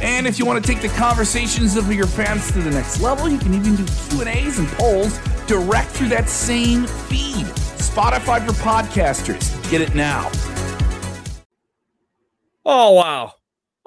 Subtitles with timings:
[0.00, 3.28] And if you want to take the conversations of your fans to the next level,
[3.28, 7.46] you can even do Q&As and polls direct through that same feed.
[7.78, 9.70] Spotify for podcasters.
[9.70, 10.30] Get it now.
[12.64, 13.32] Oh wow.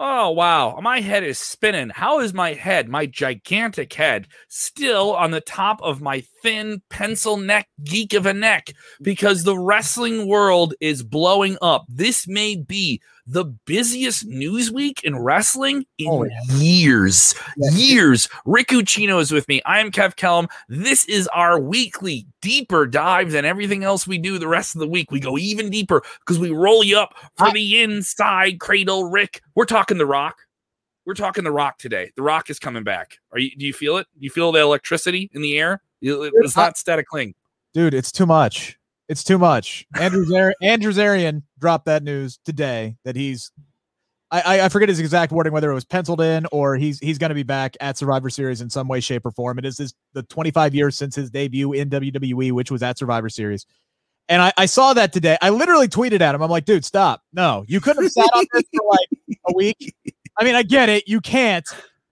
[0.04, 0.80] Oh, wow.
[0.82, 1.90] My head is spinning.
[1.90, 7.38] How is my head, my gigantic head, still on the top of my thin pencil
[7.38, 8.74] neck geek of a neck?
[9.00, 11.86] Because the wrestling world is blowing up.
[11.88, 16.56] This may be the busiest news week in wrestling in oh, yeah.
[16.56, 17.36] years.
[17.58, 18.28] Years.
[18.46, 19.62] Rick Ucchino is with me.
[19.66, 20.50] I am Kev Kellam.
[20.68, 24.88] This is our weekly deeper dive than everything else we do the rest of the
[24.88, 25.12] week.
[25.12, 29.12] We go even deeper because we roll you up for I- the InSide Kradle.
[29.12, 30.38] Rick, we're talking The Rock.
[31.06, 32.12] We're talking The Rock today.
[32.16, 33.18] The Rock is coming back.
[33.32, 33.56] Are you?
[33.58, 34.08] Do you feel it?
[34.20, 35.82] You feel the electricity in the air?
[36.02, 37.34] It's not static cling.
[37.74, 38.78] Dude, it's too much.
[39.08, 39.86] It's too much.
[40.00, 43.52] Andrew Zar- Andrew Zarian dropped that news today that he's
[44.34, 47.30] I, I forget his exact wording, whether it was penciled in or he's he's going
[47.30, 49.60] to be back at Survivor Series in some way, shape, or form.
[49.60, 53.28] It is his, the 25 years since his debut in WWE, which was at Survivor
[53.28, 53.66] Series.
[54.30, 55.38] And I, I saw that today.
[55.42, 56.42] I literally tweeted at him.
[56.42, 57.24] I'm like, dude, stop.
[57.34, 59.96] No, you couldn't have sat on this for like a week.
[60.40, 61.10] I mean, I get it.
[61.10, 61.68] You can't.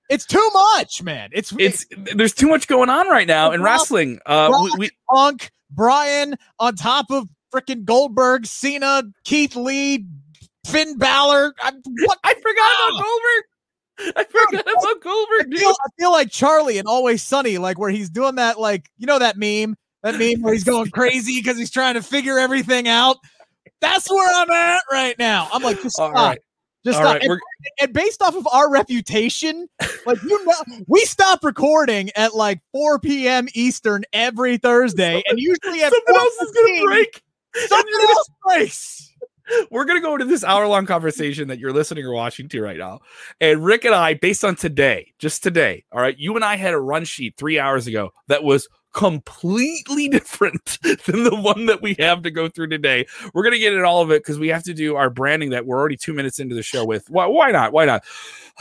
[0.09, 1.29] It's too much, man.
[1.31, 4.19] It's it's there's too much going on right now in wrestling.
[4.25, 10.05] Uh, we, we Punk, Bryan on top of freaking Goldberg, Cena, Keith Lee,
[10.65, 11.53] Finn Balor.
[11.61, 12.19] I, what?
[12.23, 13.03] I forgot about ah!
[13.03, 13.43] Goldberg.
[14.15, 15.53] I forgot about Goldberg.
[15.53, 18.89] I feel, I feel, like Charlie and Always Sunny, like where he's doing that, like
[18.97, 22.39] you know that meme, that meme where he's going crazy because he's trying to figure
[22.39, 23.17] everything out.
[23.81, 25.49] That's where I'm at right now.
[25.51, 26.13] I'm like, just stop.
[26.13, 26.39] Right.
[26.85, 27.15] Just All stop.
[27.15, 27.39] Right, and,
[27.81, 29.67] and, based off of our reputation,
[30.05, 30.53] like you know,
[30.87, 33.47] we stop recording at like 4 p.m.
[33.53, 37.21] Eastern every Thursday, and usually at something else is gonna break.
[37.55, 39.13] Something else breaks.
[39.71, 42.99] We're gonna go into this hour-long conversation that you're listening or watching to right now.
[43.41, 46.73] And Rick and I, based on today, just today, all right, you and I had
[46.73, 51.95] a run sheet three hours ago that was completely different than the one that we
[51.99, 53.05] have to go through today.
[53.33, 55.51] We're going to get in all of it because we have to do our branding
[55.51, 57.09] that we're already two minutes into the show with.
[57.09, 57.73] Why, why not?
[57.73, 58.03] Why not?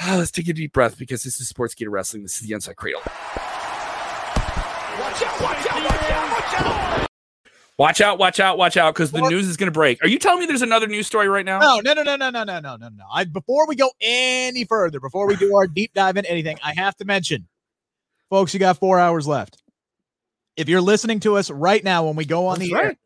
[0.00, 2.22] Ah, let's take a deep breath because this is Sportskeeda Wrestling.
[2.22, 3.03] This is the InSide Kradle.
[5.00, 6.97] Watch out, watch out, watch out, watch out.
[7.78, 10.03] Watch out, watch out, watch out, because the news is going to break.
[10.03, 11.61] Are you telling me there's another news story right now?
[11.61, 13.05] No, no, no, no, no, no, no, no, no, no.
[13.12, 16.75] I, before we go any further, before we do our deep dive in anything, I
[16.75, 17.47] have to mention,
[18.31, 19.62] folks, you got four hours left
[20.56, 22.84] if you're listening to us right now when we go on That's the right.
[22.87, 22.97] air,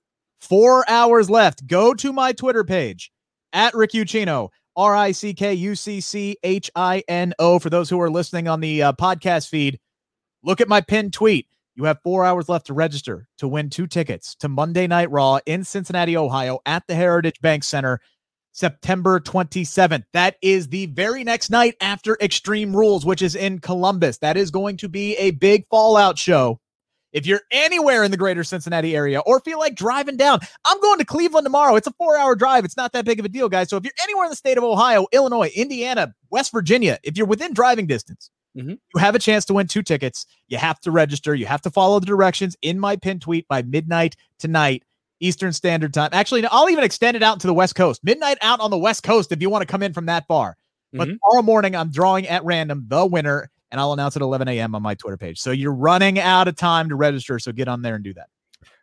[0.41, 1.67] four hours left.
[1.67, 3.13] Go to my Twitter page
[3.53, 7.59] at Rick Ucchino, R I C K U C C H I N O.
[7.59, 9.79] For those who are listening on the uh, podcast feed,
[10.43, 11.47] look at my pinned tweet.
[11.83, 15.41] You have four hours left to register to win two tickets to Monday Night Raw
[15.47, 17.99] in Cincinnati, Ohio at the Heritage Bank Center,
[18.53, 20.05] September 27th.
[20.13, 24.19] That is the very next night after Extreme Rules, which is in Columbus.
[24.19, 26.61] That is going to be a big fallout show
[27.13, 31.01] if you're anywhere in the greater Cincinnati area or feel like driving down, I'm going
[31.01, 31.75] to Cleveland tomorrow.
[31.75, 32.65] It's a four hour drive.
[32.65, 33.69] It's not that big of a deal, guys.
[33.69, 37.27] So if you're anywhere in the state of Ohio, Illinois, Indiana, West Virginia, if you're
[37.27, 38.71] within driving distance, mm-hmm.
[38.71, 40.27] you have a chance to win two tickets.
[40.49, 41.35] You have to register.
[41.35, 44.85] You have to follow the directions in my pin tweet by midnight tonight.
[45.21, 46.11] Eastern Standard Time.
[46.13, 48.03] Actually, I'll even extend it out to the West Coast.
[48.03, 50.57] Midnight out on the West Coast if you want to come in from that far.
[50.93, 51.17] But mm-hmm.
[51.25, 54.75] tomorrow morning, I'm drawing at random the winner and I'll announce at 11 a.m.
[54.75, 55.41] on my Twitter page.
[55.41, 57.39] So you're running out of time to register.
[57.39, 58.29] So get on there and do that.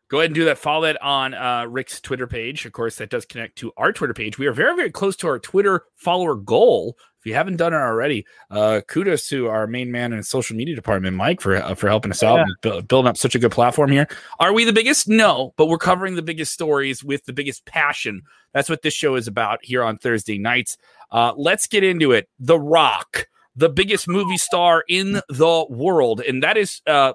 [0.09, 0.57] Go ahead and do that.
[0.57, 2.65] Follow that on uh, Rick's Twitter page.
[2.65, 4.39] Of course, that does connect to our Twitter page.
[4.39, 6.97] We are very, very close to our Twitter follower goal.
[7.19, 10.55] If you haven't done it already, uh, kudos to our main man in the social
[10.55, 13.39] media department, Mike, for uh, for helping us out and bu- building up such a
[13.39, 14.07] good platform here.
[14.39, 15.07] Are we the biggest?
[15.07, 18.21] No, but we're covering the biggest stories with the biggest passion.
[18.53, 20.77] That's what this show is about here on Thursday nights.
[21.11, 22.29] Uh, let's get into it.
[22.39, 27.11] The Rock the biggest movie star in the world, and that is uh,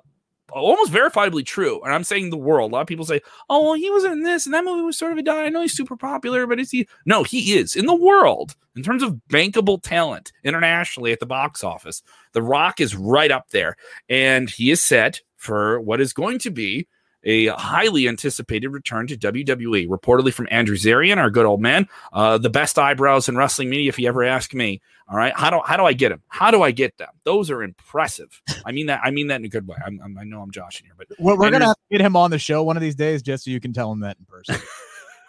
[0.61, 1.81] almost verifiably true.
[1.83, 2.71] And I'm saying the world.
[2.71, 4.99] A lot of people say, "Oh, well, he was in this, and that movie was
[4.99, 6.89] sort of a die." I know he's super popular, but is he?
[7.07, 11.63] No, he is in the world in terms of bankable talent internationally at the box
[11.63, 12.03] office.
[12.33, 13.77] The Rock is right up there,
[14.09, 16.87] and he is set for what is going to be
[17.25, 22.39] a highly anticipated return to WWE, reportedly from Andrew Zarian, our good old man, uh,
[22.39, 24.81] the best eyebrows in wrestling media, if you ever ask me.
[25.09, 26.23] All right, how do how do I get them?
[26.29, 27.11] How do I get them?
[27.25, 28.41] Those are impressive.
[28.65, 29.77] I mean that I mean that in a good way.
[29.85, 32.17] I'm, I'm, i know I'm joshing here, but we're, we're gonna have to get him
[32.17, 34.25] on the show one of these days just so you can tell him that in
[34.25, 34.57] person.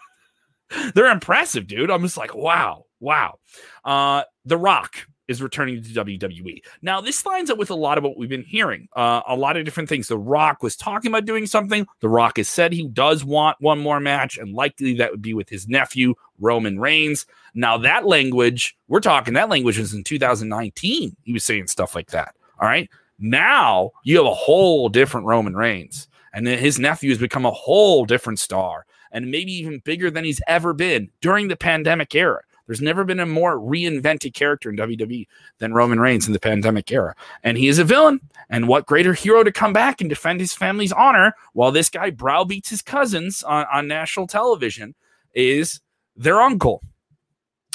[0.94, 1.90] they're impressive, dude.
[1.90, 3.38] I'm just like, wow, wow.
[3.84, 6.62] Uh, the Rock is returning to WWE.
[6.82, 8.88] Now, this lines up with a lot of what we've been hearing.
[8.94, 10.08] Uh, a lot of different things.
[10.08, 11.86] The Rock was talking about doing something.
[12.00, 15.34] The Rock has said he does want one more match, and likely that would be
[15.34, 17.26] with his nephew, Roman Reigns.
[17.54, 21.16] Now, that language, we're talking that language was in 2019.
[21.22, 22.34] He was saying stuff like that.
[22.60, 22.88] All right.
[23.18, 27.50] Now you have a whole different Roman Reigns, and then his nephew has become a
[27.50, 32.40] whole different star, and maybe even bigger than he's ever been during the pandemic era.
[32.66, 35.26] There's never been a more reinvented character in WWE
[35.58, 37.14] than Roman Reigns in the pandemic era.
[37.42, 38.20] And he is a villain.
[38.48, 42.10] And what greater hero to come back and defend his family's honor while this guy
[42.10, 44.94] browbeats his cousins on, on national television
[45.34, 45.80] is
[46.16, 46.82] their uncle.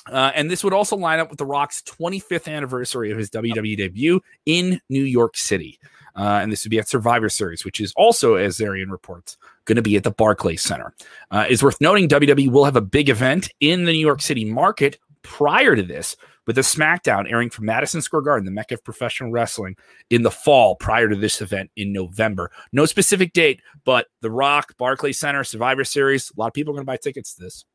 [0.07, 3.77] Uh, and this would also line up with The Rock's 25th anniversary of his WWE
[3.77, 5.79] debut in New York City.
[6.15, 9.75] Uh, and this would be at Survivor Series, which is also, as Zarian reports, going
[9.75, 10.93] to be at the Barclays Center.
[11.29, 14.45] Uh, it's worth noting WWE will have a big event in the New York City
[14.45, 16.15] market prior to this,
[16.47, 19.75] with a SmackDown airing from Madison Square Garden, the Mecca of Professional Wrestling,
[20.09, 22.51] in the fall prior to this event in November.
[22.71, 26.75] No specific date, but The Rock, Barclays Center, Survivor Series, a lot of people are
[26.75, 27.65] going to buy tickets to this.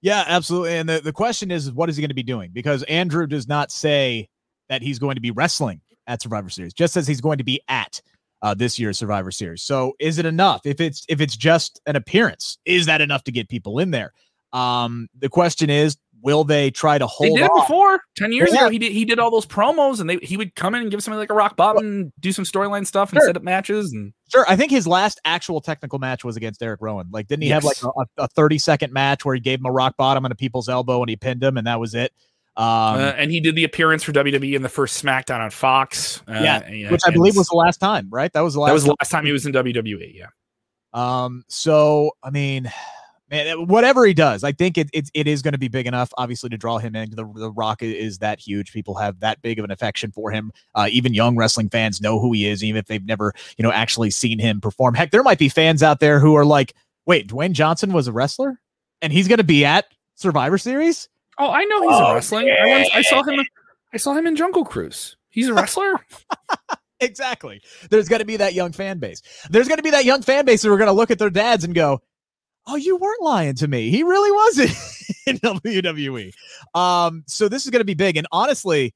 [0.00, 0.76] Yeah, absolutely.
[0.76, 2.50] And the, the question is, what is he going to be doing?
[2.52, 4.28] Because Andrew does not say
[4.68, 7.60] that he's going to be wrestling at Survivor Series, just says he's going to be
[7.68, 8.00] at
[8.42, 9.62] uh, this year's Survivor Series.
[9.62, 10.62] So is it enough?
[10.64, 14.12] If it's if it's just an appearance, is that enough to get people in there?
[14.52, 17.36] Um, the question is, will they try to hold?
[17.36, 18.62] They did it before ten years yeah.
[18.62, 18.70] ago.
[18.70, 21.02] He did he did all those promos, and they he would come in and give
[21.02, 23.26] somebody like a rock bottom, and do some storyline stuff, and sure.
[23.26, 23.92] set up matches.
[23.92, 27.08] And sure, I think his last actual technical match was against Eric Rowan.
[27.10, 27.62] Like, didn't he yes.
[27.62, 30.32] have like a, a thirty second match where he gave him a rock bottom and
[30.32, 32.12] a people's elbow, and he pinned him, and that was it.
[32.56, 36.22] Um, uh, and he did the appearance for WWE in the first SmackDown on Fox.
[36.26, 38.32] Uh, yeah, which I believe was the last time, right?
[38.32, 38.70] That was the last.
[38.70, 40.14] That was the last time he was in WWE.
[40.14, 40.28] Yeah.
[40.94, 41.44] Um.
[41.48, 42.72] So I mean,
[43.30, 46.10] man, whatever he does, I think it it, it is going to be big enough,
[46.16, 47.10] obviously, to draw him in.
[47.10, 48.72] The the Rock is that huge.
[48.72, 50.50] People have that big of an affection for him.
[50.74, 53.72] Uh, even young wrestling fans know who he is, even if they've never, you know,
[53.72, 54.94] actually seen him perform.
[54.94, 56.74] Heck, there might be fans out there who are like,
[57.04, 58.62] "Wait, Dwayne Johnson was a wrestler,
[59.02, 62.48] and he's going to be at Survivor Series." Oh, I know he's oh, a wrestling.
[62.50, 63.40] I, once, I saw him.
[63.92, 65.16] I saw him in Jungle Cruise.
[65.28, 65.94] He's a wrestler.
[67.00, 67.60] exactly.
[67.90, 69.22] There's going to be that young fan base.
[69.50, 71.30] There's going to be that young fan base who are going to look at their
[71.30, 72.00] dads and go,
[72.66, 73.90] "Oh, you weren't lying to me.
[73.90, 74.70] He really wasn't
[75.26, 76.32] in WWE."
[76.74, 78.16] Um, so this is going to be big.
[78.16, 78.94] And honestly,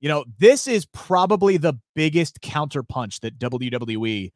[0.00, 4.32] you know, this is probably the biggest counterpunch that WWE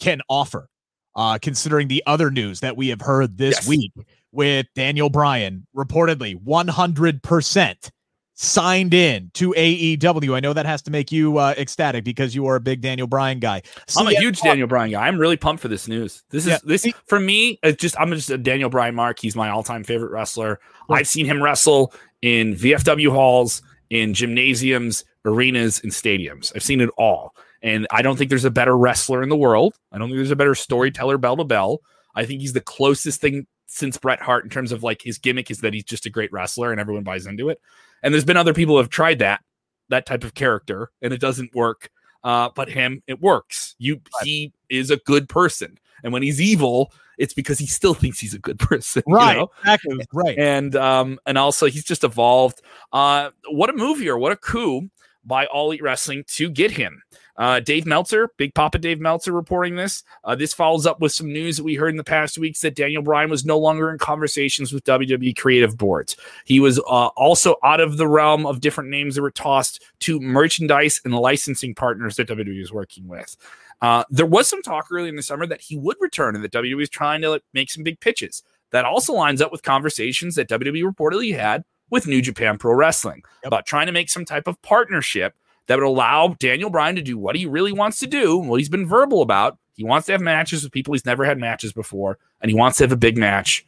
[0.00, 0.68] can offer,
[1.14, 3.68] uh, considering the other news that we have heard this yes.
[3.68, 3.92] week
[4.32, 7.90] with Daniel Bryan reportedly 100%
[8.34, 10.34] signed in to AEW.
[10.34, 13.06] I know that has to make you uh, ecstatic because you are a big Daniel
[13.06, 13.60] Bryan guy.
[13.96, 15.06] I'm a huge Daniel Bryan guy.
[15.06, 16.22] I'm really pumped for this news.
[16.30, 16.58] This is yeah.
[16.64, 17.58] this for me.
[17.62, 19.18] It's just I'm just a Daniel Bryan mark.
[19.20, 20.58] He's my all-time favorite wrestler.
[20.88, 21.92] I've seen him wrestle
[22.22, 26.50] in VFW halls, in gymnasiums, arenas, and stadiums.
[26.56, 27.34] I've seen it all.
[27.62, 29.74] And I don't think there's a better wrestler in the world.
[29.92, 31.80] I don't think there's a better storyteller bell to bell.
[32.14, 35.50] I think he's the closest thing since Bret Hart in terms of like his gimmick
[35.50, 37.60] is that he's just a great wrestler and everyone buys into it.
[38.02, 39.42] And there's been other people who have tried that
[39.88, 41.90] that type of character and it doesn't work.
[42.22, 43.76] Uh, but him, it works.
[43.78, 48.18] You he is a good person, and when he's evil, it's because he still thinks
[48.18, 49.02] he's a good person.
[49.06, 49.50] Right, you know?
[49.60, 50.06] exactly.
[50.12, 52.60] Right, and um, and also he's just evolved.
[52.92, 54.90] Uh, what a movie or what a coup
[55.24, 57.02] by All Elite Wrestling to get him.
[57.36, 60.02] Uh, Dave Meltzer, Big Papa Dave Meltzer, reporting this.
[60.24, 62.74] Uh, this follows up with some news that we heard in the past weeks that
[62.74, 66.16] Daniel Bryan was no longer in conversations with WWE creative boards.
[66.44, 70.20] He was uh, also out of the realm of different names that were tossed to
[70.20, 73.36] merchandise and licensing partners that WWE is working with.
[73.80, 76.52] Uh, there was some talk early in the summer that he would return and that
[76.52, 78.42] WWE is trying to like, make some big pitches.
[78.72, 83.22] That also lines up with conversations that WWE reportedly had with New Japan Pro Wrestling
[83.42, 83.48] yep.
[83.48, 85.34] about trying to make some type of partnership
[85.70, 88.68] that would allow Daniel Bryan to do what he really wants to do, what he's
[88.68, 89.56] been verbal about.
[89.74, 92.78] He wants to have matches with people he's never had matches before, and he wants
[92.78, 93.64] to have a big match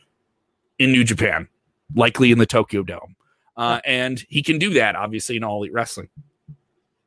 [0.81, 1.47] in New Japan,
[1.95, 3.15] likely in the Tokyo Dome.
[3.57, 6.09] Uh, and he can do that, obviously, in All Elite Wrestling.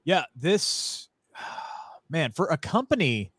[0.06, 1.10] Yeah, this
[2.10, 3.34] man for a company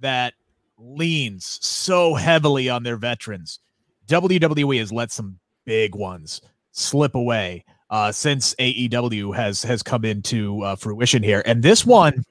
[0.00, 0.34] that
[0.76, 3.60] leans so heavily on their veterans,
[4.08, 10.62] WWE has let some big ones slip away uh, since AEW has has come into
[10.62, 11.42] uh, fruition here.
[11.46, 12.24] And this one,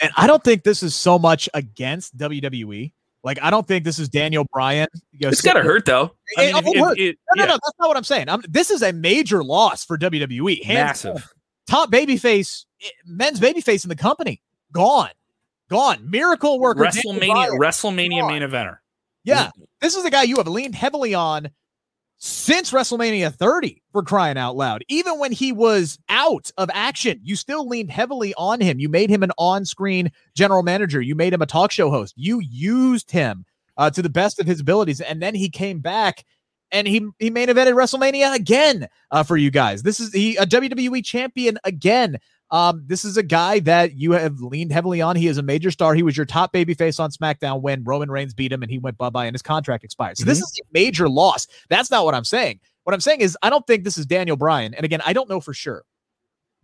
[0.00, 3.98] and I don't think this is so much against WWE Like I don't think this
[3.98, 4.88] is Daniel Bryan.
[5.12, 6.14] You know, it's gotta hurt though.
[6.38, 8.28] I mean, it, it, no, no, no, that's not what I'm saying.
[8.28, 10.64] I'm, this is a major loss for WWE.
[10.64, 11.14] Hands Massive.
[11.16, 11.24] Down.
[11.66, 15.10] Top babyface, eh, men's babyface in the company, gone,
[15.68, 16.10] gone.
[16.10, 16.80] Miracle worker.
[16.84, 18.32] WrestleMania, WrestleMania gone.
[18.32, 18.78] main eventer.
[19.22, 19.50] Yeah,
[19.80, 21.50] this is the guy you have leaned heavily on
[22.20, 24.84] since WrestleMania 30 for crying out loud.
[24.88, 28.78] Even when he was out of action, you still leaned heavily on him.
[28.78, 32.14] You made him an on screen general manager, you made him a talk show host,
[32.16, 33.46] you used him
[33.78, 35.00] uh, to the best of his abilities.
[35.00, 36.24] And then he came back.
[36.72, 39.82] And he he main evented WrestleMania again uh, for you guys.
[39.82, 42.18] This is he a WWE champion again.
[42.52, 45.14] Um, this is a guy that you have leaned heavily on.
[45.14, 45.94] He is a major star.
[45.94, 48.98] He was your top babyface on SmackDown when Roman Reigns beat him and he went
[48.98, 50.18] bye bye and his contract expired.
[50.18, 50.30] So mm-hmm.
[50.30, 51.46] this is a major loss.
[51.68, 52.60] That's not what I'm saying.
[52.84, 54.74] What I'm saying is, I don't think this is Daniel Bryan.
[54.74, 55.84] And again, I don't know for sure.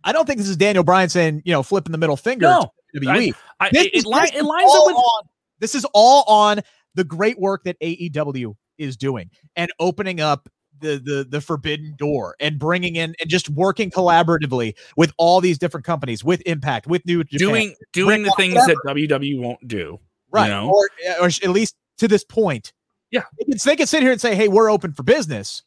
[0.03, 2.47] I don't think this is Daniel Bryan saying, you know, flipping the middle finger.
[2.47, 3.33] No, WWE.
[3.59, 4.95] I, I, it, is, li- it lines up with.
[4.95, 5.23] On,
[5.59, 6.61] this is all on
[6.95, 12.35] the great work that AEW is doing and opening up the the the forbidden door
[12.39, 17.05] and bringing in and just working collaboratively with all these different companies with impact with
[17.05, 18.79] new Japan, doing doing the things whatever.
[18.85, 19.99] that WWE won't do
[20.31, 20.69] right you know?
[20.69, 20.89] or,
[21.21, 22.73] or at least to this point.
[23.11, 23.23] Yeah.
[23.39, 25.63] They can, they can sit here and say hey we're open for business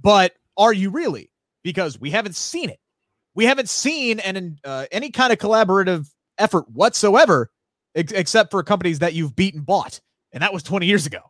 [0.00, 1.30] but are you really?
[1.62, 2.78] Because we haven't seen it.
[3.34, 7.50] We haven't seen an uh, any kind of collaborative effort whatsoever
[7.94, 10.00] ex- except for companies that you've beaten bought
[10.32, 11.20] and that was 20 years ago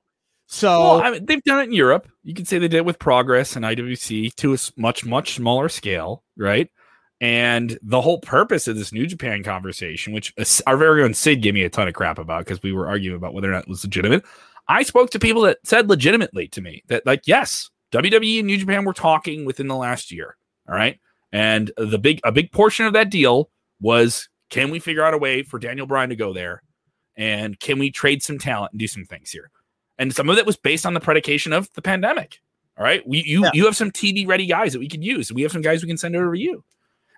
[0.46, 2.08] so well, I mean, they've done it in Europe.
[2.22, 5.68] You can say they did it with Progress and IWC to a much much smaller
[5.68, 6.70] scale, right?
[7.20, 11.42] And the whole purpose of this New Japan conversation, which uh, our very own Sid
[11.42, 13.62] gave me a ton of crap about because we were arguing about whether or not
[13.62, 14.24] it was legitimate.
[14.68, 18.56] I spoke to people that said legitimately to me that, like, yes, WWE and New
[18.56, 20.36] Japan were talking within the last year.
[20.68, 20.98] All right.
[21.32, 25.18] And the big, a big portion of that deal was can we figure out a
[25.18, 26.62] way for Daniel Bryan to go there?
[27.16, 29.50] And can we trade some talent and do some things here?
[29.98, 32.40] And some of it was based on the predication of the pandemic.
[32.76, 33.50] All right, we you yeah.
[33.54, 35.32] you have some TV ready guys that we could use.
[35.32, 36.64] We have some guys we can send over to you,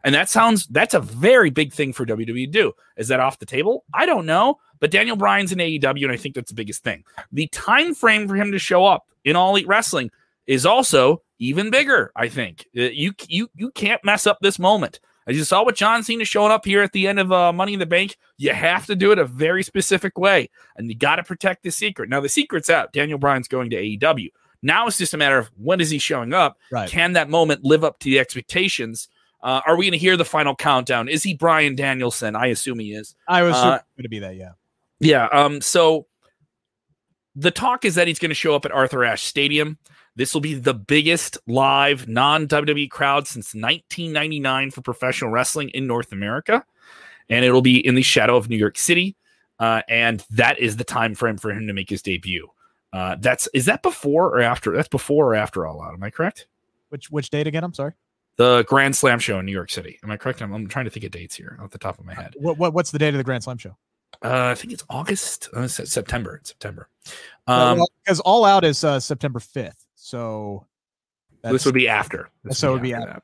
[0.04, 2.72] and that sounds that's a very big thing for WWE to do.
[2.96, 3.84] Is that off the table?
[3.94, 7.04] I don't know, but Daniel Bryan's in AEW, and I think that's the biggest thing.
[7.32, 10.10] The time frame for him to show up in All Elite Wrestling
[10.46, 12.12] is also even bigger.
[12.14, 15.00] I think uh, you you you can't mess up this moment.
[15.26, 17.72] As you saw with John Cena showing up here at the end of uh, Money
[17.72, 21.16] in the Bank, you have to do it a very specific way, and you got
[21.16, 22.08] to protect the secret.
[22.08, 22.92] Now the secret's out.
[22.92, 24.28] Daniel Bryan's going to AEW.
[24.62, 26.58] Now it's just a matter of when is he showing up?
[26.70, 26.88] Right.
[26.88, 29.08] Can that moment live up to the expectations?
[29.42, 31.08] Uh, are we going to hear the final countdown?
[31.08, 32.34] Is he Bryan Danielson?
[32.34, 33.14] I assume he is.
[33.28, 34.36] I was uh, going to be that.
[34.36, 34.52] Yeah.
[35.00, 35.26] Yeah.
[35.26, 35.60] Um.
[35.60, 36.06] So
[37.34, 39.78] the talk is that he's going to show up at Arthur Ashe Stadium.
[40.16, 45.86] This will be the biggest live non WWE crowd since 1999 for professional wrestling in
[45.86, 46.64] North America,
[47.28, 49.14] and it'll be in the shadow of New York City.
[49.58, 52.48] Uh, and that is the time frame for him to make his debut.
[52.92, 54.74] Uh, that's is that before or after?
[54.74, 55.94] That's before or after All Out.
[55.94, 56.46] Am I correct?
[56.88, 57.64] Which which date again?
[57.64, 57.92] I'm sorry.
[58.36, 59.98] The Grand Slam show in New York City.
[60.02, 60.42] Am I correct?
[60.42, 62.34] I'm, I'm trying to think of dates here off the top of my head.
[62.36, 63.76] What, what what's the date of the Grand Slam show?
[64.22, 66.40] Uh, I think it's August, uh, September.
[66.42, 66.88] September.
[67.46, 69.85] Um, because All Out is uh, September 5th.
[70.06, 70.64] So
[71.42, 72.30] this would be after.
[72.44, 73.14] This so would be after.
[73.14, 73.22] That.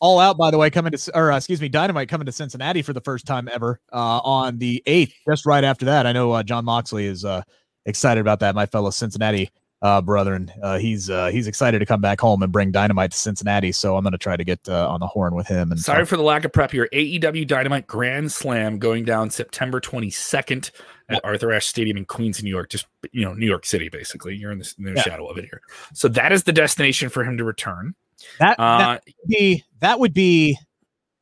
[0.00, 2.82] All out, by the way, coming to or uh, excuse me, Dynamite coming to Cincinnati
[2.82, 5.12] for the first time ever uh, on the eighth.
[5.28, 7.42] Just right after that, I know uh, Jon Moxley is uh,
[7.84, 8.54] excited about that.
[8.54, 9.50] My fellow Cincinnati
[9.82, 13.16] uh, brethren, uh, he's uh, he's excited to come back home and bring Dynamite to
[13.16, 13.72] Cincinnati.
[13.72, 15.72] So I'm going to try to get uh, on the horn with him.
[15.72, 16.88] And sorry for the lack of prep here.
[16.92, 20.70] AEW Dynamite Grand Slam going down September 22nd
[21.08, 22.68] at Arthur Ashe Stadium in Queens, New York.
[22.68, 24.36] Just you know, New York City, basically.
[24.36, 25.02] You're in the, in the yeah.
[25.02, 25.62] shadow of it here.
[25.94, 27.94] So that is the destination for him to return.
[28.38, 30.58] That, uh, that would be that would be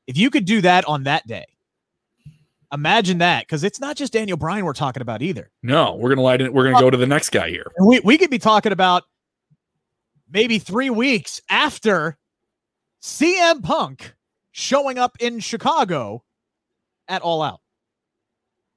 [0.08, 1.46] if you could do that on that day.
[2.72, 5.50] Imagine that, because it's not just Daniel Bryan we're talking about either.
[5.62, 6.52] No, we're gonna light it.
[6.52, 7.70] We're gonna go to the next guy here.
[7.80, 9.04] We we could be talking about
[10.30, 12.18] maybe three weeks after
[13.02, 14.14] CM Punk
[14.50, 16.22] showing up in Chicago
[17.08, 17.60] at All Out.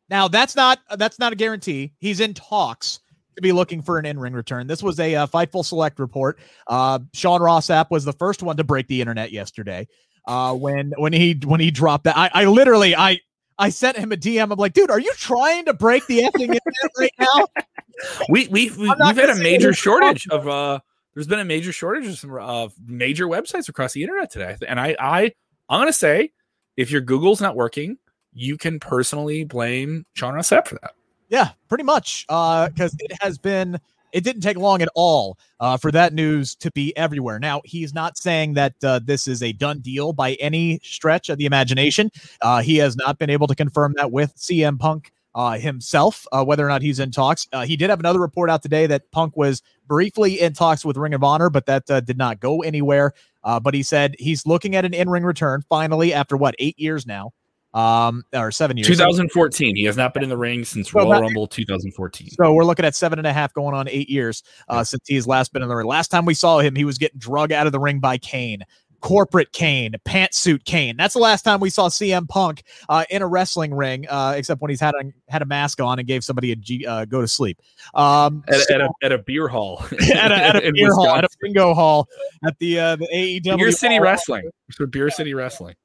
[0.10, 1.94] Now that's not that's not a guarantee.
[2.00, 3.02] He's in talks
[3.36, 4.68] to be looking for an in-ring return.
[4.68, 6.40] This was a uh, Fightful Select report.
[6.68, 9.88] Uh, Sean Ross Sapp was the first one to break the internet yesterday.
[10.28, 13.20] Uh, when when he when he dropped that, I, I literally I
[13.62, 14.52] I sent him a DM.
[14.52, 17.48] I'm like, dude, are you trying to break the effing internet right now?
[18.30, 20.80] we we we have had a major shortage of uh.
[21.14, 24.80] There's been a major shortage of some uh, major websites across the internet today, and
[24.80, 25.34] I I
[25.70, 26.32] I'm gonna say,
[26.78, 27.98] if your Google's not working,
[28.34, 30.94] you can personally blame Sean Ross Sapp for that.
[31.30, 32.26] Yeah, pretty much.
[32.28, 33.80] Because uh, it has been,
[34.12, 37.40] it didn't take long at all uh, for that news to be everywhere.
[37.40, 41.38] Now, he's not saying that uh, this is a done deal by any stretch of
[41.38, 42.12] the imagination.
[42.42, 46.44] Uh, he has not been able to confirm that with CM Punk uh, himself, uh,
[46.44, 47.48] whether or not he's in talks.
[47.54, 50.98] Uh, he did have another report out today that Punk was briefly in talks with
[50.98, 53.14] Ring of Honor, but that did not go anywhere.
[53.44, 57.08] But he said he's looking at an in ring return finally after what, eight years
[57.08, 57.32] now?
[57.74, 58.88] Um, or seven years.
[58.88, 59.76] 2014.
[59.78, 62.32] He has not been in the ring since Royal well, Rumble 2014.
[62.32, 64.84] So we're looking at seven and a half going on eight years uh, yeah.
[64.84, 65.88] since he's last been in the ring.
[65.88, 68.66] Last time we saw him, he was getting drug out of the ring by Kane
[69.02, 70.96] corporate Kane, pantsuit Kane.
[70.96, 74.62] That's the last time we saw CM Punk uh, in a wrestling ring, uh, except
[74.62, 77.20] when he's had a had a mask on and gave somebody a G, uh, go
[77.20, 77.60] to sleep.
[77.94, 81.08] Um, at, so, at, a, at a beer hall, at a, at a beer hall,
[81.08, 82.08] at a bingo hall,
[82.46, 84.04] at the uh, the AEW Beer City hall.
[84.04, 84.50] Wrestling.
[84.72, 85.76] So Beer City Wrestling.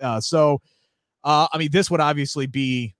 [0.00, 0.60] Uh, so,
[1.24, 2.94] uh, I mean, this would obviously be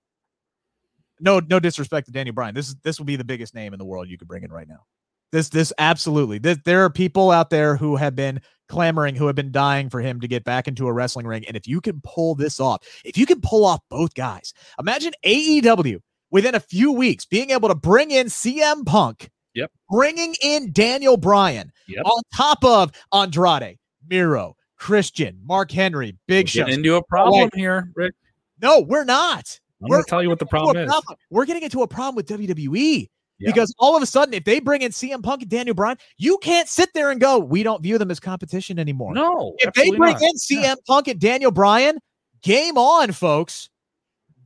[1.20, 2.54] no no disrespect to Daniel Bryan.
[2.54, 4.52] This is this would be the biggest name in the world you could bring in
[4.52, 4.84] right now.
[5.30, 6.38] This this absolutely.
[6.38, 10.00] This, there are people out there who have been clamoring, who have been dying for
[10.00, 11.44] him to get back into a wrestling ring.
[11.46, 15.12] And if you can pull this off, if you can pull off both guys, imagine
[15.24, 16.00] AEW
[16.30, 21.16] within a few weeks being able to bring in CM Punk, yep, bringing in Daniel
[21.16, 22.04] Bryan yep.
[22.04, 26.66] on top of Andrade, Miro, Christian, Mark Henry, Big Show.
[26.66, 28.14] Into a problem here, Rick.
[28.60, 29.60] No, we're not.
[29.80, 30.90] I'm going to tell you what the problem is.
[30.90, 31.16] Problem.
[31.30, 33.08] We're getting into a problem with WWE.
[33.38, 36.36] Because all of a sudden, if they bring in CM Punk and Daniel Bryan, you
[36.38, 39.14] can't sit there and go, we don't view them as competition anymore.
[39.14, 39.54] No.
[39.58, 40.22] If they bring not.
[40.22, 40.74] in CM yeah.
[40.88, 41.98] Punk and Daniel Bryan,
[42.42, 43.70] game on, folks.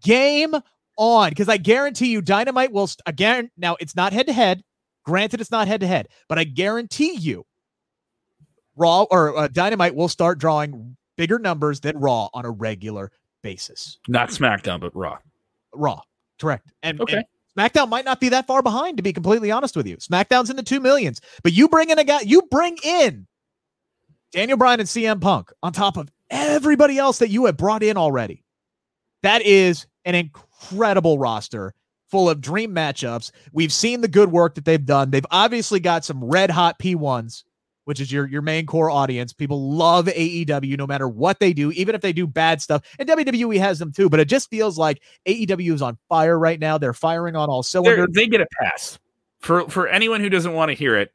[0.03, 0.55] Game
[0.99, 1.31] on.
[1.31, 3.51] Because I guarantee you, Dynamite will st- again.
[3.57, 4.63] Now it's not head to head.
[5.05, 7.47] Granted, it's not head to head, but I guarantee you,
[8.77, 13.11] Raw or uh, Dynamite will start drawing bigger numbers than Raw on a regular
[13.43, 13.99] basis.
[14.09, 15.19] Not SmackDown, but Raw.
[15.75, 16.01] Raw,
[16.41, 16.73] correct.
[16.83, 17.17] And okay.
[17.17, 19.97] And SmackDown might not be that far behind, to be completely honest with you.
[19.97, 23.27] SmackDown's in the two millions, but you bring in a guy, you bring in
[24.33, 27.97] Daniel Bryan and CM Punk on top of everybody else that you have brought in
[27.97, 28.45] already.
[29.23, 31.75] That is an incredible roster
[32.11, 33.31] full of dream matchups.
[33.53, 35.11] We've seen the good work that they've done.
[35.11, 37.45] They've obviously got some red hot P1s
[37.87, 39.33] which is your your main core audience.
[39.33, 42.83] People love AEW no matter what they do, even if they do bad stuff.
[42.99, 46.59] And WWE has them too, but it just feels like AEW is on fire right
[46.59, 46.79] now.
[46.79, 48.09] They're firing on all cylinders.
[48.13, 48.99] They're, they get a pass.
[49.39, 51.13] For for anyone who doesn't want to hear it,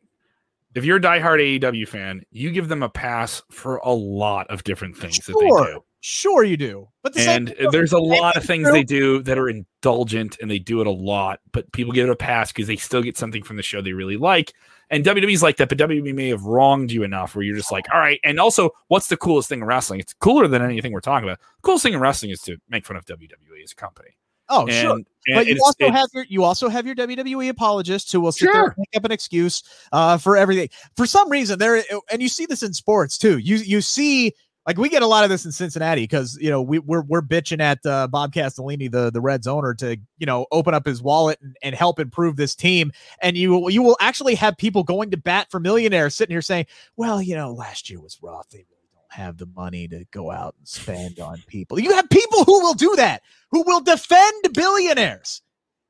[0.73, 4.63] if you're a diehard AEW fan, you give them a pass for a lot of
[4.63, 5.34] different things sure.
[5.34, 5.84] that they do.
[5.99, 6.88] Sure, you do.
[7.03, 10.57] But the and there's a lot of things they do that are indulgent and they
[10.57, 13.43] do it a lot, but people give it a pass because they still get something
[13.43, 14.53] from the show they really like.
[14.91, 17.86] And WWE's like that, but WWE may have wronged you enough where you're just like,
[17.93, 18.19] all right.
[18.25, 20.01] And also, what's the coolest thing in wrestling?
[20.01, 21.39] It's cooler than anything we're talking about.
[21.39, 24.17] The coolest thing in wrestling is to make fun of WWE as a company.
[24.49, 24.91] Oh, and, sure.
[24.95, 28.47] And but you also have your you also have your WWE apologists who will sit
[28.47, 28.54] sure.
[28.54, 30.67] there and make up an excuse uh, for everything.
[30.97, 33.38] For some reason, there and you see this in sports too.
[33.38, 34.34] You you see
[34.65, 37.21] like we get a lot of this in Cincinnati because you know we we're we're
[37.21, 41.02] bitching at uh, Bob Castellini, the the Reds owner, to you know open up his
[41.02, 42.91] wallet and, and help improve this team.
[43.21, 46.67] And you you will actually have people going to bat for millionaires sitting here saying,
[46.95, 48.50] "Well, you know, last year was rough.
[48.50, 52.08] They really don't have the money to go out and spend on people." You have
[52.10, 55.41] people who will do that, who will defend billionaires,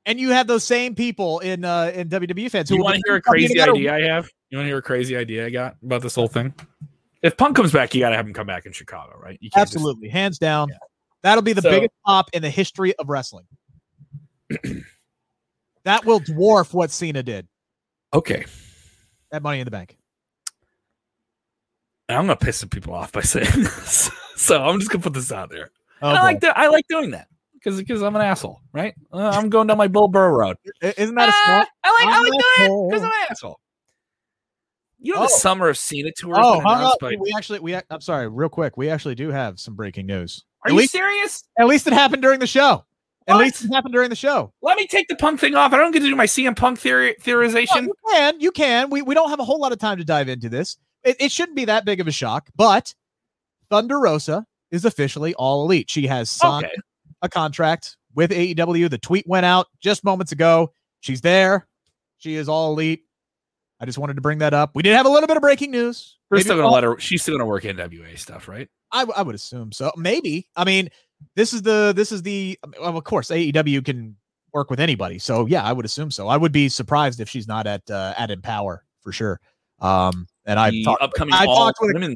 [0.05, 2.69] and you have those same people in uh, in WWE fans.
[2.69, 4.29] Who want to hear a crazy idea I have?
[4.49, 6.53] You want to hear a crazy idea I got about this whole thing?
[7.21, 9.39] If Punk comes back, you got to have him come back in Chicago, right?
[9.55, 10.69] Absolutely, just, hands down.
[10.69, 10.77] Yeah.
[11.23, 13.45] That'll be the so, biggest pop in the history of wrestling.
[15.83, 17.47] that will dwarf what Cena did.
[18.13, 18.45] Okay.
[19.31, 19.97] That money in the bank.
[22.09, 25.31] I'm gonna piss some people off by saying this, so I'm just gonna put this
[25.31, 25.71] out there.
[26.01, 26.57] Oh, I like that.
[26.57, 28.93] I like doing that because because I'm an asshole, right?
[29.13, 30.57] Uh, I'm going down my Bill Burr road.
[30.81, 31.67] Isn't that a smart?
[31.67, 33.60] Uh, I like I like doing it because I'm an asshole.
[35.01, 35.23] You know oh.
[35.23, 36.35] the summer of Cena tour.
[36.37, 36.61] Oh,
[36.99, 38.77] by- we actually we I'm sorry, real quick.
[38.77, 40.45] We actually do have some breaking news.
[40.63, 41.43] Are at you least, serious?
[41.59, 42.85] At least it happened during the show.
[43.25, 43.35] What?
[43.35, 44.53] At least it happened during the show.
[44.61, 45.73] Let me take the punk thing off.
[45.73, 47.87] I don't get to do my CM Punk theory theorization.
[47.87, 48.89] you can, you can.
[48.91, 50.77] We we don't have a whole lot of time to dive into this.
[51.03, 52.93] It, it shouldn't be that big of a shock, but
[53.71, 55.89] Thunder Rosa is officially all elite.
[55.89, 56.75] She has signed okay.
[57.23, 58.89] a contract with AEW.
[58.89, 60.73] The tweet went out just moments ago.
[60.99, 61.67] She's there.
[62.17, 63.03] She is all elite.
[63.81, 64.71] I just wanted to bring that up.
[64.75, 66.17] We did have a little bit of breaking news.
[66.29, 66.99] We're Maybe still gonna let her.
[66.99, 68.69] She's still gonna work NWA stuff, right?
[68.91, 69.91] I, I would assume so.
[69.97, 70.47] Maybe.
[70.55, 70.89] I mean,
[71.35, 72.59] this is the this is the.
[72.79, 74.15] Well, of course, AEW can
[74.53, 75.17] work with anybody.
[75.17, 76.27] So yeah, I would assume so.
[76.27, 79.41] I would be surprised if she's not at uh, at Empower for sure.
[79.79, 82.15] Um, and I've talked upcoming I talked with women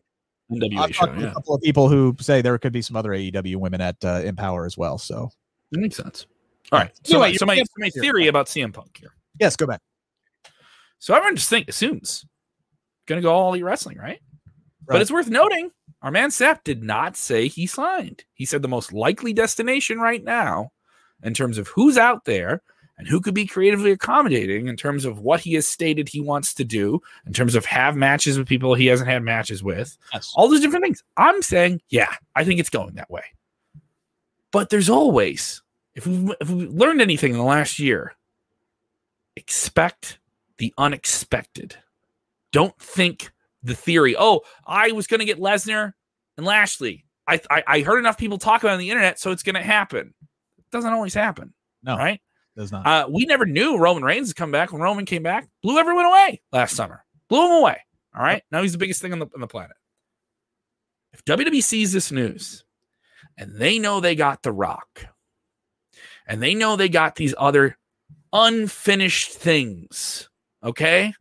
[0.52, 1.06] NWA show.
[1.14, 1.32] Yeah.
[1.32, 4.22] A couple of people who say there could be some other AEW women at uh,
[4.24, 5.00] Empower as well.
[5.00, 5.32] So
[5.72, 6.28] that makes sense.
[6.72, 6.92] All right.
[7.04, 9.16] So, anyway, my, so my, my theory about CM Punk here.
[9.40, 9.82] Yes, go back.
[11.00, 12.26] So everyone just think assumes
[13.06, 14.08] going to go all elite wrestling, right?
[14.08, 14.20] right?
[14.88, 18.26] But it's worth noting our man Seth did not say he signed.
[18.34, 20.72] He said the most likely destination right now
[21.24, 22.62] in terms of who's out there
[22.98, 26.54] and who could be creatively accommodating in terms of what he has stated he wants
[26.54, 30.32] to do, in terms of have matches with people he hasn't had matches with, Yes.
[30.36, 31.04] all those different things.
[31.18, 33.24] I'm saying, yeah, I think it's going that way.
[34.52, 35.62] But there's always,
[35.94, 38.14] if we've, if we've learned anything in the last year,
[39.36, 40.20] expect
[40.58, 41.76] the unexpected.
[42.52, 43.32] Don't think
[43.64, 45.94] the theory, oh, I was going to get Lesnar
[46.38, 47.06] and Lashley.
[47.28, 49.56] I, I, I heard enough people talk about it on the internet, so it's going
[49.56, 50.14] to happen.
[50.58, 52.22] It doesn't always happen, No, right?
[52.56, 52.86] does not.
[52.86, 54.72] Uh, we never knew Roman Reigns would come back.
[54.72, 57.04] When Roman came back, blew everyone away last summer.
[57.28, 57.78] Blew him away.
[58.16, 58.44] All right.
[58.52, 59.76] Now he's the biggest thing on the, on the planet.
[61.12, 62.64] If WWE sees this news
[63.38, 65.08] and they know they got The Rock
[66.28, 67.78] and they know they got these other
[68.32, 70.30] unfinished things,
[70.66, 71.14] okay?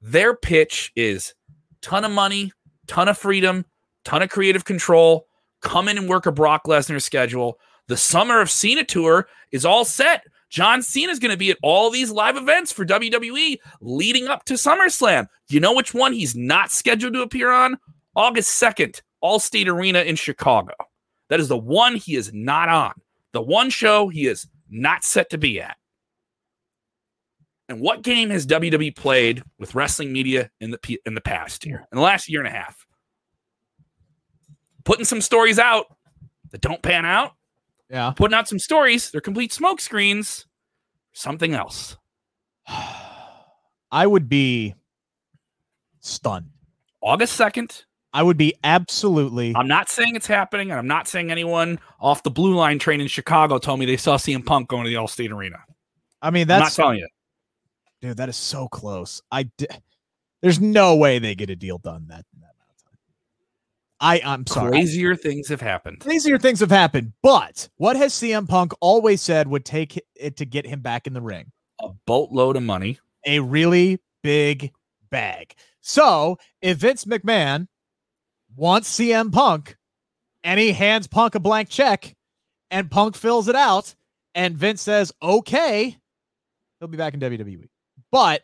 [0.00, 1.34] Their pitch is
[1.82, 2.52] ton of money,
[2.86, 3.64] ton of freedom,
[4.04, 5.26] ton of creative control.
[5.62, 7.58] Come in and work a Brock Lesnar schedule.
[7.88, 10.24] The Summer of Cena tour is all set.
[10.48, 14.44] John Cena is going to be at all these live events for WWE leading up
[14.44, 15.26] to SummerSlam.
[15.48, 17.78] You know which one he's not scheduled to appear on?
[18.14, 20.72] August 2nd, Allstate Arena in Chicago.
[21.28, 22.92] That is the one he is not on.
[23.32, 25.76] The one show he is not set to be at.
[27.68, 31.86] And what game has WWE played with wrestling media in the in the past year,
[31.90, 32.86] in the last year and a half?
[34.84, 35.86] Putting some stories out
[36.52, 37.32] that don't pan out,
[37.90, 38.12] yeah.
[38.12, 40.46] putting out some stories, they're complete smoke screens.
[41.12, 41.96] Something else.
[43.90, 44.74] I would be
[46.00, 46.50] stunned.
[47.00, 47.84] August 2nd.
[48.12, 49.54] I would be absolutely.
[49.54, 53.00] I'm not saying it's happening, and I'm not saying anyone off the blue line train
[53.00, 55.58] in Chicago told me they saw CM Punk going to the Allstate Arena.
[56.22, 57.08] I mean, I'm not that's telling you.
[58.06, 58.16] Dude.
[58.16, 59.22] That is so close.
[59.30, 59.44] I.
[59.56, 59.66] Di-
[60.42, 62.98] There's no way they get a deal done that that amount of time.
[64.00, 64.20] I.
[64.24, 64.70] I'm sorry.
[64.70, 66.00] Crazier things have happened.
[66.00, 70.44] Crazier things have happened, but what has CM Punk always said would take it to
[70.44, 71.52] get him back in the ring?
[71.80, 72.98] A boatload of money.
[73.26, 74.72] A really big
[75.10, 75.54] bag.
[75.80, 77.68] So if Vince McMahon
[78.56, 79.76] wants CM Punk
[80.42, 82.16] and he hands Punk a blank check
[82.70, 83.94] and Punk fills it out
[84.34, 85.96] and Vince says, okay,
[86.78, 87.68] he'll be back in WWE.
[88.10, 88.42] But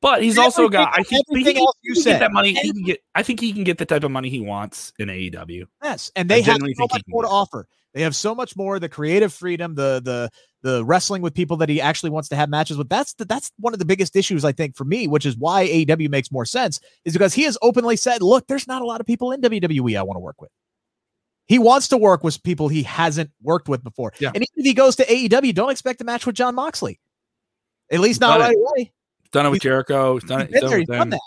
[0.00, 0.92] But he's also got.
[0.92, 2.20] I think he, everything he else you can get said.
[2.22, 2.54] that money.
[2.54, 3.00] He can get.
[3.14, 5.64] I think he can get the type of money he wants in AEW.
[5.82, 7.66] Yes, and they have so much more to offer.
[7.94, 10.30] They have so much more the creative freedom, the the
[10.62, 12.88] the wrestling with people that he actually wants to have matches with.
[12.88, 15.66] That's the, that's one of the biggest issues I think for me, which is why
[15.66, 19.00] AEW makes more sense, is because he has openly said, "Look, there's not a lot
[19.00, 20.50] of people in WWE I want to work with."
[21.46, 24.12] He wants to work with people he hasn't worked with before.
[24.20, 24.28] Yeah.
[24.34, 27.00] And even if he goes to AEW, don't expect a match with Jon Moxley.
[27.90, 28.92] At least not right away.
[29.32, 30.14] Done it with He's- Jericho.
[30.14, 30.48] He's done it.
[30.50, 31.18] He's done, there, he's with done them.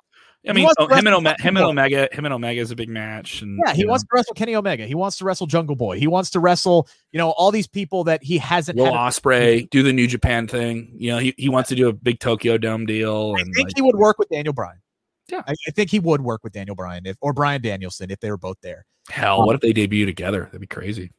[0.44, 0.50] that.
[0.50, 2.10] I mean, oh, him and Ome- him and Omega.
[2.12, 3.44] Him and Omega is a big match.
[3.44, 4.88] And Yeah, he wants know, to wrestle Kenny Omega.
[4.88, 6.00] He wants to wrestle Jungle Boy.
[6.00, 8.92] He wants to wrestle, you know, all these people that he hasn't Will.
[8.92, 10.94] Ospreay do the New Japan thing.
[10.96, 13.36] You know, he, he wants to do a big Tokyo Dome deal.
[13.38, 14.82] I And think like, he would work with Daniel Bryan.
[15.30, 15.44] Yeah.
[15.48, 18.32] I, I think he would work with Daniel Bryan if or Bryan Danielson if they
[18.32, 18.88] were both there.
[19.10, 20.46] hell, what if they debut together?
[20.46, 21.12] That'd be crazy.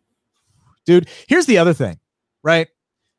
[0.85, 2.00] Dude, here's the other thing,
[2.42, 2.66] right?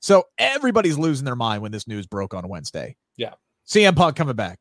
[0.03, 2.97] So everybody's losing their mind when this news broke on Wednesday.
[3.15, 3.35] Yeah.
[3.65, 4.59] CM Punk coming back.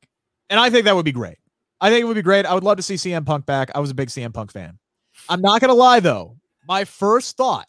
[0.48, 1.38] And I think that would be great.
[1.80, 2.46] I think it would be great.
[2.46, 3.72] I would love to see CM Punk back.
[3.74, 4.78] I was a big CM Punk fan.
[5.28, 6.36] I'm not going to lie, though.
[6.68, 7.66] My first thought,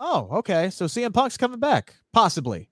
[0.00, 0.68] oh, okay.
[0.70, 2.68] So CM Punk's coming back, possibly.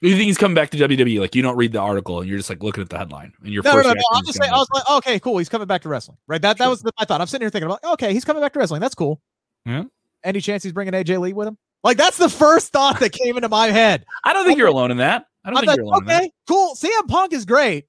[0.00, 1.20] You think he's coming back to WWE?
[1.20, 3.52] Like you don't read the article and you're just like looking at the headline and
[3.52, 4.00] your No, no, first no, no.
[4.14, 5.38] I'm just saying, I was like, okay, cool.
[5.38, 6.42] He's coming back to wrestling, right?
[6.42, 6.70] That that Sure.
[6.70, 7.20] was the, my thought.
[7.20, 8.80] I'm sitting here thinking about, okay, he's coming back to wrestling.
[8.80, 9.20] That's cool.
[9.64, 9.84] Yeah.
[10.24, 11.58] Any chance he's bringing AJ Lee with him?
[11.84, 14.04] Like that's the first thought that came into my head.
[14.24, 15.26] I don't think you're alone in that.
[15.44, 16.22] I don't I'm think like, you're alone in that.
[16.22, 16.74] okay, cool.
[16.74, 17.86] CM Punk is great.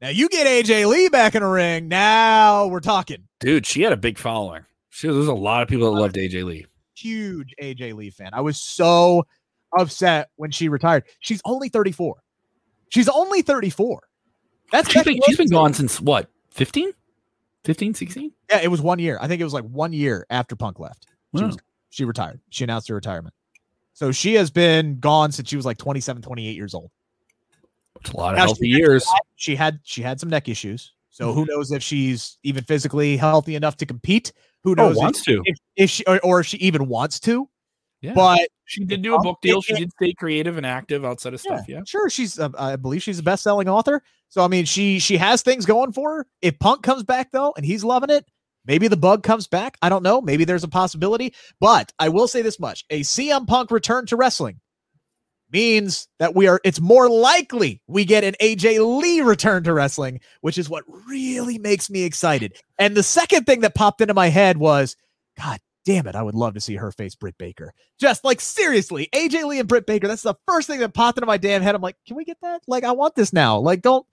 [0.00, 1.88] Now you get AJ Lee back in the ring.
[1.88, 3.28] Now we're talking.
[3.40, 4.64] Dude, she had a big following.
[4.88, 6.66] She, there's a lot of people that loved AJ Lee.
[6.96, 8.30] Huge AJ Lee fan.
[8.32, 9.26] I was so
[9.78, 11.04] upset when she retired.
[11.20, 12.16] She's only 34.
[12.88, 14.02] She's only 34.
[14.72, 16.30] That's She's been, she's been gone since what?
[16.52, 16.92] 15?
[17.64, 18.32] 15, 16?
[18.48, 19.18] Yeah, it was one year.
[19.20, 21.06] I think it was like one year after Punk left.
[21.36, 21.50] She, Wow.
[21.90, 22.40] Was, she retired.
[22.50, 23.34] She announced her retirement.
[23.92, 26.90] So she has been gone since she was like 27, 28 years old.
[28.00, 29.06] It's a lot of Now, healthy she had- years.
[29.36, 30.92] She had she had some neck issues.
[31.10, 31.38] So Mm-hmm.
[31.40, 34.32] who knows if she's even physically healthy enough to compete?
[34.62, 35.42] Who Oh, knows if- wants to.
[35.44, 37.48] if, if she or, or if she even wants to?
[38.00, 38.14] Yeah.
[38.14, 39.60] But she did do a book deal.
[39.60, 41.66] She did stay creative and active outside of stuff.
[41.68, 41.80] Yeah.
[41.86, 44.02] sure, she's uh, I believe she's a best-selling author.
[44.30, 46.26] So I mean, she she has things going for her.
[46.40, 48.24] If Punk comes back though, and he's loving it,
[48.64, 49.76] maybe the bug comes back.
[49.82, 50.20] I don't know.
[50.20, 51.34] Maybe there's a possibility.
[51.60, 54.60] But I will say this much: a CM Punk return to wrestling
[55.52, 56.60] means that we are.
[56.64, 61.58] It's more likely we get an AJ Lee return to wrestling, which is what really
[61.58, 62.56] makes me excited.
[62.78, 64.96] And the second thing that popped into my head was,
[65.38, 67.72] God damn it, I would love to see her face Britt Baker.
[67.98, 70.08] Just like seriously, AJ Lee and Britt Baker.
[70.08, 71.74] That's the first thing that popped into my damn head.
[71.74, 72.62] I'm like, can we get that?
[72.66, 73.58] Like, I want this now.
[73.58, 74.06] Like, don't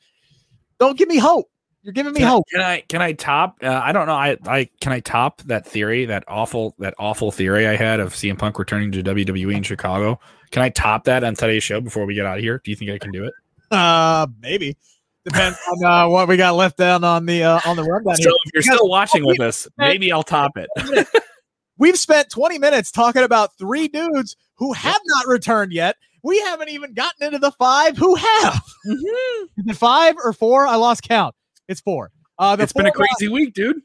[0.80, 1.50] don't give me hope.
[1.88, 2.44] You're giving me can hope.
[2.50, 3.60] I, can I can I top?
[3.64, 4.14] Uh, I don't know.
[4.14, 8.12] I I can I top that theory, that awful that awful theory I had of
[8.14, 10.20] CM Punk returning to WWE in Chicago.
[10.52, 12.60] Can I top that on today's show before we get out of here?
[12.62, 13.34] Do you think I can do it?
[13.72, 14.76] Uh, maybe
[15.24, 18.18] depends on uh, what we got left down on the uh, on the rundown.
[18.18, 18.34] So here.
[18.48, 21.08] if you're still watching with us, maybe I'll top it.
[21.78, 25.96] We've spent 20 minutes talking about three dudes who have not returned yet.
[26.22, 28.62] We haven't even gotten into the five who have.
[28.86, 29.44] Mhm.
[29.56, 30.68] Is it five or four?
[30.68, 31.34] I lost count.
[31.68, 32.12] It's four.
[32.40, 33.82] Uh, It's been a crazy week, dude.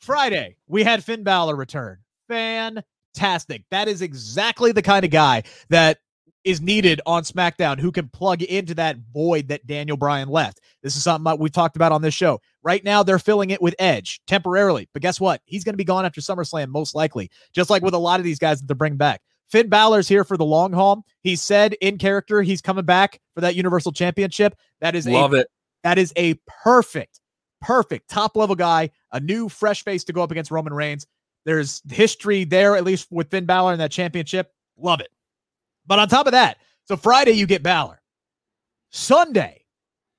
[0.00, 1.98] Friday, we had Finn Balor return.
[2.28, 3.64] Fantastic.
[3.70, 5.98] That is exactly the kind of guy that
[6.44, 10.60] is needed on SmackDown who can plug into that void that Daniel Bryan left.
[10.82, 12.40] This is something that we've talked about on this show.
[12.62, 14.88] Right now, they're filling it with Edge temporarily.
[14.92, 15.42] But guess what?
[15.44, 18.24] He's going to be gone after SummerSlam, most likely, just like with a lot of
[18.24, 19.20] these guys that they're bringing back.
[19.50, 21.04] Finn Balor's here for the long haul.
[21.22, 24.54] He said in character he's coming back for that Universal Championship.
[24.80, 25.48] That is a Love it.
[25.84, 27.20] That is a perfect,
[27.60, 31.06] perfect top level guy, a new fresh face to go up against Roman Reigns.
[31.44, 34.52] There's history there, at least with Finn Balor in that championship.
[34.76, 35.08] Love it.
[35.86, 38.00] But on top of that, so Friday you get Balor.
[38.90, 39.64] Sunday,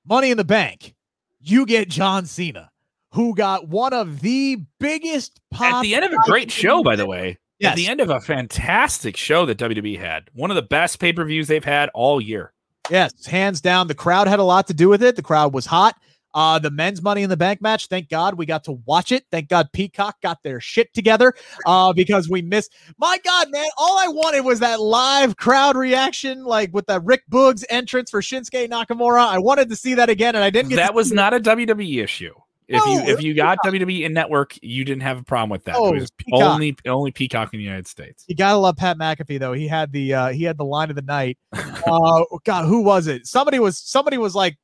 [0.08, 0.96] Money in the Bank,
[1.40, 2.72] you get John Cena,
[3.14, 5.76] who got one of the biggest pop.
[5.76, 7.38] At the end of a great show, by the way.
[7.60, 7.72] Yes.
[7.72, 10.30] At the end of a fantastic show that WWE had.
[10.34, 12.54] One of the best pay per views they've had all year.
[12.90, 13.88] Yes, hands down.
[13.88, 15.16] The crowd had a lot to do with it.
[15.16, 15.96] The crowd was hot.
[16.34, 17.88] Uh, the men's Money in the Bank match.
[17.88, 19.26] Thank God we got to watch it.
[19.32, 21.34] Thank God Peacock got their shit together.
[21.66, 22.72] Uh, because we missed.
[23.00, 23.68] My God, man!
[23.78, 28.22] All I wanted was that live crowd reaction, like with the Rick Boogs entrance for
[28.22, 29.28] Shinsuke Nakamura.
[29.28, 30.76] I wanted to see that again, and I didn't get.
[30.76, 32.36] That was not a WWE issue.
[32.70, 35.64] If No, you if you got WWE in network, you didn't have a problem with
[35.64, 35.76] that.
[35.76, 38.26] Oh, it was only only Peacock in the United States.
[38.28, 39.54] You gotta love Pat McAfee though.
[39.54, 41.40] He had the uh, he had the line of the night.
[41.52, 43.26] Uh, God, who was it?
[43.26, 44.56] Somebody was somebody was like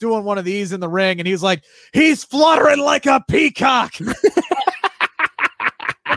[0.00, 3.22] doing one of these in the ring, and he was like, "He's fluttering like a
[3.28, 3.92] peacock."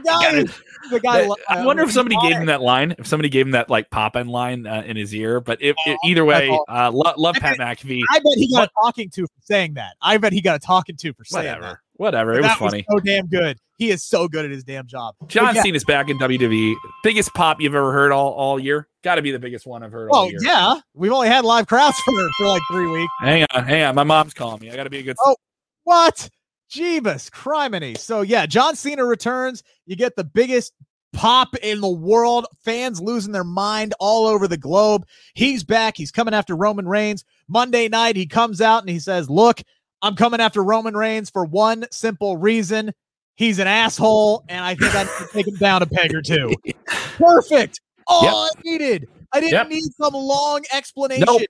[0.03, 0.43] guy,
[0.91, 1.21] the guy.
[1.27, 2.95] That- I wonder if somebody gave him that line.
[2.97, 5.39] If somebody gave him that like pop end line uh, in his ear.
[5.39, 8.01] But if, if- either way, uh, lo- love I Pat bet- McAfee.
[8.11, 9.95] I bet he got a talking to for saying that.
[10.01, 11.59] I bet he got a talking to for saying that.
[11.59, 12.31] Whatever, whatever.
[12.33, 12.85] But It was that funny.
[12.91, 13.57] so damn good.
[13.77, 15.15] He is so good at his damn job.
[15.27, 16.75] John yeah, Cena's back in WWE.
[17.03, 18.87] Biggest pop you've ever heard all, all year.
[19.03, 21.67] Got to be the biggest one I've heard all Oh yeah, we've only had live
[21.67, 23.11] crowds for for like three weeks.
[23.19, 23.95] Hang on, hang on.
[23.95, 24.69] My mom's calling me.
[24.71, 25.17] I got to be a good.
[25.25, 25.35] Oh.
[25.85, 26.29] What?
[26.73, 27.97] Jeebus, criminy.
[27.97, 29.63] So yeah, John Cena returns.
[29.85, 30.73] You get the biggest
[31.13, 32.47] pop in the world.
[32.65, 35.05] Fans losing their mind all over the globe.
[35.35, 35.95] He's back.
[35.97, 37.23] He's coming after Roman Reigns.
[37.47, 39.61] Monday night, he comes out and he says, Look,
[40.01, 42.91] I'm coming after Roman Reigns for one simple reason.
[43.35, 46.21] He's an asshole, and I think I need to take him down a peg or
[46.21, 46.55] two.
[47.17, 47.81] Perfect.
[48.05, 48.33] All Yep.
[48.33, 49.07] I needed.
[49.31, 49.67] I didn't Yep.
[49.69, 51.25] need some long explanation.
[51.25, 51.41] Nope.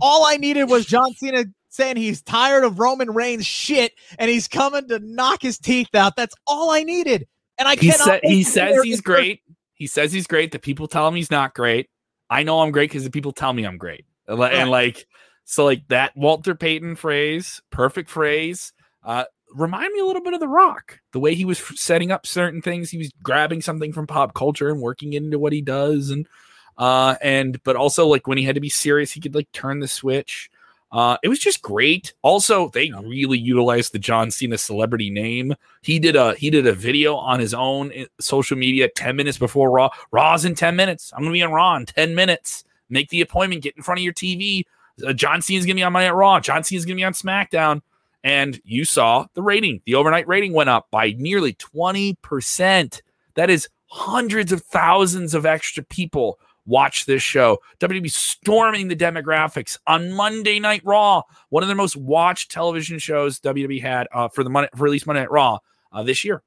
[0.00, 4.48] All I needed was John Cena saying he's tired of Roman Reigns shit and he's
[4.48, 6.16] coming to knock his teeth out.
[6.16, 7.26] That's all I needed.
[7.58, 8.08] And I he cannot.
[8.08, 9.42] wait he says he's great.
[9.74, 10.52] He says he's great.
[10.52, 11.88] The people tell him he's not great.
[12.30, 14.04] I know I'm great because the people tell me I'm great.
[14.26, 15.06] And, li- and like
[15.44, 18.72] so, like that Walter Payton phrase, perfect phrase.
[19.02, 21.00] Uh, remind me a little bit of The Rock.
[21.12, 24.34] The way he was f- setting up certain things, he was grabbing something from pop
[24.34, 26.28] culture and working it into what he does, and
[26.76, 29.80] uh, and but also like when he had to be serious, he could like turn
[29.80, 30.50] the switch.
[30.90, 32.14] Uh, it was just great.
[32.22, 35.54] Also, they really utilized the John Cena celebrity name.
[35.82, 39.70] He did a he did a video on his own social media 10 minutes before
[39.70, 39.90] Raw.
[40.12, 41.12] Raw's in 10 minutes.
[41.14, 42.64] I'm gonna be on Raw in 10 minutes.
[42.88, 44.64] Make the appointment, get in front of your TV.
[45.06, 46.40] Uh, John Cena's gonna be on Monday at Raw.
[46.40, 47.82] John Cena's gonna be on SmackDown.
[48.24, 49.82] And you saw the rating.
[49.84, 53.00] The overnight rating went up by nearly 20%.
[53.34, 56.38] That is hundreds of thousands of extra people
[56.68, 57.58] watch this show.
[57.80, 63.40] WWE storming the demographics on Monday Night Raw, one of the most watched television shows
[63.40, 65.58] WWE had uh, for the Monday, for release Monday Night Raw
[65.92, 66.42] uh, this year.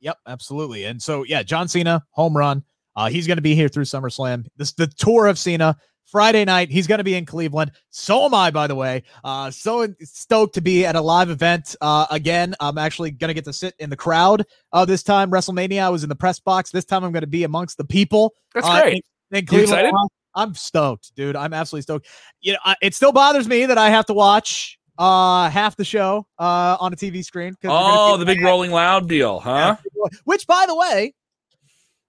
[0.00, 0.84] Yep, absolutely.
[0.84, 2.62] And so yeah, John Cena, home run.
[2.94, 4.46] Uh, he's going to be here through SummerSlam.
[4.56, 5.76] This the tour of Cena.
[6.06, 7.70] Friday night, he's going to be in Cleveland.
[7.90, 9.02] So am I, by the way.
[9.22, 12.54] Uh, so stoked to be at a live event uh, again.
[12.60, 15.30] I'm actually going to get to sit in the crowd uh, this time.
[15.30, 16.70] WrestleMania, I was in the press box.
[16.70, 18.32] This time, I'm going to be amongst the people.
[18.54, 19.04] That's uh, great.
[19.30, 19.92] You Cleveland.
[20.34, 21.36] I'm stoked, dude.
[21.36, 22.06] I'm absolutely stoked.
[22.40, 25.84] You know, I, it still bothers me that I have to watch uh half the
[25.84, 27.54] show uh on a TV screen.
[27.64, 29.76] Oh, the big Rolling Loud deal, huh?
[30.24, 31.14] which, by the way,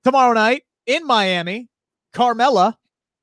[0.03, 1.69] tomorrow night in Miami,
[2.13, 2.75] Carmella,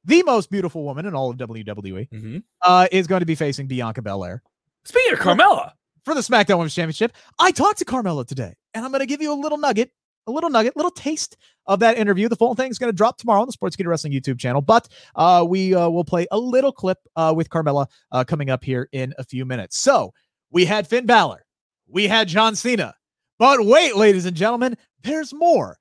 [0.05, 2.43] the most beautiful woman in all of WWE, Mhm.
[2.63, 4.43] uh, is going to be facing Bianca Belair
[4.85, 5.73] Speaking of Carmella,
[6.05, 7.13] for the SmackDown Women's Championship.
[7.41, 9.91] I talked to Carmella today, and I'm going to give you a little nugget
[10.27, 11.37] a little nugget, little taste
[11.67, 12.29] of that interview.
[12.29, 14.61] The full thing is going to drop tomorrow on the Sports Sportskeeda Wrestling YouTube channel,
[14.61, 18.65] but uh, we uh, will play a little clip uh, with Carmella uh, coming up
[18.65, 19.79] here in a few minutes.
[19.79, 20.13] So
[20.51, 21.45] we had Finn Balor,
[21.89, 22.95] we had John Cena,
[23.39, 25.79] but wait, ladies and gentlemen, there's more.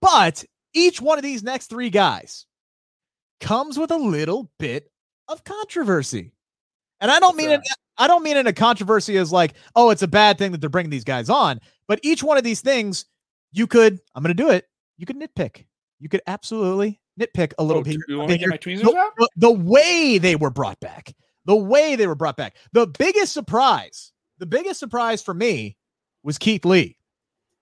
[0.00, 2.46] But each one of these next three guys
[3.40, 4.90] comes with a little bit
[5.28, 6.32] of controversy.
[7.00, 7.60] And I don't mean it
[7.96, 10.70] I don't mean in a controversy as like, oh, it's a bad thing that they're
[10.70, 13.06] bringing these guys on, but each one of these things
[13.54, 14.66] you could I'm going to do it.
[14.98, 15.64] You could nitpick.
[16.00, 17.98] You could absolutely nitpick a little Oh, bit.
[18.08, 19.12] you want to get my tweezers the, out?
[19.16, 21.14] the- the way they were brought back.
[21.46, 22.56] The way they were brought back.
[22.72, 25.76] The biggest surprise, the biggest surprise for me
[26.22, 26.96] was Keith Lee.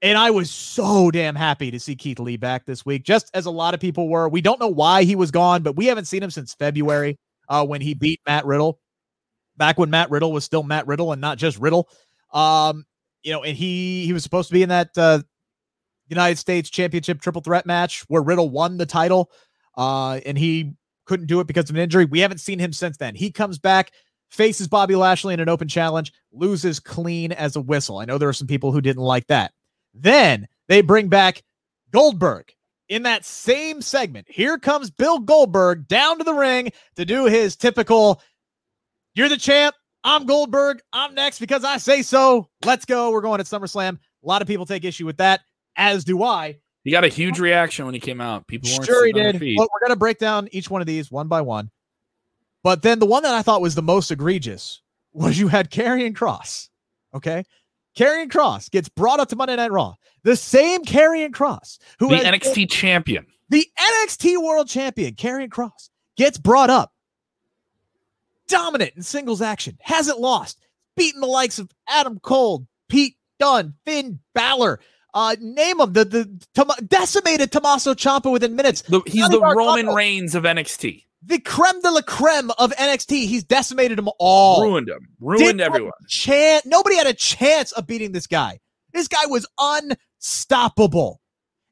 [0.02, 3.46] And I was so damn happy to see Keith Lee back this week, just as
[3.46, 4.28] a lot of people were.
[4.28, 7.64] We don't know why he was gone, but we haven't seen him since February uh,
[7.64, 8.80] when he beat Matt Riddle.
[9.56, 11.88] Back when Matt Riddle was still Matt Riddle and not just Riddle.
[12.32, 12.84] Um,
[13.22, 15.22] you know, and he he was supposed to be in that uh,
[16.12, 19.30] United States Championship triple threat match where Riddle won the title,
[19.76, 20.74] uh, and he
[21.06, 22.04] couldn't do it because of an injury.
[22.04, 23.14] We haven't seen him since then.
[23.14, 23.92] He comes back,
[24.30, 27.98] faces Bobby Lashley in an open challenge, loses clean as a whistle.
[27.98, 29.52] I know there are some people who didn't like that.
[29.94, 31.42] Then they bring back
[31.90, 32.52] Goldberg
[32.88, 34.26] in that same segment.
[34.28, 38.22] Here comes Bill Goldberg down to the ring to do his typical
[39.14, 39.74] You're the champ.
[40.04, 40.80] I'm Goldberg.
[40.92, 42.48] I'm next because I say so.
[42.64, 43.10] Let's go.
[43.10, 43.94] We're going at SummerSlam.
[43.94, 45.42] A lot of people take issue with that,
[45.76, 46.58] as do I.
[46.84, 48.46] He got a huge reaction when he came out.
[48.48, 49.56] People weren't Sure, he sitting on their did.
[49.56, 51.70] But we're going to break down each one of these one by one.
[52.64, 54.82] But then the one that I thought was the most egregious
[55.12, 56.68] was you had Karrion Kross.
[57.14, 57.44] Okay.
[57.96, 59.94] Karrion Kross gets brought up to Monday Night Raw.
[60.24, 63.26] The same Karrion Kross who the has been- NXT champion.
[63.48, 66.92] the NXT World Champion, Karrion Kross, gets brought up.
[68.48, 70.58] Dominant in singles action, hasn't lost,
[70.96, 74.80] beaten the likes of Adam Cole, Pete Dunne, Finn Balor.
[75.14, 75.92] Uh, name them.
[75.92, 78.82] The the Tom- decimated Tommaso Ciampa within minutes.
[78.82, 81.04] The, he's Johnny the Roman Reigns of NXT.
[81.24, 83.26] The creme de la creme of NXT.
[83.26, 84.62] He's decimated them all.
[84.62, 85.08] Ruined him.
[85.20, 85.92] Ruined Didn't everyone.
[86.08, 86.66] Chance.
[86.66, 88.58] Nobody had a chance of beating this guy.
[88.92, 91.20] This guy was unstoppable.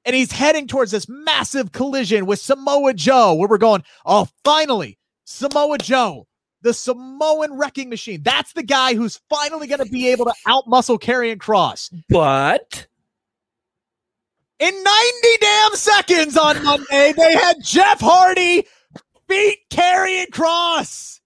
[0.04, 4.98] And he's heading towards this massive collision with Samoa Joe, where we're going, oh, finally,
[5.24, 6.26] Samoa Joe,
[6.62, 8.22] the Samoan wrecking machine.
[8.22, 11.92] That's the guy who's finally going to be able to outmuscle Karrion Kross.
[12.08, 12.86] But
[14.60, 18.66] In 90 damn seconds on Monday, they had Jeff Hardy
[19.26, 21.20] beat Karrion Kross.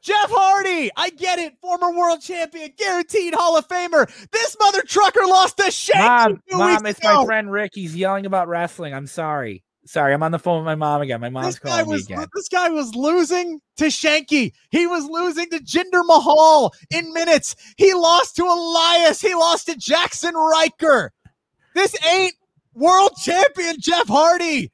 [0.00, 4.08] Jeff Hardy, I get it, former world champion, guaranteed Hall of Famer.
[4.30, 5.98] This mother trucker lost to Shane.
[6.00, 7.72] Mom, mom, it's my friend Rick.
[7.74, 8.94] He's yelling about wrestling.
[8.94, 9.62] I'm sorry.
[9.84, 11.20] Sorry, I'm on the phone with my mom again.
[11.20, 12.26] My mom's This guy calling me again.
[12.34, 14.52] this guy was losing to Shanky.
[14.70, 17.54] He was losing to Jinder Mahal in minutes.
[17.76, 19.20] He lost to Elias.
[19.20, 21.12] He lost to Jaxson Ryker.
[21.76, 22.34] This ain't
[22.72, 24.72] world champion Jeff Hardy.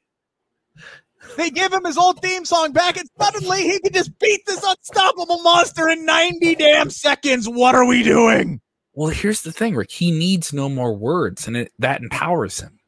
[1.35, 4.63] They give him his old theme song back, and suddenly he can just beat this
[4.63, 7.49] unstoppable monster in 90 damn seconds.
[7.49, 8.61] What are we doing?
[8.93, 9.91] well, here's the thing, Rick.
[9.91, 12.79] He needs no more words, and it, that empowers him.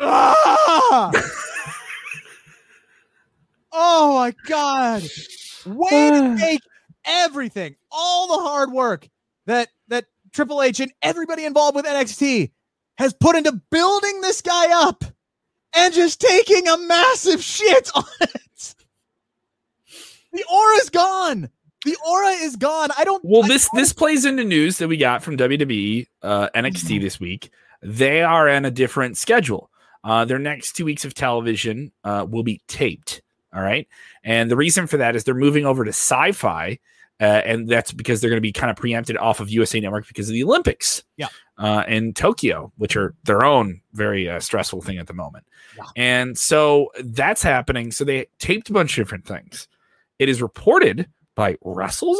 [0.00, 1.10] Ah!
[3.70, 5.02] oh my god.
[5.66, 6.62] Way to take
[7.04, 9.10] everything, all the hard work
[9.46, 9.68] that that
[10.34, 12.50] Triple H and everybody involved with NXT
[12.98, 15.04] has put into building this guy up
[15.74, 18.74] and just taking a massive shit on it.
[20.32, 21.48] The aura's gone.
[21.84, 22.88] The aura is gone.
[22.98, 26.06] I don't Well, I this don't- this plays into news that we got from WWE
[26.22, 27.50] uh, NXT this week.
[27.82, 29.70] They are on a different schedule.
[30.02, 33.22] Uh, their next two weeks of television uh, will be taped.
[33.54, 33.86] All right,
[34.24, 36.80] and the reason for that is they're moving over to Syfy,
[37.20, 40.06] uh, and that's because they're going to be kind of preempted off of USA Network
[40.08, 41.02] because of the Olympics.
[41.16, 41.28] Yeah.
[41.56, 45.46] Uh, in Tokyo, which are their own very uh, stressful thing at the moment.
[45.76, 45.84] Yeah.
[45.94, 47.92] And so that's happening.
[47.92, 49.68] So they taped a bunch of different things.
[50.18, 52.18] It is reported by WrestleZone.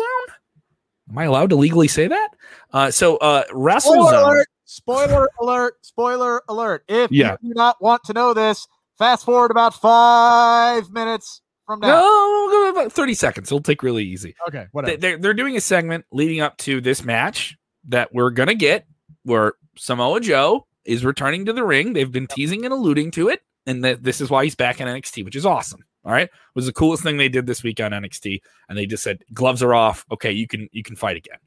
[1.11, 2.29] Am I allowed to legally say that?
[2.73, 4.23] Uh, so uh, Spoiler WrestleZone.
[4.25, 4.49] alert!
[4.67, 5.75] Spoiler alert!
[5.83, 6.85] Spoiler alert!
[6.89, 7.37] If Yeah.
[7.43, 8.67] you do not want to know this,
[8.99, 11.89] fast forward about five minutes from now.
[12.01, 13.49] No, we'll go about 30 seconds.
[13.49, 14.35] It'll take really easy.
[14.49, 14.97] Okay, They- whatever.
[14.97, 17.57] They're, they're doing a segment leading up to this match
[17.89, 18.87] that we're going to get
[19.25, 21.93] where Samoa Joe is returning to the ring.
[21.93, 23.43] They've been teasing and alluding to it.
[23.67, 25.81] And that this is why he's back in NXT, which is awesome.
[26.05, 26.25] All right.
[26.25, 28.41] It was the coolest thing they did this week on NXT.
[28.69, 30.05] And they just said, gloves are off.
[30.13, 31.39] Okay, you can you can fight again.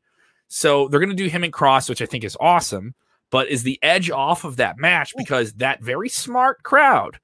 [0.48, 2.96] So they're gonna do him and Kross, which I think is awesome,
[3.30, 7.20] but is the edge off of that match because that very smart crowd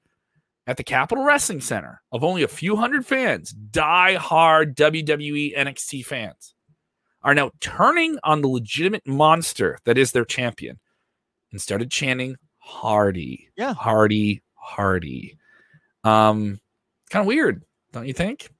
[0.66, 6.04] at the Capitol Wrestling Center of only a few hundred fans, die hard WWE NXT
[6.04, 6.54] fans,
[7.22, 10.78] are now turning on the legitimate monster that is their champion
[11.52, 13.50] and started chanting Hardy.
[13.56, 13.74] Yeah.
[13.74, 15.36] Hardy, Hardy.
[16.02, 16.60] Um,
[17.10, 17.62] kind of weird,
[17.92, 18.50] don't you think?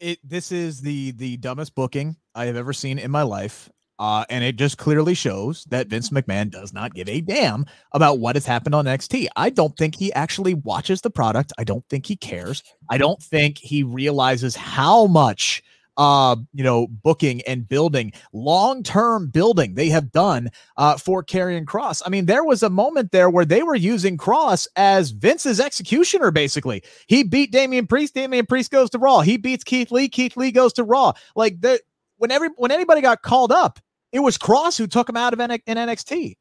[0.00, 3.70] It this is the the dumbest booking I have ever seen in my life.
[3.98, 8.18] Uh, and it just clearly shows that Vince McMahon does not give a damn about
[8.18, 9.28] what has happened on NXT.
[9.36, 11.52] I don't think he actually watches the product.
[11.58, 12.62] I don't think he cares.
[12.90, 15.62] I don't think he realizes how much
[15.98, 22.00] uh you know booking and building long-term building they have done uh for Karrion Kross.
[22.06, 26.30] I mean there was a moment there where they were using Kross as Vince's executioner
[26.30, 26.82] basically.
[27.08, 29.20] He beat Damian Priest, Damian Priest goes to Raw.
[29.20, 31.12] He beats Keith Lee, Keith Lee goes to Raw.
[31.36, 31.78] Like the
[32.22, 33.80] when every when anybody got called up,
[34.12, 36.36] it was Kross who took him out of N- in NXT.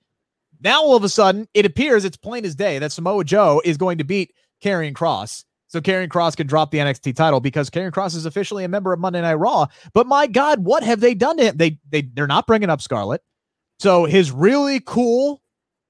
[0.63, 3.77] Now all of a sudden it appears it's plain as day that Samoa Joe is
[3.77, 4.31] going to beat
[4.63, 5.43] Karrion Kross.
[5.69, 8.93] so Karrion Kross can drop the NXT title because Karrion Kross is officially a member
[8.93, 9.65] of Monday Night Raw.
[9.95, 11.57] But my God, what have they done to him?
[11.57, 13.23] They they they're not bringing up Scarlett.
[13.79, 15.41] So his really cool,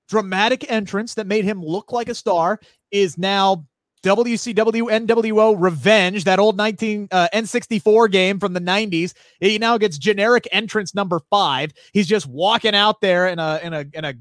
[0.07, 2.61] dramatic entrance that made him look like a star
[2.91, 3.65] is now
[4.03, 9.13] WCW NWO Revenge, that old 19 uh, N64 game from the 90s.
[9.39, 11.71] He now gets generic entrance number five.
[11.93, 14.13] He's just walking out there in a in a in a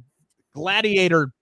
[0.55, 1.33] gladiator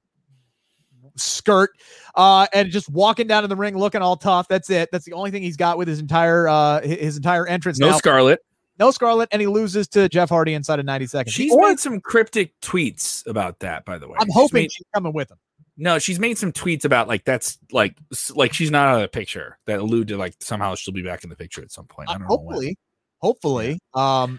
[1.16, 1.70] skirt
[2.14, 5.12] uh and just walking down to the ring looking all tough that's it that's the
[5.12, 7.96] only thing he's got with his entire uh his his entire entrance No now.
[7.96, 8.38] Scarlett.
[8.78, 11.80] no scarlet and he loses to jeff hardy inside of 90 seconds She's Or- made
[11.80, 14.14] some cryptic tweets about that, by the way.
[14.20, 15.38] i'm She's hoping made- she's coming with him
[15.78, 17.96] no, she's made some tweets about like that's like
[18.34, 21.22] like she's not out of the picture that allude to like somehow she'll be back
[21.24, 22.10] in the picture at some point.
[22.10, 22.36] I Uh, don't know.
[22.36, 22.78] hopefully
[23.20, 24.38] hopefully um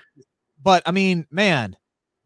[0.63, 1.75] but i mean man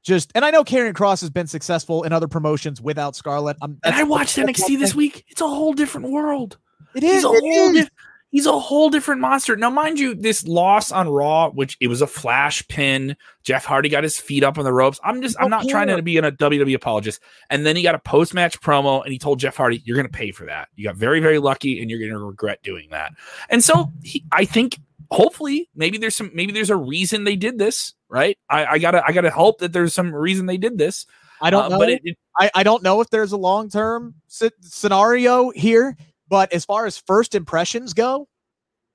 [0.04, 3.80] just and i know Karrion Kross has been successful in other promotions without scarlet I'm,
[3.84, 5.26] And I watched NXT this week.
[5.30, 6.58] It's a whole different world.
[6.96, 7.18] It is.
[7.18, 7.84] Is a it whole is.
[7.86, 7.90] dif-
[8.34, 9.56] he's a whole different monster.
[9.56, 13.16] Now, mind you, this loss on Raw, which it was a flash pin.
[13.44, 15.00] Jeff Hardy got his feet up on the ropes.
[15.04, 17.22] I'm just, I'm not trying to be a WWE apologist.
[17.50, 20.08] And then he got a post match promo, and he told Jeff Hardy, "You're going
[20.08, 20.68] to pay for that.
[20.76, 23.12] You got very, very lucky, and you're going to regret doing that."
[23.50, 24.80] And so, he, I think,
[25.12, 28.38] hopefully, maybe there's some, maybe there's a reason they did this, right?
[28.50, 31.06] I, I gotta, I gotta hope that there's some reason they did this.
[31.42, 33.70] i don't Uh, know but it, it I, I don't know if there's a long
[33.70, 34.16] term
[34.62, 35.96] scenario here,
[36.34, 38.28] but as far as first impressions go,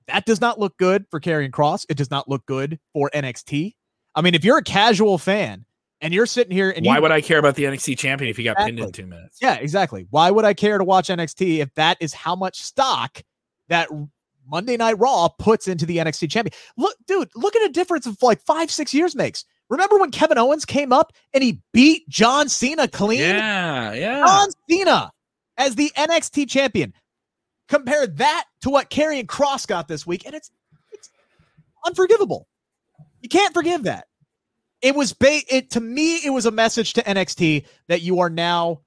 [0.08, 1.86] that does not look good for Karrion Kross.
[1.88, 3.76] It does not look good for NXT.
[4.16, 5.64] I mean, if you're a casual fan
[6.00, 8.36] and you're sitting here and why you, would I care about the NXT champion if
[8.36, 9.38] he got pinned in two minutes?
[9.40, 10.08] yeah, exactly.
[10.10, 13.22] Why would I care to watch NXT if that is how much stock
[13.68, 13.88] that
[14.44, 16.54] Monday Night Raw puts into the NXT champion?
[16.76, 19.44] Look, dude, look at a difference of like five, six years makes.
[19.70, 23.20] Remember when Kevin Owens came up and he beat John Cena clean?
[23.20, 24.26] Yeah, yeah.
[24.26, 25.12] John Cena
[25.58, 26.94] as the NXT champion.
[27.68, 30.50] Compare that to what Karrion Kross got this week, and it's
[30.92, 31.10] it's
[31.84, 32.48] unforgivable.
[33.20, 34.06] You can't forgive that.
[34.80, 36.16] It was ba- it to me.
[36.24, 38.80] It was a message to NXT that you are now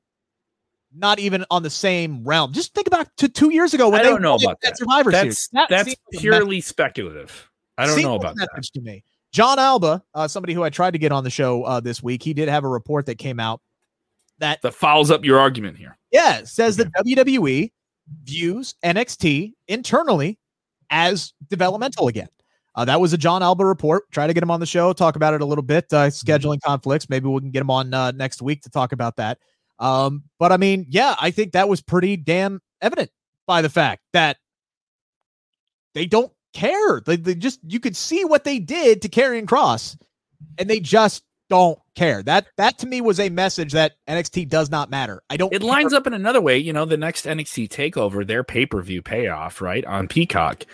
[0.93, 2.53] not even on the same realm.
[2.53, 4.77] Just think about to two years ago when I they don't know about that.
[4.77, 5.49] Survivor That's Series.
[5.53, 7.49] That that's like purely speculative.
[7.77, 8.49] I don't know about that.
[8.73, 9.03] to me.
[9.31, 12.21] John Alba, uh, somebody who I tried to get on the show uh, this week,
[12.21, 13.61] he did have a report that came out
[14.39, 15.97] that That follows up your argument here.
[16.11, 17.71] Yeah, says that WWE
[18.23, 20.39] views NXT internally
[20.89, 22.27] as developmental again.
[22.75, 24.09] Uh, that was a John Alba report.
[24.11, 25.85] Try to get him on the show, talk about it a little bit.
[25.91, 27.09] Uh, scheduling conflicts.
[27.09, 29.39] Maybe we can get him on uh, next week to talk about that.
[29.79, 33.09] Um, but I mean, yeah, I think that was pretty damn evident
[33.47, 34.37] by the fact that
[35.93, 37.01] they don't care.
[37.01, 39.97] They, they just you could see what they did to Karrion Kross,
[40.57, 42.23] and they just don't care.
[42.23, 45.21] That that to me was a message that NXT does not matter.
[45.29, 45.53] I don't.
[45.53, 46.57] It lines up in another way.
[46.57, 50.65] You know, the next NXT takeover, their pay per view payoff, right, on Peacock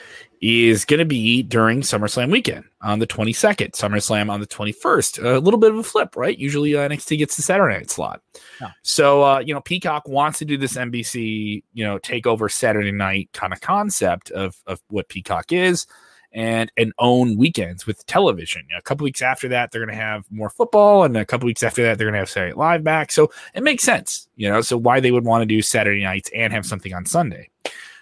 [0.41, 5.24] is going to be during SummerSlam weekend on the 22nd, SummerSlam on the 21st.
[5.36, 6.38] A little bit of a flip, right?
[6.38, 8.22] Usually NXT gets the Saturday night slot.
[8.61, 8.70] Yeah.
[8.84, 13.30] So, uh, you know, Peacock wants to do this NBC, you know, takeover Saturday night
[13.34, 15.88] kind of concept of, of what Peacock is
[16.32, 18.64] and and own weekends with television.
[18.78, 21.64] A couple weeks after that, they're going to have more football, and a couple weeks
[21.64, 23.12] after that, they're going to have Saturday Night Live back.
[23.12, 24.62] So it makes sense, you know.
[24.62, 27.50] So why they would want to do Saturday nights and have something on Sunday.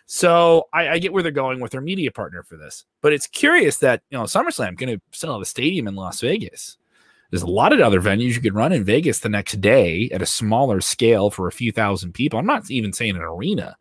[0.08, 3.28] So I, I get where they're going with their media partner for this, but it's
[3.28, 6.78] curious that you know SummerSlam going to sell a stadium in Las Vegas.
[7.32, 10.22] There's a lot of other venues you could run in Vegas the next day at
[10.22, 12.38] a smaller scale for a few thousand people.
[12.40, 13.76] I'm not even saying an arena.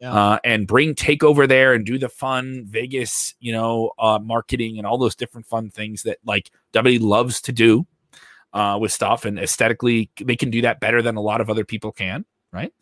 [0.00, 0.14] Yeah.
[0.14, 4.86] Uh, and bring takeover there and do the fun Vegas, you know, uh, marketing and
[4.86, 7.86] all those different fun things that like WWE loves to do
[8.54, 9.26] uh, with stuff.
[9.26, 12.72] And aesthetically, they can do that better than a lot of other people can, right?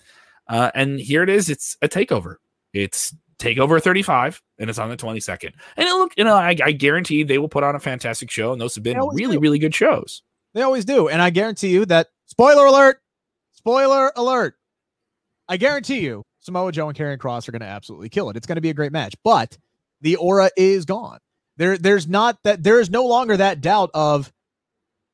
[0.47, 1.51] Uh, and here it is.
[1.51, 2.37] It's a takeover.
[2.73, 5.53] It's takeover 35, and it's on the 22nd.
[5.77, 8.53] And it look, you know, I, I guarantee they will put on a fantastic show,
[8.53, 9.41] and those have been really, do.
[9.41, 10.23] really good shows.
[10.55, 11.09] They always do.
[11.09, 13.01] And I guarantee you that, spoiler alert,
[13.53, 14.55] spoiler alert.
[15.49, 18.37] I guarantee you, Samoa Joe and Karrion Kross are going to absolutely kill it.
[18.37, 19.59] It's going to be a great match, but
[20.01, 21.19] the aura is gone.
[21.59, 22.63] There, there's not that.
[22.63, 24.33] There is no longer that doubt of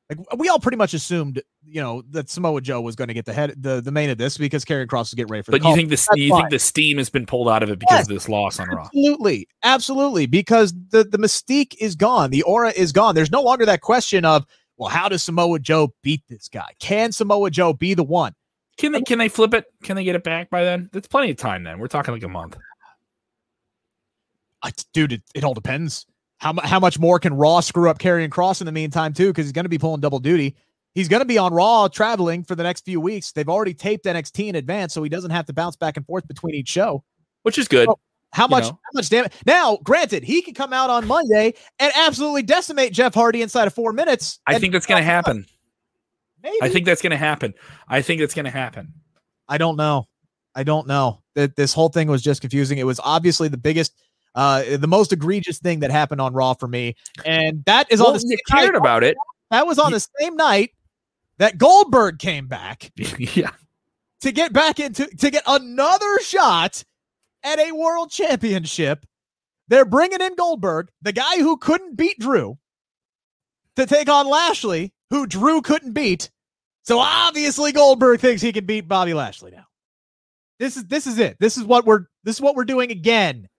[0.09, 3.25] like we all pretty much assumed, you know, that Samoa Joe was going to get
[3.25, 5.51] the head, the, the main of this because Karrion Kross was getting ready for.
[5.51, 5.75] But the you call.
[5.75, 6.39] think the That's you fine.
[6.41, 8.07] think the steam has been pulled out of it because Yes.
[8.07, 8.83] of this loss on Raw?
[8.85, 13.15] Absolutely, absolutely, because the the mystique is gone, the aura is gone.
[13.15, 14.45] There's no longer that question of,
[14.77, 16.69] well, how does Samoa Joe beat this guy?
[16.79, 18.33] Can Samoa Joe be the one?
[18.77, 19.65] Can they can they flip it?
[19.83, 20.89] Can they get it back by then?
[20.91, 21.63] That's plenty of time.
[21.63, 22.57] Then we're talking like a month.
[24.61, 26.05] I, dude, it, it all depends.
[26.39, 29.27] How how much more can Raw screw up Karrion Kross in the meantime too?
[29.27, 30.55] Because he's going to be pulling double duty.
[30.93, 33.31] He's going to be on Raw traveling for the next few weeks.
[33.31, 36.27] They've already taped NXT in advance, so he doesn't have to bounce back and forth
[36.27, 37.03] between each show.
[37.43, 37.87] which is good.
[37.87, 37.99] Well,
[38.33, 38.63] How You much?
[38.63, 38.69] know.
[38.71, 39.33] How much damage?
[39.45, 43.73] Now, granted, he could come out on Monday and absolutely decimate Jeff Hardy inside of
[43.73, 44.39] four minutes.
[44.47, 45.45] I think that's going to happen.
[46.45, 46.57] Maybe.
[46.61, 47.53] I think that's going to happen.
[47.87, 48.93] I think that's going to happen.
[49.49, 50.07] I don't know.
[50.53, 51.21] I don't know.
[51.33, 52.77] That this whole thing was just confusing.
[52.77, 53.93] It was obviously the biggest,
[54.35, 58.05] uh, the most egregious thing that happened on Raw for me, and that is on
[58.05, 59.17] Well, the you same cared night, about it.
[59.49, 60.69] that was on the same night
[61.39, 63.49] that Goldberg came back yeah.
[64.21, 66.83] to get back into to get another shot
[67.43, 69.05] at a world championship.
[69.67, 72.57] They're bringing in Goldberg, the guy who couldn't beat Drew,
[73.77, 76.29] to take on Lashley, who Drew couldn't beat.
[76.85, 79.65] So obviously Goldberg thinks he can beat Bobby Lashley now.
[80.59, 81.37] This is this is it.
[81.39, 83.49] This is what we're this is what we're doing again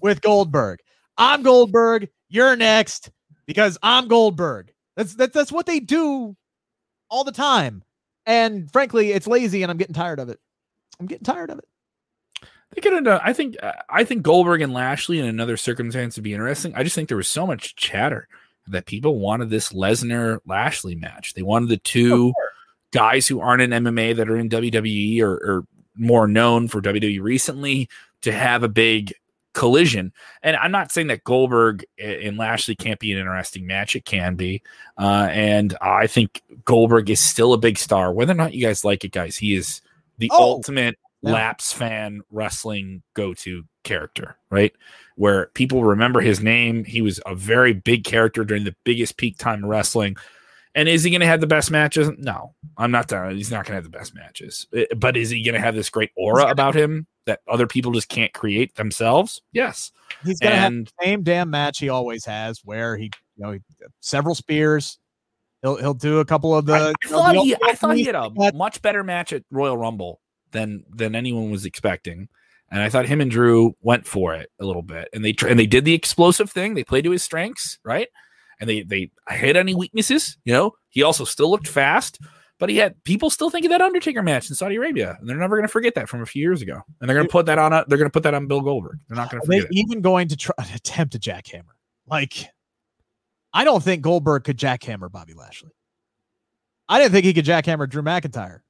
[0.00, 0.78] with Goldberg.
[1.16, 3.10] I'm Goldberg, you're next
[3.46, 4.72] because I'm Goldberg.
[4.96, 6.36] That's that's that's what they do
[7.10, 7.82] all the time.
[8.26, 10.38] And frankly, it's lazy and I'm getting tired of it.
[11.00, 11.64] I'm getting tired of it.
[12.74, 13.20] They could have done.
[13.24, 13.56] I think.
[13.62, 16.74] uh, I think Goldberg and Lashley in another circumstance would be interesting.
[16.74, 18.28] I just think there was so much chatter
[18.66, 21.34] that people wanted this Lesnar Lashley match.
[21.34, 22.34] They wanted the two
[22.92, 25.64] guys who aren't in MMA that are in WWE or, or
[25.96, 27.88] more known for WWE recently
[28.22, 29.12] to have a big
[29.54, 30.12] collision.
[30.42, 33.96] And I'm not saying that Goldberg and Lashley can't be an interesting match.
[33.96, 34.62] It can be.
[34.96, 38.12] Uh, and I think Goldberg is still a big star.
[38.12, 39.80] Whether or not you guys like it, guys, he is
[40.18, 41.32] the Oh, ultimate yeah.
[41.32, 44.72] laps fan wrestling go to character, right?
[45.16, 46.84] Where people remember his name.
[46.84, 50.16] He was a very big character during the biggest peak time of wrestling.
[50.78, 52.08] And is he going to have the best matches?
[52.18, 53.08] No, I'm not.
[53.08, 53.34] Done.
[53.34, 54.66] He's not going to have the best matches.
[54.76, 57.90] Uh, But is he going to have this great aura about him that other people
[57.90, 59.42] just can't create themselves?
[59.52, 59.90] Yes.
[60.24, 63.60] He's gonna have the same damn match he always has, where he, you know, he,
[64.00, 64.98] several spears.
[65.62, 66.72] He'll he'll do a couple of the.
[66.74, 69.02] I, I you know, thought the he, I thought he had a that- much better
[69.04, 70.20] match at Royal Rumble
[70.52, 72.28] than than anyone was expecting.
[72.70, 75.58] And I thought him and Drew went for it a little bit, and they and
[75.58, 76.74] they did the explosive thing.
[76.74, 78.08] They played to his strengths, right?
[78.60, 80.36] And they they hit any weaknesses.
[80.44, 82.18] You know, he also still looked fast,
[82.58, 85.36] but he had people still think of that Undertaker match in Saudi Arabia, and they're
[85.36, 86.80] never going to forget that from a few years ago.
[87.00, 87.72] And they're going to put that on.
[87.72, 88.98] A, they're going to put that on Bill Goldberg.
[89.08, 89.78] They're not going to they forget it.
[89.78, 91.74] even going to try attempt a jackhammer?
[92.06, 92.48] Like,
[93.52, 95.70] I don't think Goldberg could jackhammer Bobby Lashley.
[96.88, 98.60] I didn't think he could jackhammer Drew McIntyre.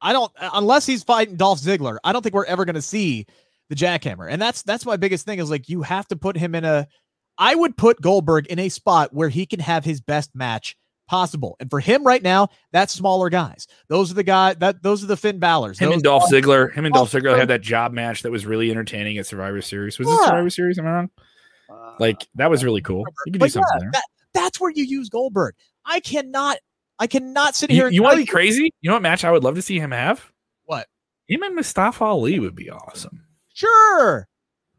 [0.00, 1.98] I don't unless he's fighting Dolph Ziggler.
[2.04, 3.26] I don't think we're ever going to see
[3.68, 4.30] the jackhammer.
[4.30, 6.86] And that's that's my biggest thing is like you have to put him in a
[7.38, 10.76] I would put Goldberg in a spot where he can have his best match
[11.08, 11.56] possible.
[11.60, 13.66] And for him right now, that's smaller guys.
[13.88, 15.78] Those are the guy that those are the Finn Balor's.
[15.78, 16.72] Him Those and Dolph are- Ziggler.
[16.74, 19.98] Him and Dolph Ziggler had that job match that was really entertaining at Survivor Series.
[19.98, 20.14] Was Yeah.
[20.14, 20.78] it Survivor Series?
[20.78, 21.10] Am I wrong?
[21.70, 23.04] Uh, like that was really cool.
[23.26, 23.90] You could do something yeah, there.
[23.92, 25.54] that- that's where you use Goldberg.
[25.86, 26.58] I cannot
[26.98, 28.72] I cannot sit here and you want to be crazy?
[28.80, 30.32] You know what match I would love to see him have?
[30.64, 30.88] What?
[31.28, 33.22] Him and Mustafa Ali would be awesome.
[33.54, 34.26] Sure.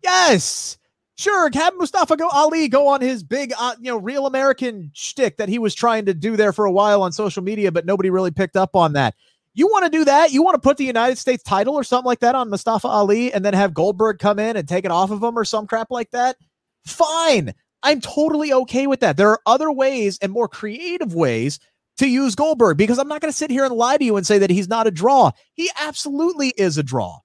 [0.03, 0.77] Yes.
[1.19, 1.49] Sure.
[1.53, 5.49] Have Mustafa go Ali go on his big, uh, you know, real American shtick that
[5.49, 8.31] he was trying to do there for a while on social media, but nobody really
[8.31, 9.15] picked up on that.
[9.53, 10.31] You want to do that?
[10.31, 13.33] You want to put the United States title or something like that on Mustafa Ali
[13.33, 15.91] and then have Goldberg come in and take it off of him or some crap
[15.91, 16.37] like that?
[16.85, 17.53] Fine.
[17.83, 19.17] I'm totally okay with that.
[19.17, 21.59] There are other ways and more creative ways
[21.97, 24.25] to use Goldberg because I'm not going to sit here and lie to you and
[24.25, 25.31] say that he's not a draw.
[25.55, 27.19] He absolutely is a draw.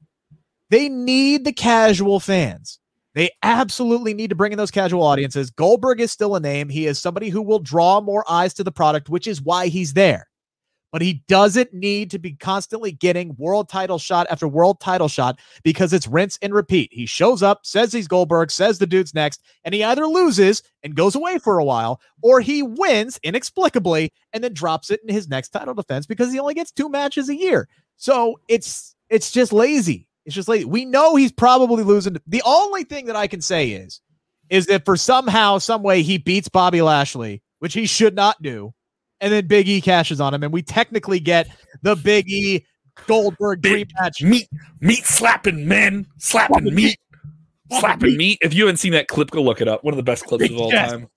[0.70, 2.80] They need the casual fans.
[3.14, 5.50] They absolutely need to bring in those casual audiences.
[5.50, 6.68] Goldberg is still a name.
[6.68, 9.94] He is somebody who will draw more eyes to the product, which is why he's
[9.94, 10.28] there.
[10.90, 15.40] But he doesn't need to be constantly getting world title shot after world title shot
[15.64, 16.88] because it's rinse and repeat.
[16.92, 20.94] He shows up, says he's Goldberg, says the dude's next, and he either loses and
[20.94, 25.28] goes away for a while, or he wins inexplicably and then drops it in his
[25.28, 27.68] next title defense because he only gets two matches a year.
[27.96, 30.06] So it's it's just lazy.
[30.26, 30.64] It's just lazy.
[30.64, 32.16] We know he's probably losing.
[32.26, 34.00] The only thing that I can say is,
[34.50, 38.72] is that for somehow, some way, he beats Bobby Lashley, which he should not do,
[39.20, 41.48] and then Big E cashes on him, and we technically get
[41.82, 42.64] the Big E
[43.06, 44.22] Goldberg Big dream match.
[44.22, 44.48] Meat,
[44.80, 46.98] meat slapping men, slapping Slapping meat,
[47.68, 48.38] Slapping slapping meat.
[48.42, 49.82] If you haven't seen that clip, go look it up.
[49.84, 50.90] One of the best clips of all Yes.
[50.90, 51.08] time.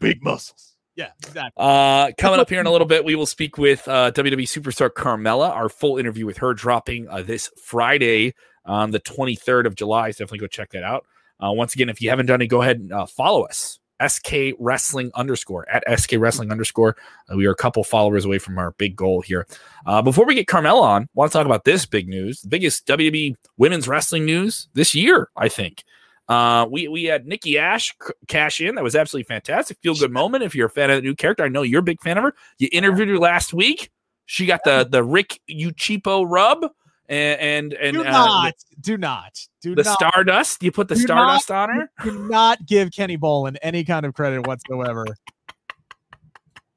[0.00, 0.75] Big muscles.
[0.96, 1.52] Yeah, exactly.
[1.56, 4.90] Uh, coming up here in a little bit, we will speak with uh, WWE superstar
[4.90, 5.50] Carmella.
[5.50, 8.34] Our full interview with her dropping uh, this Friday
[8.64, 10.10] on the 23rd of July.
[10.10, 11.06] So definitely go check that out.
[11.38, 13.78] Uh, once again, if you haven't done it, go ahead and uh, follow us.
[14.06, 16.96] SK Wrestling underscore at SK Wrestling underscore.
[17.30, 19.46] Uh, we are a couple followers away from our big goal here.
[19.86, 22.86] Uh, before we get Carmella on, want to talk about this big news, the biggest
[22.86, 25.82] WWE women's wrestling news this year, I think.
[26.28, 27.94] Uh, we we had Nikki Ash
[28.26, 28.74] cash in.
[28.74, 29.78] That was absolutely fantastic.
[29.82, 30.42] Feel good moment.
[30.42, 32.24] If you're a fan of the new character, I know you're a big fan of
[32.24, 32.34] her.
[32.58, 33.90] You interviewed her last week.
[34.24, 36.66] She got the the Rick Ucchino rub
[37.08, 40.62] and and, and do uh, not, do not, do the, not, Stardust.
[40.62, 41.90] You put the Do Stardust on her.
[42.02, 45.06] do not give Kenny Bolin any kind of credit whatsoever.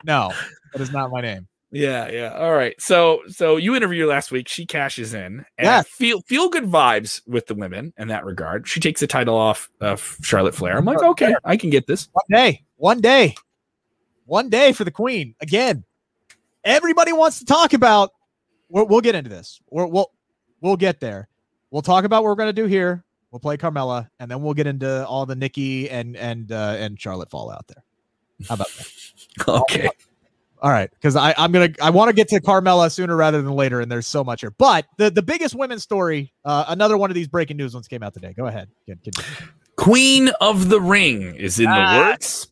[0.03, 0.31] No,
[0.73, 1.48] that is not my name.
[1.71, 2.33] Yeah, yeah.
[2.35, 2.79] All right.
[2.81, 4.47] So so you interviewed her last week.
[4.47, 5.45] She cashes in.
[5.57, 5.81] And Yeah.
[5.83, 8.67] feel feel good vibes with the women in that regard.
[8.67, 10.77] She takes the title off of Charlotte Flair.
[10.77, 12.09] I'm like, okay, I can get this.
[12.11, 13.35] One day, one day,
[14.25, 15.83] one day for the Queen again.
[16.63, 18.11] Everybody wants to talk about.
[18.67, 19.61] We'll, we'll get into this.
[19.69, 20.11] We're, we'll
[20.61, 21.27] we'll get there.
[21.71, 23.03] We'll talk about what we're gonna do here.
[23.31, 26.99] We'll play Carmella, and then we'll get into all the Nikki and and uh, and
[26.99, 27.83] Charlotte fallout there.
[28.47, 28.87] How about that?
[29.47, 29.89] Okay.
[30.61, 33.53] All right, because I I'm gonna I want to get to Carmella sooner rather than
[33.53, 34.51] later, and there's so much here.
[34.57, 38.03] But the the biggest women's story, uh, another one of these breaking news ones came
[38.03, 38.33] out today.
[38.35, 38.69] Go ahead.
[38.85, 39.15] Get- get-
[39.77, 42.09] Queen of the Ring is in the Ah.
[42.09, 42.47] works.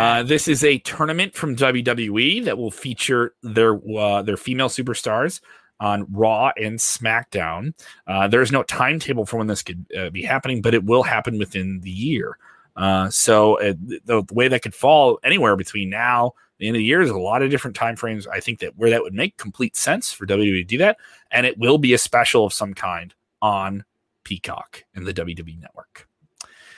[0.00, 5.40] Uh, this is a tournament from WWE that will feature their uh, their female superstars
[5.78, 7.74] on Raw and SmackDown.
[8.06, 11.02] Uh, there is no timetable for when this could uh, be happening, but it will
[11.02, 12.38] happen within the year.
[12.76, 16.32] Uh, so uh, the, the way that could fall anywhere between now
[16.70, 18.26] of the year is a lot of different time frames.
[18.26, 20.98] I think that where that would make complete sense for WWE to do that,
[21.30, 23.84] and it will be a special of some kind on
[24.24, 26.08] Peacock and the WWE network.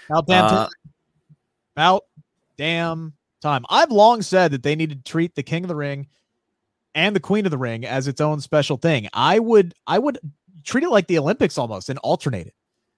[0.09, 0.69] About damn Uh, time.
[1.77, 2.05] About
[2.57, 3.65] damn time.
[3.69, 6.07] I've long said that they need to treat the King of the Ring
[6.95, 9.09] and the Queen of the Ring as its own special thing.
[9.13, 10.19] I would I would
[10.65, 12.55] treat it like the Olympics almost and alternate it.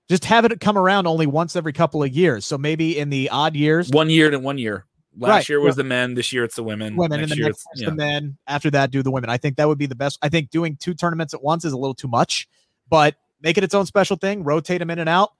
[0.08, 2.46] Just have it come around only once every couple of years.
[2.46, 4.84] So maybe in the odd years, one year to one year.
[5.18, 6.14] Last Right, year was the men.
[6.14, 6.94] This year it's the women.
[6.96, 7.88] women Next and the next yeah.
[7.88, 8.36] the men.
[8.46, 9.30] After that, do the women.
[9.30, 10.18] I think that would be the best.
[10.22, 12.48] I think doing two tournaments at once is a little too much,
[12.88, 14.44] but make it its own special thing.
[14.44, 15.30] Rotate them in and out.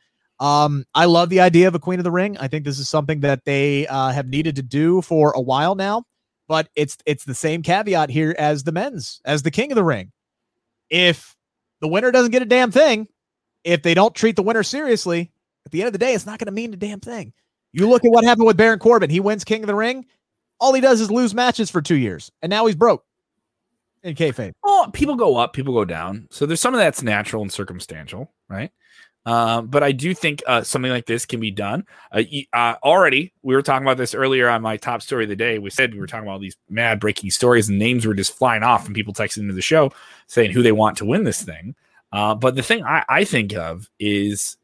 [0.41, 2.37] Um, I love the idea of a Queen of the Ring.
[2.39, 5.75] I think this is something that they uh, have needed to do for a while
[5.75, 6.05] now.
[6.49, 9.85] But it's it's the same caveat here as the men's, as the King of the
[9.85, 10.13] Ring.
[10.89, 11.37] If
[11.81, 13.09] the winner doesn't get a damn thing,
[13.65, 15.33] if they don't treat the winner seriously,
[15.65, 17.33] at the end of the day, it's not going to mean a damn thing.
[17.77, 19.11] You look at what happened with Baron Corbin.
[19.11, 20.07] He wins King of the Ring
[20.61, 23.05] all he does is lose matches for two years, and now he's broke.
[24.03, 26.29] In kayfabe, Well, people go up, people go down.
[26.31, 28.71] So there's some of that's natural and circumstantial, right?
[29.25, 31.85] Um, but I do think uh, something like this can be done.
[32.13, 32.23] Uh,
[32.53, 35.59] uh, already, we were talking about this earlier on my top story of the day.
[35.59, 38.37] We said we were talking about all these mad breaking stories, and names were just
[38.37, 39.91] flying off, and people texting into the show
[40.29, 41.75] saying who they want to win this thing.
[42.13, 44.57] Uh, but the thing I, I think of is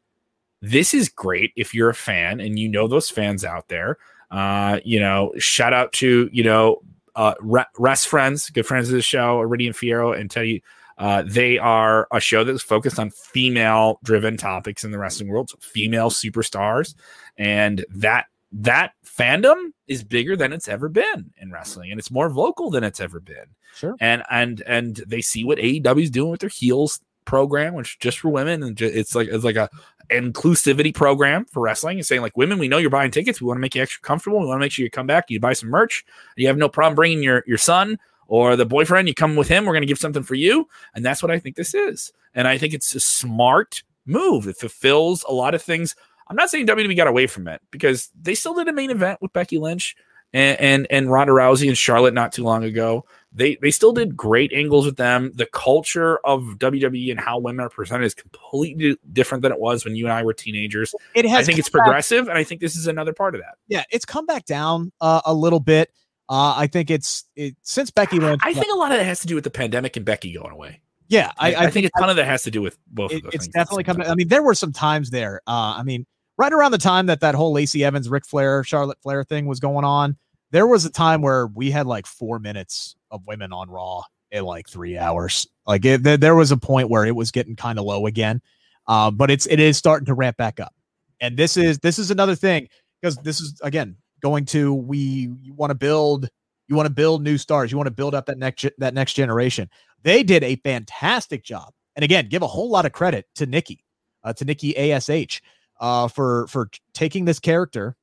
[0.63, 3.97] this is great if you're a fan and you know those fans out there.
[4.31, 6.81] Uh, you know, shout out to you know
[7.17, 7.33] uh,
[7.77, 10.63] Rest Friends, good friends of the show, Iridian Fierro and Teddy.
[10.97, 15.49] Uh, they are a show that's focused on female driven topics in the wrestling world,
[15.49, 16.95] so female superstars,
[17.37, 22.29] and that that fandom is bigger than it's ever been in wrestling, and it's more
[22.29, 23.47] vocal than it's ever been.
[23.75, 23.95] Sure.
[23.99, 27.97] And and and they see what AEW is doing with their heels program, which is
[27.99, 29.69] just for women, and it's like it's like a
[30.09, 33.41] inclusivity program for wrestling and saying like women we know you're buying tickets.
[33.41, 34.39] We want to make you extra comfortable.
[34.39, 36.05] We want to make sure you come back you buy some merch
[36.37, 37.97] you have no problem bringing your your son
[38.27, 40.67] or the boyfriend you come with him we're going to give something for you.
[40.95, 42.11] And that's what i think this is.
[42.33, 44.47] And i think it's a smart move.
[44.47, 45.95] It fulfills a lot of things.
[46.27, 49.21] I'm not saying wwe got away from it because they still did a main event
[49.21, 49.95] with becky lynch
[50.33, 54.15] and and, and ronda rousey and charlotte not too long ago they they still did
[54.15, 55.31] great angles with them.
[55.33, 59.83] The culture of WWE and how women are presented is completely different than it was
[59.83, 60.93] when you and I were teenagers.
[61.15, 61.39] it has.
[61.39, 63.55] I think it's come back- progressive, and I think this is another part of that.
[63.67, 65.91] yeah, it's come back down uh, a little bit.
[66.29, 68.41] Uh, I think it's it, since Becky went.
[68.45, 70.51] I think a lot of that has to do with the pandemic and Becky going
[70.51, 70.81] away.
[71.09, 73.11] yeah, I, I, I, think a ton of that has to do with both.
[73.11, 74.07] it, of those it's definitely coming.
[74.07, 75.41] I mean, there were some times there.
[75.47, 76.05] Uh, I mean,
[76.37, 79.59] right around the time that that whole Lacey Evans, Ric Flair, Charlotte Flair thing was
[79.59, 80.17] going on,
[80.53, 84.45] there was a time where we had like four minutes of women on Raw in
[84.45, 85.47] like three hours.
[85.65, 88.39] Like it, there, was a point where it was getting kind of low again,
[88.87, 90.73] uh, but it's it is starting to ramp back up.
[91.19, 92.69] And this is this is another thing
[93.01, 96.29] because this is again going to we you want to build
[96.67, 99.13] you want to build new stars you want to build up that next that next
[99.13, 99.69] generation
[100.03, 101.73] They did a fantastic job.
[101.95, 103.83] And again, give a whole lot of credit to Nikki,
[104.23, 105.41] uh, to Nikki ASH,
[105.79, 107.95] uh, for for taking this character,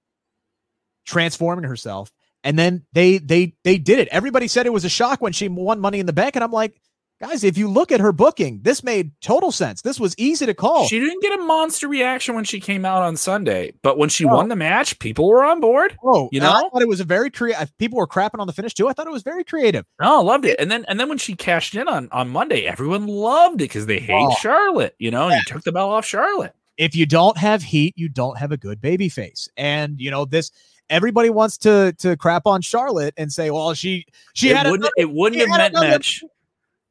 [1.04, 2.10] transforming herself,
[2.44, 4.08] and then they they they did it.
[4.08, 6.52] Everybody said it was a shock when she won Money in the Bank, and I'm
[6.52, 6.80] like,
[7.20, 9.82] guys, if you look at her booking, this made total sense.
[9.82, 10.86] This was easy to call.
[10.86, 14.24] She didn't get a monster reaction when she came out on Sunday, but when she
[14.24, 14.34] oh.
[14.34, 15.96] won the match, people were on board.
[16.02, 17.76] Oh, you know, I thought it was a very creative.
[17.78, 18.88] People were crapping on the finish too.
[18.88, 19.84] I thought it was very creative.
[20.00, 20.58] Oh, loved it.
[20.58, 23.86] And then and then when she cashed in on on Monday, everyone loved it because
[23.86, 24.34] they hate oh.
[24.40, 24.94] Charlotte.
[24.98, 26.54] You know, and you took the bell off Charlotte.
[26.78, 29.48] If you don't have heat, you don't have a good baby face.
[29.58, 30.50] And you know this
[30.90, 34.82] everybody wants to to crap on Charlotte and say, well, she she it had wouldn't,
[34.82, 36.22] another, it wouldn't have meant much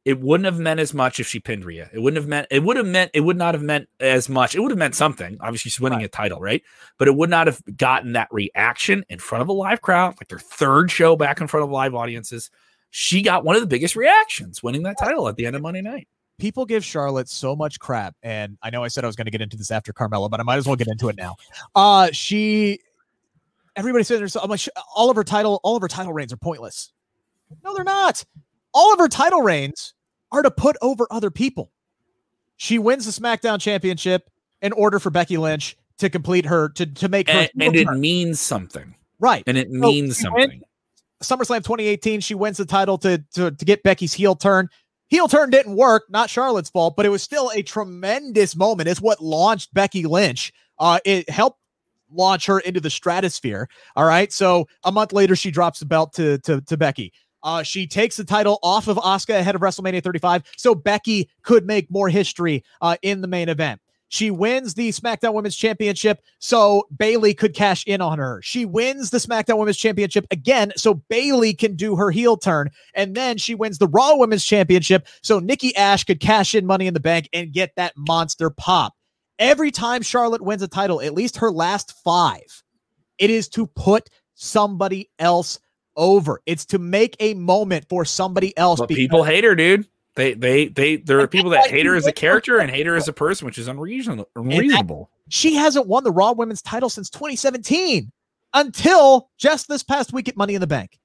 [0.04, 1.90] it wouldn't have meant as much if she pinned Rhea.
[1.92, 4.54] It wouldn't have meant it would have meant it would not have meant as much.
[4.54, 5.36] It would have meant something.
[5.40, 6.06] Obviously, she's winning right.
[6.06, 6.62] a title, right?
[6.98, 10.28] But it would not have gotten that reaction in front of a live crowd, like
[10.28, 12.50] their third show back in front of live audiences.
[12.90, 15.82] She got one of the biggest reactions, winning that title at the end of Monday
[15.82, 16.08] night.
[16.38, 19.30] People give Charlotte so much crap, and I know I said I was going to
[19.30, 21.36] get into this after Carmella, but I might as well get into it now.
[21.74, 22.80] Uh, she,
[23.80, 24.60] everybody says, I'm like,
[24.94, 26.92] all of her title, all of her title reigns are pointless.
[27.64, 28.24] No, they're not
[28.72, 29.94] all of her title reigns
[30.32, 31.70] are to put over other people.
[32.56, 34.28] She wins the SmackDown Championship
[34.62, 37.88] in order for Becky Lynch to complete her to to make her and, and it
[37.92, 39.42] means something, right?
[39.46, 40.62] And it means so something.
[41.22, 44.68] SummerSlam 2018, she wins the title to, to to get Becky's heel turn.
[45.08, 48.88] Heel turn didn't work, not Charlotte's fault, but it was still a tremendous moment.
[48.88, 50.52] It's what launched Becky Lynch.
[50.78, 51.58] Uh, it helped
[52.12, 53.68] launch her into the stratosphere.
[53.96, 57.12] All right, so a month later, she drops the belt to to to Becky.
[57.42, 61.66] Uh, she takes the title off of Asuka ahead of WrestleMania 35, so Becky could
[61.66, 63.80] make more history uh, in the main event.
[64.10, 68.40] She wins the SmackDown Women's Championship, so Bayley could cash in on her.
[68.42, 72.70] She wins the SmackDown Women's Championship again, so Bayley can do her heel turn.
[72.94, 76.88] And then she wins the Raw Women's Championship, so Nikki Ash could cash in Money
[76.88, 78.94] in the Bank and get that monster pop.
[79.40, 82.62] Every time Charlotte wins a title, at least her last five,
[83.18, 85.58] it is to put somebody else
[85.96, 86.42] over.
[86.44, 88.78] It's to make a moment for somebody else.
[88.80, 89.88] But people hate her, dude.
[90.14, 92.96] They they they there are people that hate her as a character and hate her
[92.96, 94.28] as a person, which is unreasonable.
[94.36, 95.10] Unreasonable.
[95.30, 98.12] She hasn't won the Raw Women's title since 2017
[98.52, 100.98] until just this past week at Money in the Bank.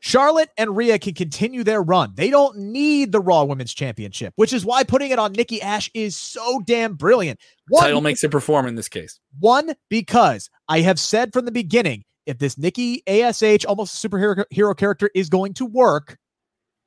[0.00, 2.12] Charlotte and Rhea can continue their run.
[2.14, 5.90] They don't need the Raw Women's Championship, which is why putting it on Nikki Ash
[5.94, 7.40] is so damn brilliant.
[7.68, 9.18] One, title makes it perform in this case.
[9.40, 14.74] One, because I have said from the beginning if this Nikki ASH almost superhero hero
[14.74, 16.18] character is going to work,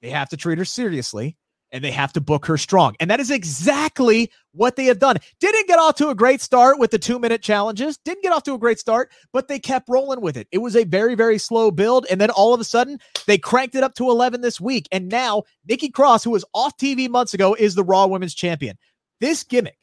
[0.02, 1.36] they have to treat her seriously
[1.72, 2.96] and they have to book her strong.
[3.00, 5.18] And that is exactly what they have done.
[5.40, 8.44] Didn't get off to a great start with the two minute challenges, didn't get off
[8.44, 10.48] to a great start, but they kept rolling with it.
[10.52, 12.06] It was a very, very slow build.
[12.10, 14.88] And then all of a sudden, they cranked it up to 11 this week.
[14.92, 18.78] And now, Nikki Cross, who was off TV months ago, is the Raw Women's Champion.
[19.20, 19.78] This gimmick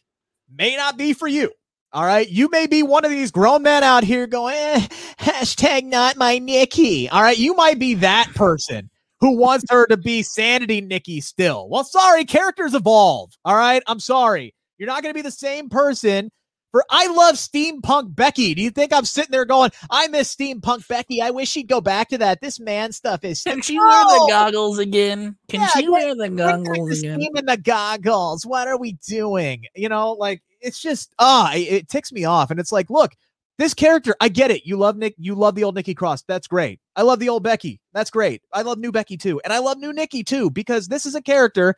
[0.53, 1.53] may not be for you.
[1.93, 2.28] All right.
[2.28, 4.86] You may be one of these grown men out here going, eh,
[5.18, 7.09] hashtag not my Nikki.
[7.09, 7.39] All right.
[7.39, 11.68] You might be that person who wants her to be sanity Nikki still.
[11.68, 12.24] Well, sorry.
[12.24, 13.32] Characters evolve.
[13.44, 13.82] All right.
[13.86, 14.54] I'm sorry.
[14.78, 16.30] You're not going to be the same person.
[16.70, 18.54] For I love steampunk Becky.
[18.54, 21.22] Do you think I'm sitting there going, I miss steampunk Becky?
[21.22, 22.42] I wish she'd go back to that.
[22.42, 23.42] This man stuff is.
[23.42, 25.36] Can she wear the goggles again?
[25.48, 27.20] Can yeah, she wear the goggles again?
[27.20, 28.44] Steam in the goggles.
[28.44, 29.64] What are we doing?
[29.74, 32.50] You know, like it's just ah, it, it ticks me off.
[32.50, 33.12] And it's like, look,
[33.59, 34.64] this character, I get it.
[34.64, 36.22] You love Nick, you love the old Nikki Cross.
[36.22, 36.80] That's great.
[36.96, 37.80] I love the old Becky.
[37.92, 38.42] That's great.
[38.52, 39.40] I love new Becky too.
[39.44, 41.74] And I love new Nikki too, because this is a character,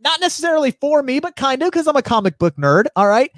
[0.00, 2.86] not necessarily for me, but kind of because I'm a comic book nerd.
[2.96, 3.30] All right.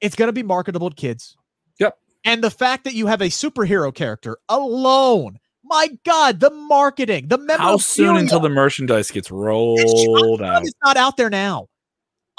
[0.00, 1.36] It's gonna be marketable to kids.
[1.78, 1.98] Yep.
[2.24, 7.38] And the fact that you have a superhero character alone my God, the marketing, the
[7.56, 10.62] How soon until the merchandise gets rolled out?
[10.62, 11.68] It's not out there now.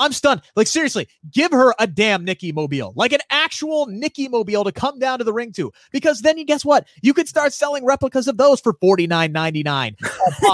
[0.02, 0.42] I'm stunned.
[0.56, 4.98] Like seriously, give her a damn Nikki Mobile, like an actual Nikki Mobile to come
[4.98, 5.72] down to the ring to.
[5.92, 6.88] Because then you guess what?
[7.04, 9.96] You could start selling replicas of those for forty nine ninety nine.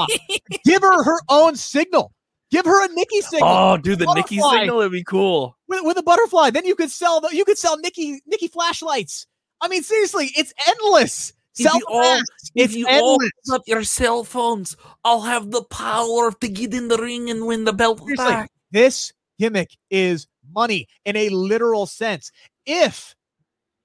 [0.65, 2.13] give her her own signal.
[2.51, 3.49] Give her a Nikki signal.
[3.49, 6.49] Oh, dude, the Nikki signal would be cool with, with a butterfly.
[6.49, 9.27] Then you could sell the you could sell Nikki Nikki flashlights.
[9.61, 11.33] I mean, seriously, it's endless.
[11.57, 12.21] If you all,
[12.53, 13.17] if you all
[13.51, 17.63] up your cell phones, I'll have the power to get in the ring and win
[17.63, 18.51] the belt Seriously, back.
[18.71, 22.31] This gimmick is money in a literal sense.
[22.65, 23.15] If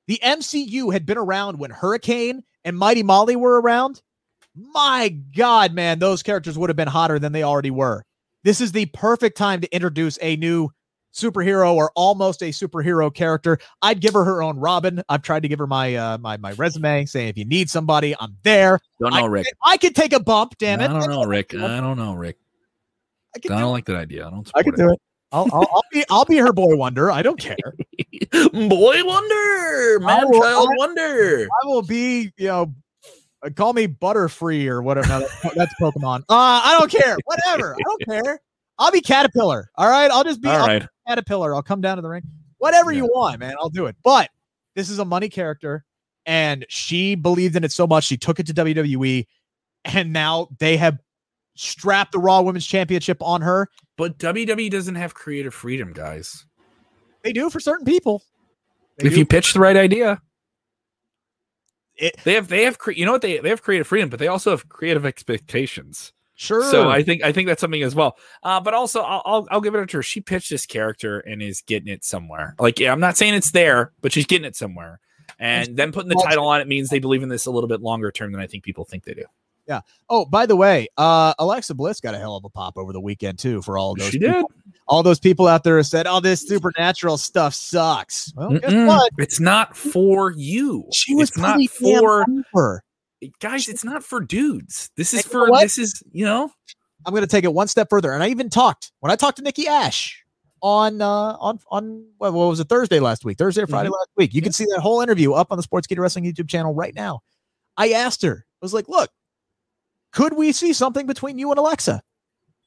[0.07, 4.03] the MCU had been around when Hurricane and Mighty Molly were around,
[4.55, 8.05] my God, man, those characters would have been hotter than they already were.
[8.45, 10.71] This is the perfect time to introduce a new
[11.15, 13.59] superhero or almost a superhero character.
[13.83, 15.03] I'd give her her own Robin.
[15.09, 18.15] I've tried to give her my uh, my my resume, saying if you need somebody,
[18.19, 18.81] I'm there.
[19.01, 19.47] Don't know, I, Rick.
[19.65, 20.55] I could take a bump.
[20.59, 20.91] Damn it!
[20.91, 21.55] I don't know, Rick.
[21.55, 22.39] I don't know, Rick.
[23.35, 24.27] I could do, don't like that idea.
[24.27, 24.51] I don't.
[24.55, 25.01] I could do it.
[25.33, 27.11] I'll, I'll, I'll be I'll be her boy wonder.
[27.11, 27.57] I don't care.
[28.53, 31.47] Boy Wonder, man, will- child I- wonder.
[31.63, 32.75] I will be you know.
[33.45, 35.07] uh, Call me Butterfree or whatever.
[35.09, 36.21] No, that's, that's Pokemon.
[36.21, 37.17] Uh, I don't care.
[37.25, 37.75] Whatever.
[37.75, 38.41] I don't care.
[38.79, 39.71] I'll be Caterpillar.
[39.77, 40.11] All right.
[40.11, 40.49] I'll just be.
[40.49, 40.87] All I'll right.
[41.07, 41.55] caterpillar.
[41.55, 42.23] I'll come down to the ring.
[42.59, 43.55] Whatever you want, man.
[43.61, 43.97] I'll do it.
[44.03, 44.31] But
[44.77, 45.85] this is a money character,
[46.25, 49.27] and she believed in it so much she took it to WWE,
[49.85, 50.99] and now they have
[51.55, 53.69] strapped the Raw Women's Championship on her.
[53.97, 56.47] But WWE doesn't have creative freedom, guys.
[57.23, 58.23] They do for certain people.
[58.99, 59.19] They if do.
[59.21, 60.21] you pitch the right idea,
[61.97, 64.19] It- they have they have cre- you know what they they have creative freedom, but
[64.19, 66.13] they also have creative expectations.
[66.35, 66.65] sure.
[66.71, 68.17] So I think I think that's something as well.
[68.43, 70.03] Uh, but also I'll, I'll I'll give it to her.
[70.03, 72.55] She pitched this character and is getting it somewhere.
[72.59, 75.01] Like yeah, I'm not saying it's there, but she's getting it somewhere.
[75.39, 77.81] And then putting the title on it means they believe in this a little bit
[77.81, 79.25] longer term than I think people think they do.
[80.09, 83.01] Oh, by the way, uh, Alexa Bliss got a hell of a pop over the
[83.01, 83.63] weekend too.
[83.63, 84.73] For all those, She people, did.
[84.89, 89.11] all those people out there who said, "Oh, this supernatural stuff sucks." Well, guess what?
[89.19, 90.85] It's not for you.
[90.93, 92.83] She was it's not for over.
[93.41, 93.69] guys.
[93.69, 94.91] It's not for dudes.
[94.97, 96.51] This is And you know for this is you know.
[97.05, 99.39] I'm going to take it one step further, and I even talked when I talked
[99.39, 100.23] to Nikki Ash
[100.61, 101.07] on uh
[101.41, 104.33] on on what, was it Thursday last week, Thursday or Friday last week.
[104.35, 107.21] You can see that whole interview up on the Sportskeeda Wrestling YouTube channel right now.
[107.77, 109.11] I asked her, I was like, "Look,
[110.13, 112.03] could we see something between you and Alexa?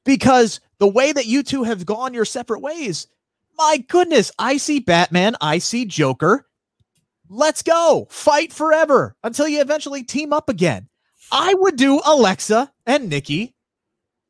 [0.04, 3.08] Because the way that you two have gone your separate ways,
[3.58, 6.48] my goodness, I see Batman, I see Joker.
[7.30, 10.90] Let's go fight forever until you eventually team up again."
[11.32, 13.56] I would do Alexa and Nikki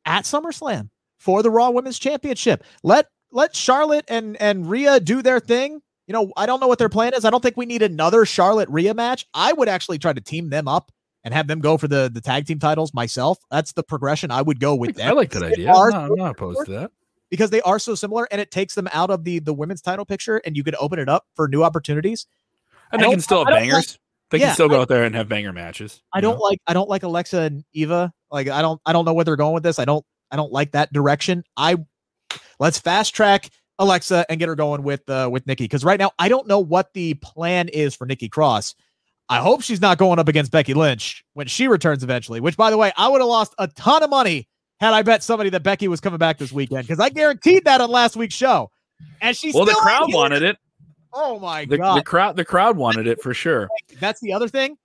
[0.06, 0.88] at SummerSlam
[1.18, 2.64] for the Raw Women's Championship.
[2.82, 5.82] Let let Charlotte and and Rhea do their thing.
[6.06, 7.24] You know, I don't know what their plan is.
[7.24, 9.26] I don't think we need another Charlotte Rhea match.
[9.34, 10.92] I would actually try to team them up
[11.26, 13.36] and have them go for the the tag team titles myself.
[13.50, 15.08] That's the progression I would go with them.
[15.08, 15.70] I like that idea.
[15.72, 16.92] are I'm not, I'm not opposed to that.
[17.30, 20.06] because they are so similar and it takes them out of the the women's title
[20.06, 22.26] picture and you could open it up for new opportunities.
[22.92, 23.98] And I they can still have I bangers.
[24.30, 26.00] They Yeah, can still go out there and have banger matches.
[26.12, 26.44] I don't know?
[26.44, 28.12] like I don't like Alexa and Eva.
[28.30, 29.78] Like I don't I don't know where they're going with this.
[29.78, 31.42] I don't I don't like that direction.
[31.56, 31.76] I
[32.60, 36.12] let's fast track Alexa and get her going with uh with Nikki because right now
[36.18, 38.74] I don't know what the plan is for Nikki Cross.
[39.28, 42.40] I hope she's not going up against Becky Lynch when she returns eventually.
[42.40, 44.48] Which by the way, I would have lost a ton of money
[44.80, 47.80] had I bet somebody that Becky was coming back this weekend because I guaranteed that
[47.80, 48.70] on last week's show.
[49.20, 50.56] And she's Well, the crowd wanted it.
[51.12, 51.98] Oh my The, god.
[51.98, 53.68] the crowd, the crowd wanted it for sure.
[54.00, 54.76] That's the other thing.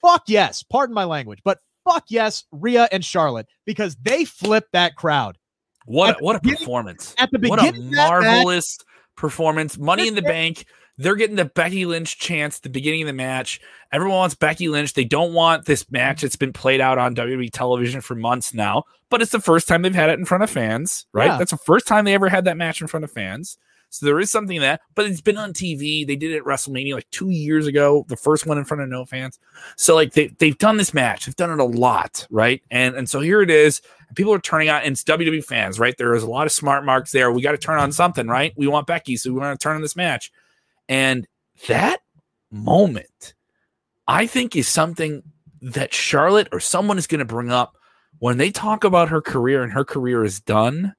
[0.00, 0.62] Fuck yes.
[0.62, 5.36] Pardon my language, but fuck yes, Rhea and Charlotte because they flipped that crowd.
[5.84, 7.14] What a, what a performance!
[7.16, 8.78] at the What a beginning that match- marvelous
[9.16, 9.78] performance!
[9.78, 10.66] Money in the bank.
[10.98, 13.60] They're getting the Becky Lynch chance at the beginning of the match.
[13.92, 14.94] Everyone wants Becky Lynch.
[14.94, 18.84] They don't want this match that's been played out on WWE television for months now,
[19.10, 21.26] but it's the first time they've had it in front of fans, right?
[21.26, 21.38] Yeah.
[21.38, 23.58] That's the first time they ever had that match in front of fans.
[23.90, 26.06] So there is something in that, but it's been on TV.
[26.06, 28.88] They did it at WrestleMania like two years ago, the first one in front of
[28.88, 29.38] no fans.
[29.76, 32.62] So like they they've done this match, they've done it a lot, right?
[32.70, 33.80] And and so here it is.
[34.14, 35.96] People are turning on, and it's WWE fans, right?
[35.96, 37.30] There is a lot of smart marks there.
[37.32, 38.52] We got to turn on something, right?
[38.56, 40.32] We want Becky, so we want to turn on this match.
[40.88, 41.26] And
[41.68, 42.00] that
[42.50, 43.34] moment,
[44.06, 45.22] I think, is something
[45.62, 47.76] that Charlotte or someone is going to bring up
[48.18, 50.94] when they talk about her career and her career is done.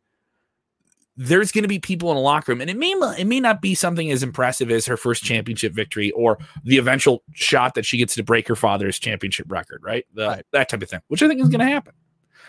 [1.19, 3.59] There's going to be people in the locker room, and it may it may not
[3.59, 7.97] be something as impressive as her first championship victory or the eventual shot that she
[7.97, 10.05] gets to break her father's championship record, right?
[10.13, 10.45] The, Right.
[10.51, 11.93] That type of thing, which I think is going to happen.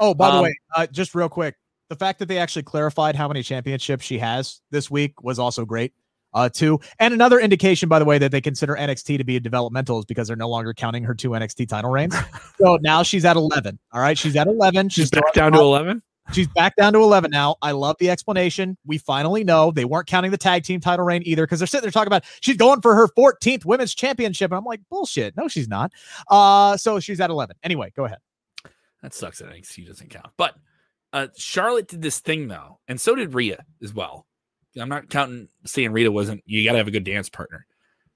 [0.01, 1.55] Oh, by the Um, way, uh, just real quick,
[1.89, 5.65] the fact that they actually clarified how many championships she has this week was also
[5.65, 5.95] great.
[6.35, 9.41] Uh, too, and another indication, by the way, that they consider NXT to be a
[9.41, 12.15] developmental is because they're no longer counting her two NXT title reigns.
[12.61, 13.79] so now she's at eleven.
[13.93, 14.89] All right, she's at eleven.
[14.89, 16.03] She's She's back down to eleven.
[16.33, 17.57] She's back down to 11 now.
[17.63, 18.77] I love the explanation.
[18.85, 21.85] We finally know they weren't counting the tag team title reign either because they're sitting
[21.85, 24.51] there talking about she's going for her 14th women's championship.
[24.51, 25.37] And I'm like, bullshit.
[25.37, 25.93] No, she's not.
[26.29, 27.57] Uh, so she's at 11.
[27.63, 28.19] Anyway, go ahead.
[29.03, 30.27] That sucks that NXT doesn't count.
[30.37, 30.55] But
[31.13, 34.27] uh, Charlotte did this thing though, and so did Rhea as well.
[34.77, 36.43] I'm not counting seeing Rita wasn't.
[36.47, 37.67] You got to have a good dance partner.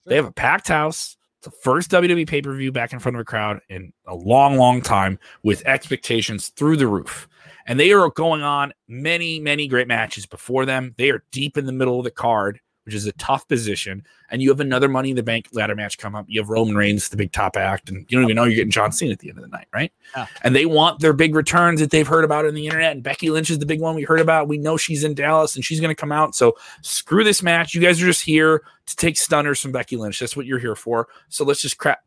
[0.07, 1.17] They have a packed house.
[1.39, 4.15] It's the first WWE pay per view back in front of a crowd in a
[4.15, 7.29] long, long time with expectations through the roof.
[7.67, 10.95] And they are going on many, many great matches before them.
[10.99, 14.43] They are deep in the middle of the card which is a tough position, and
[14.43, 16.27] you have another Money in the Bank ladder match come up.
[16.29, 18.71] You have Roman Reigns, the big top act, and you don't even know you're getting
[18.71, 19.93] John Cena at the end of the night, right?
[20.17, 20.27] Yeah.
[20.43, 22.93] And they want their big returns that they've heard about on the internet.
[22.93, 24.49] And Becky Lynch is the big one we heard about.
[24.49, 26.35] We know she's in Dallas and she's going to come out.
[26.35, 27.75] So screw this match.
[27.75, 30.19] You guys are just here to take stunners from Becky Lynch.
[30.19, 31.09] That's what you're here for.
[31.29, 32.01] So let's just crap.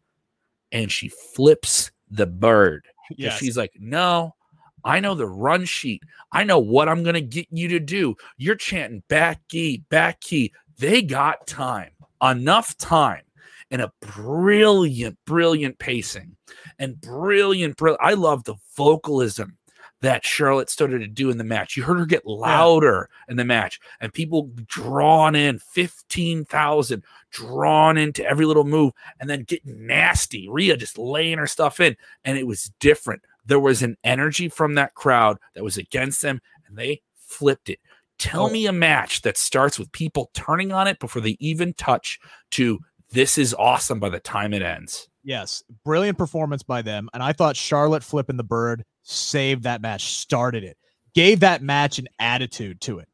[0.71, 2.86] And she flips the bird.
[3.11, 3.38] Yes.
[3.38, 4.36] She's like, no,
[4.84, 6.03] I know the run sheet.
[6.32, 8.15] I know what I'm going to get you to do.
[8.38, 10.51] You're chanting back key, back key.
[10.78, 13.23] They got time, enough time,
[13.71, 16.36] and a brilliant, brilliant pacing
[16.80, 17.78] and brilliant.
[17.78, 19.57] Brill- I love the vocalism
[20.01, 21.76] that Charlotte started to do in the match.
[21.76, 28.23] You heard her get louder in the match, and people drawn in 15,000, drawn into
[28.23, 30.47] every little move, and then getting nasty.
[30.47, 33.23] Rhea just laying her stuff in, and it was different.
[33.45, 37.80] There was an energy from that crowd that was against them, and they flipped it.
[38.18, 38.49] Tell Oh.
[38.49, 42.20] me a match that starts with people turning on it before they even touch
[42.51, 42.80] to
[43.11, 45.07] this is awesome by the time it ends.
[45.24, 47.09] Yes, brilliant performance by them.
[47.13, 50.78] And I thought Charlotte flipping the bird saved that match, started it,
[51.13, 53.07] gave that match an attitude to it.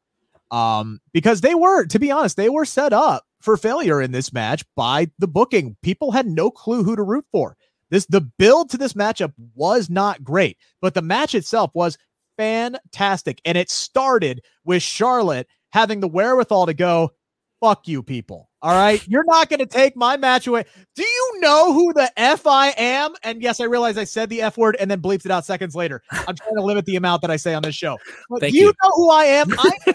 [0.50, 4.32] Um, because they were, to be honest, they were set up for failure in this
[4.32, 5.76] match by the booking.
[5.82, 7.56] People had no clue who to root for.
[7.90, 11.96] This the build to this matchup was not great, but the match itself was
[12.36, 13.40] fantastic.
[13.44, 17.12] And it started with Charlotte having the wherewithal to go,
[17.60, 18.50] fuck you people.
[18.60, 19.02] All right.
[19.08, 20.64] You're not going to take my match away.
[20.94, 23.12] Do you know who the F I am?
[23.22, 25.74] And yes, I realize I said the F word and then bleeped it out seconds
[25.74, 26.02] later.
[26.10, 27.98] I'm trying to limit the amount that I say on this show.
[28.40, 28.72] Do you, you.
[28.82, 29.52] know who I am?
[29.58, 29.94] I'm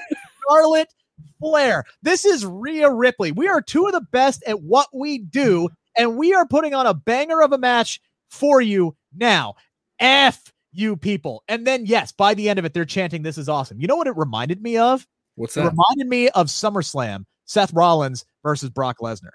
[0.50, 0.94] Charlotte
[1.40, 1.84] Flair.
[2.02, 3.32] This is Rhea Ripley.
[3.32, 6.88] We are two of the best at what we do, and we are putting on
[6.88, 9.56] a banger of a match for you now.
[10.00, 11.44] F you people.
[11.48, 13.80] And then, yes, by the end of it, they're chanting, This is awesome.
[13.80, 15.06] You know what it reminded me of?
[15.36, 15.62] What's that?
[15.62, 19.30] It reminded me of SummerSlam, Seth Rollins versus Brock Lesnar.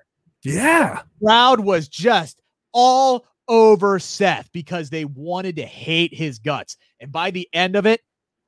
[0.45, 1.03] Yeah.
[1.23, 2.41] Crowd was just
[2.73, 6.77] all over Seth because they wanted to hate his guts.
[7.01, 8.01] And by the end of it,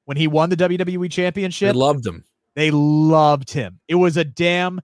[0.06, 2.24] when he won the WWE championship, loved them.
[2.56, 3.80] they loved him.
[3.88, 4.80] It was a damn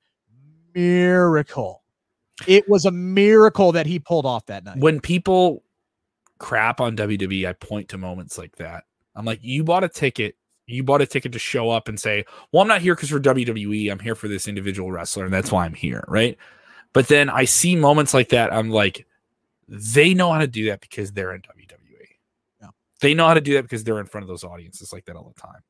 [0.75, 1.83] miracle.
[2.47, 4.79] It was a miracle that he pulled off that night.
[4.79, 5.63] when people
[6.41, 8.85] crap on WWE, I point to moments like that.
[9.15, 10.35] I'm like, you bought a ticket.
[10.67, 13.21] You bought a ticket to show up and say, well, I'm not here because we're
[13.21, 13.91] WWE.
[13.91, 16.05] I'm here for this individual wrestler, and that's why I'm here.
[16.09, 16.37] Right.
[16.93, 18.53] But then I see moments like that.
[18.53, 19.07] I'm like,
[19.69, 22.07] they know how to do that because they're in WWE.
[22.61, 22.69] Yeah.
[23.01, 25.17] They know how to do that because they're in front of those audiences like that
[25.17, 25.61] all the time.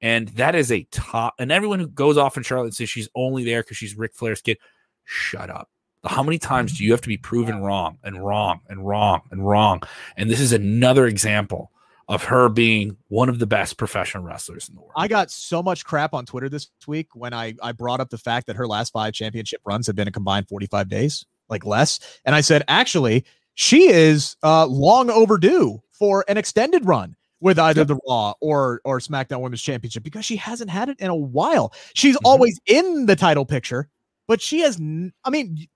[0.00, 1.34] And that is a top.
[1.38, 4.14] And everyone who goes off in Charlotte and says she's only there because she's Ric
[4.14, 4.58] Flair's kid,
[5.04, 5.70] shut up.
[6.04, 9.46] How many times do you have to be proven wrong and wrong and wrong and
[9.46, 9.82] wrong?
[10.16, 11.70] And this is another example
[12.08, 14.92] of her being one of the best professional wrestlers in the world.
[14.96, 18.18] I got so much crap on Twitter this week when I, I brought up the
[18.18, 21.98] fact that her last five championship runs have been a combined 45 days, like less.
[22.26, 23.24] And I said, actually,
[23.54, 28.98] she is uh, long overdue for an extended run with either the Raw or or
[29.00, 31.72] SmackDown Women's Championship because she hasn't had it in a while.
[31.94, 32.20] She's Mhm.
[32.24, 33.88] always in the title picture,
[34.28, 34.76] but she has.
[34.80, 35.66] n- I mean,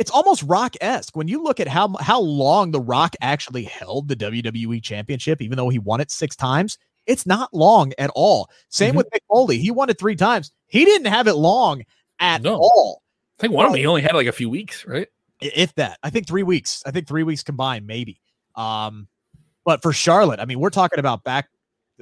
[0.00, 4.08] it's almost Rock esque when you look at how how long the Rock actually held
[4.08, 6.78] the WWE Championship, even though he won it six times.
[7.06, 8.50] It's not long at all.
[8.68, 8.98] Same Mhm.
[8.98, 9.58] with Mick Foley.
[9.58, 10.52] He won it three times.
[10.68, 11.82] He didn't have it long
[12.18, 12.56] at No.
[12.56, 13.02] all.
[13.38, 15.08] I think one of them he only had like a few weeks, right?
[15.40, 16.82] If that, I think three weeks.
[16.86, 18.20] I think three weeks combined, maybe.
[18.54, 19.08] Um,
[19.64, 21.48] but for Charlotte, I mean, we're talking about back.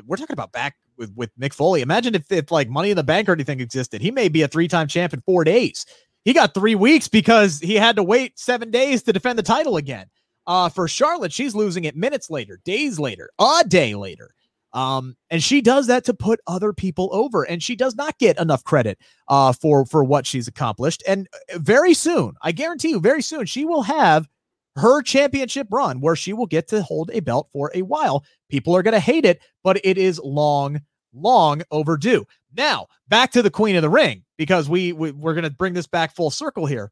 [0.06, 1.80] We're talking about back with with Mick Foley.
[1.80, 4.00] Imagine if if like Money in the Bank or anything existed.
[4.00, 5.86] He may be a three time champ in four days.
[6.28, 9.78] He got three weeks because he had to wait seven days to defend the title
[9.78, 10.08] again.
[10.46, 14.34] Uh, for Charlotte, she's losing it minutes later, days later, a day later.
[14.74, 18.38] Um, and she does that to put other people over, and she does not get
[18.38, 18.98] enough credit
[19.28, 21.02] uh for for what she's accomplished.
[21.08, 24.28] And uh, very soon, I guarantee you, very soon, she will have
[24.76, 28.22] her championship run where she will get to hold a belt for a while.
[28.50, 30.82] People are going to hate it, but it is long,
[31.14, 32.26] long overdue.
[32.56, 35.74] Now, back to the Queen of the Ring because we, we we're going to bring
[35.74, 36.90] this back full circle here.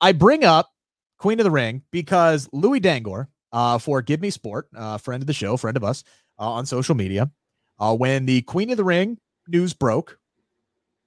[0.00, 0.70] I bring up
[1.18, 5.26] Queen of the Ring because Louis Dangoor, uh, for Give Me Sport, uh, friend of
[5.26, 6.04] the show, friend of us
[6.38, 7.30] uh, on social media,
[7.78, 10.18] uh, when the Queen of the Ring news broke,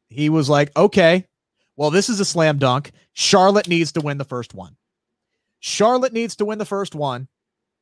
[0.09, 1.25] he was like, okay,
[1.75, 2.91] well, this is a slam dunk.
[3.13, 4.75] Charlotte needs to win the first one.
[5.59, 7.27] Charlotte needs to win the first one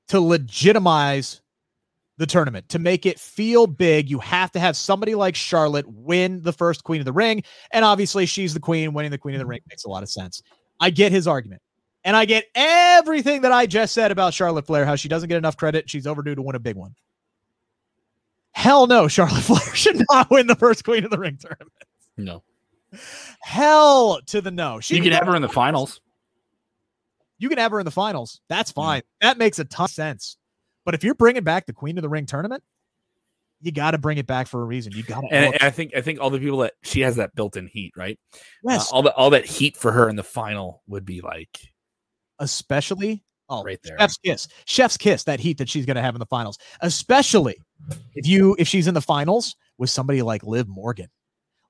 [0.09, 1.41] to legitimize
[2.17, 4.09] the tournament, to make it feel big.
[4.09, 7.43] You have to have somebody like Charlotte win the first Queen of the Ring.
[7.71, 8.93] And obviously, she's the queen.
[8.93, 10.41] Winning the Queen of the Ring makes a lot of sense.
[10.79, 11.61] I get his argument.
[12.03, 15.37] And I get everything that I just said about Charlotte Flair, how she doesn't get
[15.37, 15.89] enough credit.
[15.89, 16.95] She's overdue to win a big one.
[18.51, 21.73] Hell no, Charlotte Flair should not win the first Queen of the Ring tournament.
[22.17, 22.43] No.
[23.41, 24.79] Hell to the no.
[24.79, 26.01] She you can have her in the finals.
[27.37, 28.41] You can have her in the finals.
[28.49, 28.75] That's Mm.
[28.75, 29.01] fine.
[29.21, 30.37] That makes a ton of sense.
[30.87, 32.63] But if you're bringing back the Queen of the Ring tournament,
[33.59, 34.93] you got to bring it back for a reason.
[34.93, 35.27] You got to.
[35.33, 37.91] And I- I think I think all the people that she has that built-in heat,
[37.97, 38.17] right?
[38.33, 41.59] Uh, yes, all that all that heat for her in the final would be like
[42.39, 43.97] especially oh, right there.
[43.99, 44.47] Chef's kiss.
[44.63, 45.25] Chef's kiss.
[45.25, 47.57] That heat that she's going to have in the finals, especially
[48.15, 51.09] if you if she's in the finals with somebody like Liv Morgan.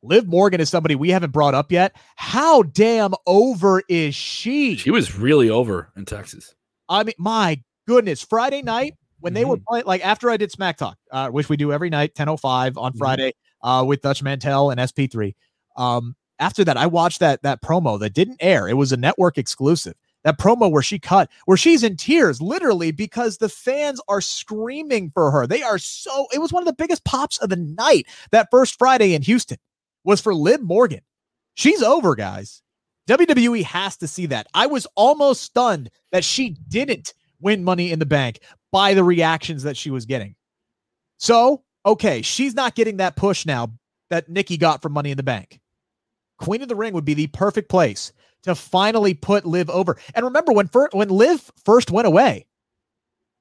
[0.03, 1.95] Liv Morgan is somebody we haven't brought up yet.
[2.17, 4.75] How damn over is she?
[4.75, 6.53] She was really over in Texas.
[6.87, 8.93] I mean, my goodness, Friday night
[9.27, 9.49] when they Mm-hmm.
[9.49, 12.77] were playing, like after I did Smack Talk, uh, which we do every night, 10.05
[12.77, 12.97] on Mhm.
[12.97, 15.35] Friday, uh, with Dutch Mantell and SP3.
[15.75, 18.67] Um, after that, I watched that that promo that didn't air.
[18.67, 19.95] It was a network exclusive.
[20.23, 25.11] That promo where she cut, where she's in tears, literally, because the fans are screaming
[25.13, 25.45] for her.
[25.47, 26.27] They are so.
[26.33, 28.05] It was one of the biggest pops of the night.
[28.31, 29.57] That first Friday in Houston
[30.03, 31.01] was for Liv Morgan.
[31.53, 32.61] She's over, guys.
[33.07, 34.47] WWE has to see that.
[34.53, 38.39] I was almost stunned that she didn't win Money in the Bank
[38.77, 40.35] by the reactions that she was getting.
[41.17, 43.71] So, okay, she's not getting that push now
[44.11, 45.59] that Nikki got from Money in the Bank.
[46.37, 48.13] Queen of the Ring would be the perfect place
[48.43, 49.97] to finally put Liv over.
[50.13, 52.45] And remember when fir- when Liv first went away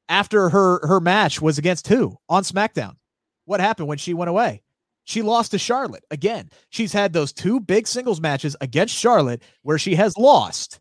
[0.09, 2.97] after her her match was against who on SmackDown?
[3.45, 4.63] What happened when she went away?
[5.05, 6.05] She lost to Charlotte.
[6.11, 10.81] Again, she's had those two big singles matches against Charlotte where she has lost.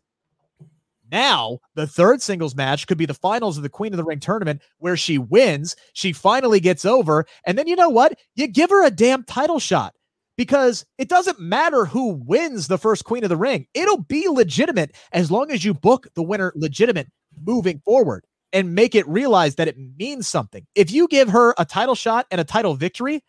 [1.10, 4.20] Now, the third singles match could be the finals of the Queen of the Ring
[4.20, 5.76] tournament where she wins.
[5.92, 7.26] She finally gets over.
[7.46, 8.18] And then you know what?
[8.34, 9.94] You give her a damn title shot
[10.36, 13.66] because it doesn't matter who wins the first Queen of the Ring.
[13.74, 17.08] It'll be legitimate as long as you book the winner legitimate
[17.44, 20.66] moving forward and make it realize that it means something.
[20.74, 23.22] If you give her a title shot and a title victory,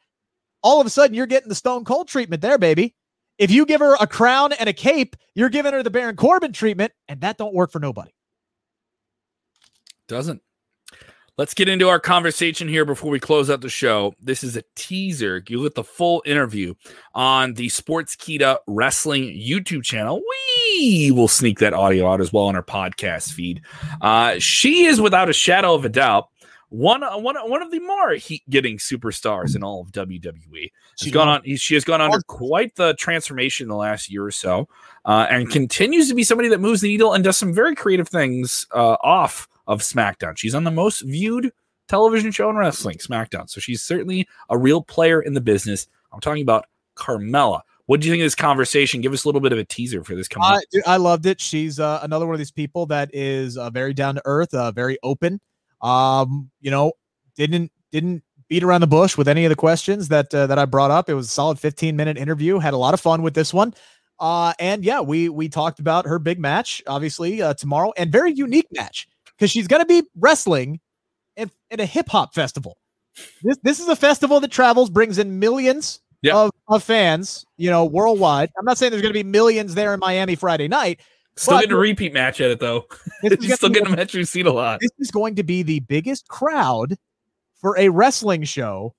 [0.63, 2.95] all of a sudden you're getting the Stone Cold treatment there, baby.
[3.37, 6.53] If you give her a crown and a cape, you're giving her the Baron Corbin
[6.53, 8.11] treatment, and that don't work for nobody.
[10.07, 10.41] Doesn't.
[11.37, 14.15] Let's get into our conversation here before we close out the show.
[14.19, 15.43] This is a teaser.
[15.47, 16.73] You get the full interview
[17.13, 20.19] on the Sportskeeda Wrestling YouTube channel.
[20.19, 23.61] We will sneak that audio out as well on our podcast feed.
[24.01, 26.29] Uh, she is without a shadow of a doubt
[26.69, 30.71] one one one of the more heat getting superstars in all of WWE.
[30.97, 31.55] She's gone on.
[31.55, 34.67] She has gone under quite the transformation in the last year or so,
[35.05, 38.09] uh, and continues to be somebody that moves the needle and does some very creative
[38.09, 40.37] things uh, off of SmackDown.
[40.37, 41.51] She's on the most viewed
[41.87, 43.49] television show in wrestling, SmackDown.
[43.49, 45.87] So she's certainly a real player in the business.
[46.11, 46.65] I'm talking about
[46.95, 47.61] Carmella.
[47.85, 48.99] What do you think of this conversation?
[48.99, 50.49] Give us a little bit of a teaser for this coming.
[50.49, 51.39] I, dude, I loved it.
[51.39, 54.71] She's uh, another one of these people that is uh, very down to earth, uh,
[54.71, 55.39] very open.
[55.81, 56.93] Um, you know,
[57.35, 60.65] didn't didn't beat around the bush with any of the questions that uh, that I
[60.65, 61.09] brought up.
[61.09, 62.59] It was a solid 15 minute interview.
[62.59, 63.73] Had a lot of fun with this one.
[64.19, 68.31] Uh, and yeah, we we talked about her big match, obviously uh, tomorrow, and very
[68.31, 69.07] unique match
[69.37, 70.79] because she's going to be wrestling
[71.37, 72.77] at, at a hip hop festival.
[73.43, 76.35] This this is a festival that travels, brings in millions Yeah.
[76.35, 78.49] of, of fans, you know, worldwide.
[78.57, 80.99] I'm not saying there's going to be millions there in Miami Friday night.
[81.37, 82.85] Still but- getting a repeat match at it though.
[83.41, 84.79] She's still getting a match we've seen a lot.
[84.81, 86.95] this is going to be the biggest crowd
[87.61, 88.93] for a wrestling show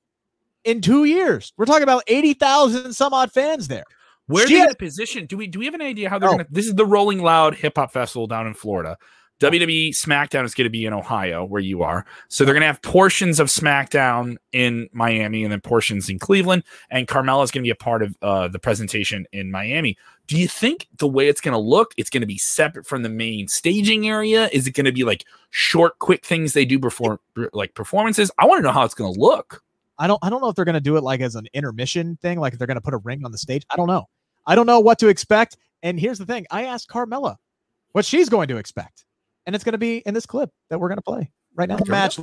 [0.65, 1.53] in two years.
[1.57, 3.85] We're talking about 80,000 some odd fans there.
[4.27, 5.25] Where She they position?
[5.27, 6.37] Do we do we have an idea how they're No.
[6.37, 6.47] gonna?
[6.51, 8.99] This is the Rolling Loud Hip Hop Festival down in Florida.
[9.41, 12.05] WWE SmackDown is going to be in Ohio, where you are.
[12.29, 16.65] So they're going to have portions of SmackDown in Miami and then portions in Cleveland.
[16.91, 19.97] And Carmella is going to be a part of uh, the presentation in Miami.
[20.27, 23.03] Do you think the way it's going to look, it's going to be separate from
[23.03, 24.49] the main staging area?
[24.53, 27.21] Is it going to be like short, quick things they do before
[27.53, 28.31] like performances?
[28.39, 29.63] I want to know how it's going to look.
[30.01, 32.19] I don't I don't know if they're going to do it like as an intermission
[32.23, 33.65] thing, like if they're going to put a ring on the stage.
[33.71, 34.09] I don't know.
[34.47, 35.57] I don't know what to expect.
[35.83, 36.47] And here's the thing.
[36.51, 37.37] I asked Carmella
[37.93, 39.05] what she's going to expect.
[39.49, 41.77] And it's going to be in this clip that we're going to play right now.
[41.77, 41.91] Okay.
[41.91, 42.21] Match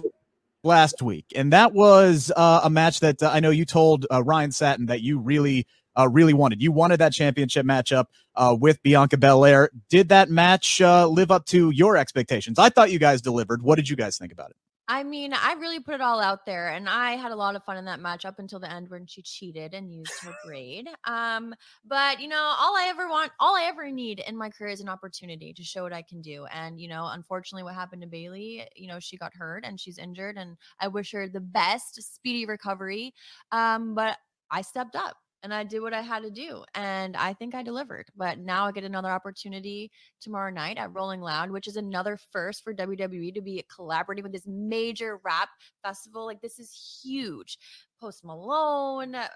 [0.64, 1.26] last week.
[1.36, 4.86] And that was uh, a match that uh, I know you told uh, Ryan Satin
[4.86, 5.66] that you really
[5.98, 6.62] uh, really wanted.
[6.62, 9.72] You wanted that championship matchup uh, with Bianca Belair.
[9.90, 12.60] Did that match uh, live up to your expectations?
[12.60, 13.64] I thought you guys delivered.
[13.64, 14.56] What did you guys think about it?
[14.88, 17.64] I mean, I really put it all out there, and I had a lot of
[17.64, 20.88] fun in that match up until the end when she cheated and used her braid.
[21.06, 24.70] Um, but you know, all I ever want, all I ever need in my career
[24.70, 26.46] is an opportunity to show what I can do.
[26.54, 29.98] And you know, unfortunately, what happened to Bayley, you know, she got hurt and she's
[29.98, 33.14] injured, and I wish her the best, speedy recovery.
[33.52, 34.18] Um, but
[34.52, 37.62] I stepped up and I did what I had to do, and I think I
[37.62, 38.08] delivered.
[38.18, 42.64] But now I get another opportunity tomorrow night at Rolling Loud, which is another first
[42.64, 45.50] for WWE to be collaborating with this major rap
[45.84, 46.26] festival.
[46.26, 47.60] Like this is huge.
[48.02, 49.28] Post Malone, uh,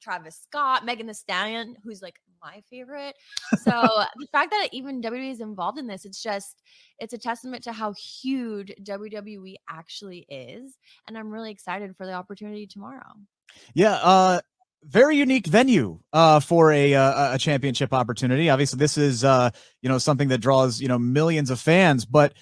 [0.00, 3.14] Travis Scott, Megan Thee Stallion, who's like my favorite.
[3.58, 3.70] So
[4.16, 6.62] the fact that even WWE is involved in this, it's just
[6.98, 12.14] it's a testament to how huge WWE actually is, and I'm really excited for the
[12.14, 13.12] opportunity tomorrow.
[13.74, 14.40] Yeah, uh,
[14.84, 18.50] very unique venue uh, for a uh, a championship opportunity.
[18.50, 19.50] Obviously, this is uh,
[19.80, 22.34] you know something that draws you know millions of fans, but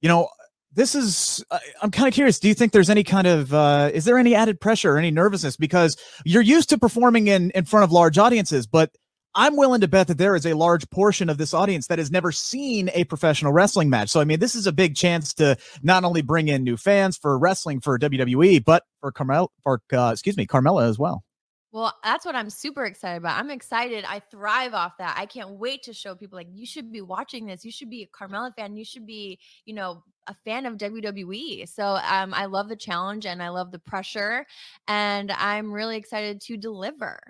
[0.00, 0.28] you know
[0.76, 1.44] this is
[1.82, 4.34] i'm kind of curious do you think there's any kind of uh, is there any
[4.34, 5.56] added pressure or any nervousness?
[5.56, 8.92] Because you're used to performing in in front of large audiences but
[9.34, 12.10] i'm willing to bet that there is a large portion of this audience that has
[12.10, 14.10] never seen a professional wrestling match.
[14.10, 17.16] So i mean this is a big chance to not only bring in new fans
[17.16, 21.24] for wrestling for wwe but for carmel for uh, excuse me carmella as well
[21.72, 23.38] well, that's what I'm super excited about.
[23.38, 24.04] I'm excited.
[24.06, 25.16] I thrive off that.
[25.18, 27.64] I can't wait to show people like you should be watching this.
[27.64, 28.76] You should be a Carmella fan.
[28.76, 31.68] You should be, you know, a fan of WWE.
[31.68, 34.46] So um, I love the challenge and I love the pressure,
[34.88, 37.20] and I'm really excited to deliver.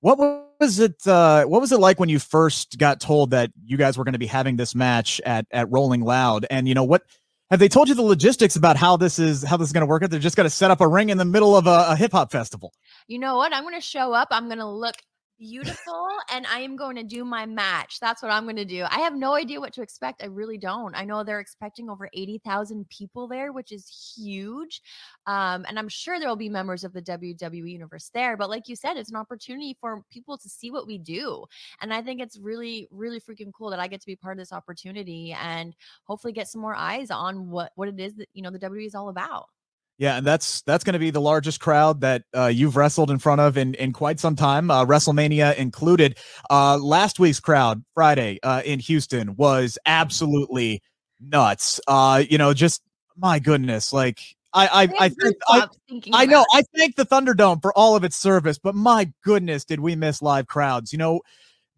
[0.00, 0.18] What
[0.58, 1.06] was it?
[1.06, 4.14] Uh, what was it like when you first got told that you guys were going
[4.14, 6.46] to be having this match at at Rolling Loud?
[6.50, 7.02] And you know what?
[7.50, 9.86] Have they told you the logistics about how this is how this is going to
[9.86, 10.08] work?
[10.08, 12.12] They're just going to set up a ring in the middle of a, a hip
[12.12, 12.72] hop festival.
[13.10, 13.52] You know what?
[13.52, 14.28] I'm going to show up.
[14.30, 14.94] I'm going to look
[15.36, 17.98] beautiful and I am going to do my match.
[17.98, 18.86] That's what I'm going to do.
[18.88, 20.22] I have no idea what to expect.
[20.22, 20.94] I really don't.
[20.94, 24.80] I know they're expecting over 80,000 people there, which is huge.
[25.26, 28.36] Um, and I'm sure there will be members of the WWE universe there.
[28.36, 31.46] But like you said, it's an opportunity for people to see what we do.
[31.80, 34.38] And I think it's really, really freaking cool that I get to be part of
[34.38, 35.74] this opportunity and
[36.04, 38.86] hopefully get some more eyes on what, what it is that, you know, the WWE
[38.86, 39.46] is all about.
[40.00, 43.18] Yeah, and that's that's going to be the largest crowd that uh, you've wrestled in
[43.18, 46.16] front of in in quite some time, uh, WrestleMania included.
[46.48, 50.82] Uh, last week's crowd, Friday uh, in Houston, was absolutely
[51.20, 51.82] nuts.
[51.86, 52.80] Uh, you know, just
[53.18, 54.20] my goodness, like
[54.54, 55.68] I I I, think, I,
[56.14, 59.80] I know I thank the Thunderdome for all of its service, but my goodness, did
[59.80, 60.94] we miss live crowds?
[60.94, 61.20] You know,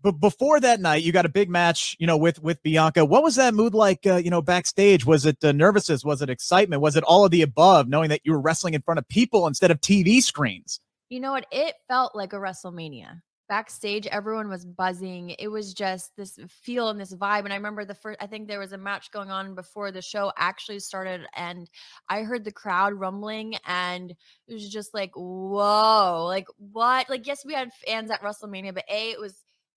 [0.03, 3.05] but before that night, you got a big match, you know, with with Bianca.
[3.05, 5.07] What was that mood like, uh, you know, backstage?
[5.07, 6.05] Was it uh, nervousness?
[6.05, 6.83] Was it excitement?
[6.83, 9.47] Was it all of the above, knowing that you were wrestling in front of people
[9.47, 10.81] instead of TV screens?
[11.09, 11.47] You know what?
[11.53, 13.21] It felt like a WrestleMania.
[13.49, 15.31] Backstage, everyone was buzzing.
[15.39, 17.45] It was just this feel and this vibe.
[17.45, 20.01] And I remember the first, I think there was a match going on before the
[20.01, 21.27] show actually started.
[21.37, 21.69] And
[22.09, 24.13] I heard the crowd rumbling, and
[24.49, 27.11] it was just like, whoa, like what?
[27.11, 29.35] Like, yes, we had fans at WrestleMania, but A, it was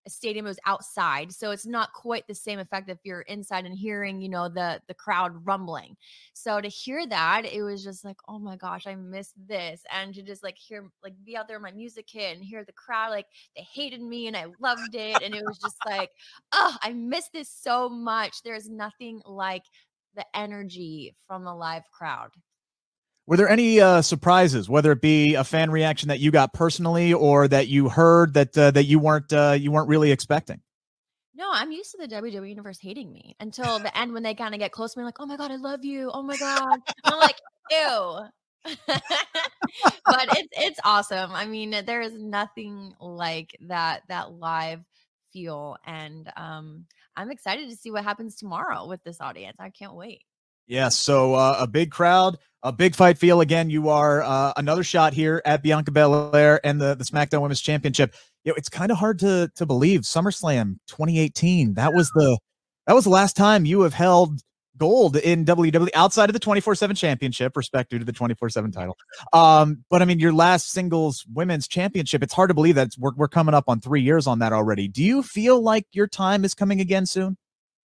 [0.08, 4.22] stadium was outside so it's not quite the same effect if you're inside and hearing
[4.22, 5.96] you know the the crowd rumbling.
[6.34, 9.84] So to hear that it was just like oh my gosh i miss this.
[9.92, 12.74] And to just like hear like be out there my music hit and hear the
[12.74, 16.12] crowd like they hated me and i loved it and it was just like
[16.54, 18.44] oh i miss this so much.
[18.44, 19.64] There's nothing like
[20.16, 22.32] the energy from the live crowd
[23.28, 27.14] were there any uh, surprises, whether it be a fan reaction that you got personally
[27.14, 30.62] or that you heard that uh, that you weren't uh, you weren't really expecting?
[31.34, 34.54] No, I'm used to the WWE universe hating me until the end when they kind
[34.54, 36.12] of get close to me, like, "Oh my god, I love you!
[36.14, 37.38] Oh my god!" I'm like,
[37.72, 38.20] "Ew."
[38.88, 41.32] but it's it's awesome.
[41.32, 44.82] I mean, there is nothing like that that live
[45.34, 46.86] feel, and um,
[47.16, 49.58] I'm excited to see what happens tomorrow with this audience.
[49.60, 50.22] I can't wait.
[50.68, 50.98] Yes.
[50.98, 53.42] So uh, a big crowd, a big fight feel.
[53.42, 57.62] Again, you are uh, another shot here at Bianca Belair and the, the SmackDown Women's
[57.62, 58.16] Championship.
[58.44, 61.76] You know, it's kind of hard to to believe SummerSlam 2018.
[61.76, 62.38] That was the
[62.88, 64.42] that was the last time you have held
[64.78, 68.98] gold in WWE outside of the 24/7 championship, respect due to the 24/7 title.
[69.34, 73.14] Um, but I mean, your last singles women's championship, it's hard to believe that we're,
[73.16, 74.88] we're coming up on three years on that already.
[74.88, 77.38] Do you feel like your time is coming again soon?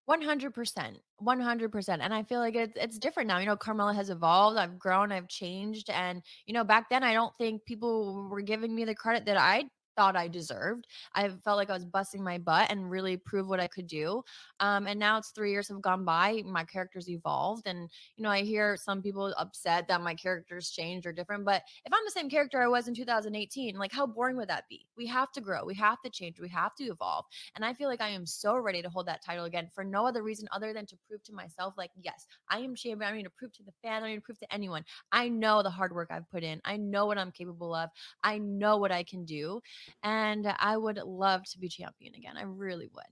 [0.09, 0.97] 100%.
[1.21, 2.01] 100%.
[2.03, 3.39] And I feel like it's it's different now.
[3.39, 4.59] You know, Carmella has evolved.
[4.59, 8.75] I've grown, I've changed and you know, back then I don't think people were giving
[8.75, 9.65] me the credit that I
[10.01, 10.87] thought I deserved.
[11.15, 14.23] I felt like I was busting my butt and really prove what I could do.
[14.59, 16.43] Um, and now it's three years have gone by.
[16.47, 21.07] My character's evolved, and you know I hear some people upset that my character's changed
[21.07, 21.45] or different.
[21.45, 24.65] But if I'm the same character I was in 2018, like how boring would that
[24.71, 24.87] be?
[24.97, 25.67] We have to grow.
[25.67, 26.41] We have to change.
[26.41, 27.27] We have to evolve.
[27.55, 30.07] And I feel like I am so ready to hold that title again for no
[30.07, 33.13] other reason other than to prove to myself, like yes, I am champion.
[33.13, 34.03] I need to prove to the fan.
[34.03, 34.83] I need to prove to anyone.
[35.13, 36.59] I know the hard work I've put in.
[36.65, 37.91] I know what I'm capable of.
[38.25, 39.61] I know what I can do.
[40.03, 42.37] And I would love to be champion again.
[42.37, 43.05] I really would.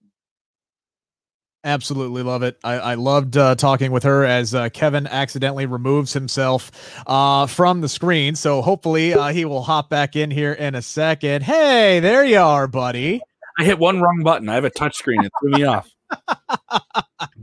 [1.65, 2.57] Absolutely love it.
[2.63, 6.71] I, I loved uh, talking with her as uh, Kevin accidentally removes himself
[7.07, 8.37] uh, from the screen.
[8.37, 11.43] So hopefully uh, he will hop back in here in a second.
[11.43, 13.21] Hey, there you are, buddy.
[13.59, 14.49] I hit one wrong button.
[14.49, 15.25] I have a touch screen.
[15.25, 15.91] It threw me off.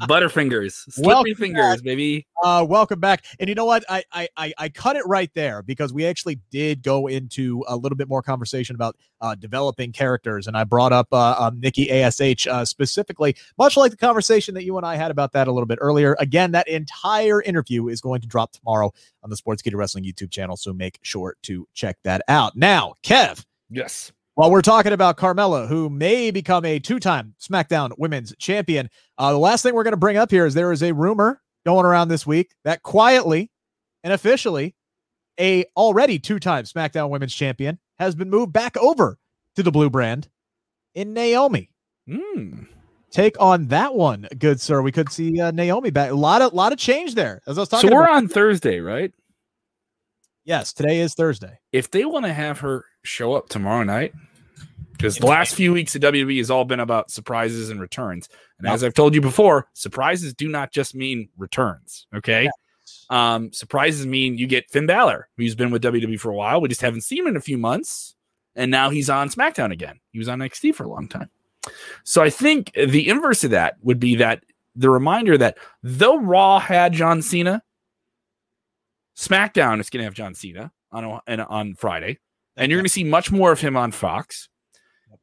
[0.08, 2.28] Butterfingers, Welcome slippery fingers, baby.
[2.44, 3.26] Uh, welcome back.
[3.40, 3.84] And you know what?
[3.90, 7.76] I, I I I cut it right there because we actually did go into a
[7.76, 11.92] little bit more conversation about uh, developing characters, and I brought up uh, um, Nikki
[11.92, 15.52] Ash uh, specifically, much like the conversation that you and I had about that a
[15.52, 16.16] little bit earlier.
[16.20, 18.92] Again, that entire interview is going to drop tomorrow
[19.24, 22.56] on the Sports Sportskeeda Wrestling YouTube channel, so make sure to check that out.
[22.56, 23.46] Now, Kev.
[23.70, 24.12] Yes.
[24.36, 29.32] While we're talking about Carmella, who may become a two time SmackDown Women's Champion, uh,
[29.32, 31.86] the last thing we're going to bring up here is there is a rumor going
[31.86, 33.50] around this week that quietly
[34.04, 34.76] and officially
[35.40, 39.18] a already two time SmackDown Women's Champion has been moved back over
[39.56, 40.28] to the blue brand
[40.94, 41.70] in Naomi.
[42.08, 42.68] Mm.
[43.12, 44.82] Take on that one, good sir.
[44.82, 46.12] We could see uh, Naomi back.
[46.12, 47.42] A lot of lot of change there.
[47.48, 48.18] As I was talking So we're about.
[48.18, 49.14] on Thursday, right?
[50.46, 51.60] Yes, today is Thursday.
[51.72, 54.14] If they want to have her show up tomorrow night,
[54.94, 58.30] because the last few weeks of WWE has all been about surprises and returns.
[58.58, 62.08] And as I've told you before, surprises do not just mean returns.
[62.16, 62.50] Okay.
[63.10, 66.62] Um, surprises mean you get Finn Balor, who's been with WWE for a while.
[66.62, 68.16] We just haven't seen him in a few months.
[68.56, 70.00] And now he's on SmackDown again.
[70.12, 71.30] He was on NXT for a long time.
[72.04, 74.44] So I think the inverse of that would be that
[74.76, 77.62] the reminder that though Raw had John Cena,
[79.16, 82.20] SmackDown is going to have John Cena on and on Friday,
[82.58, 84.50] and you're going to see much more of him on Fox.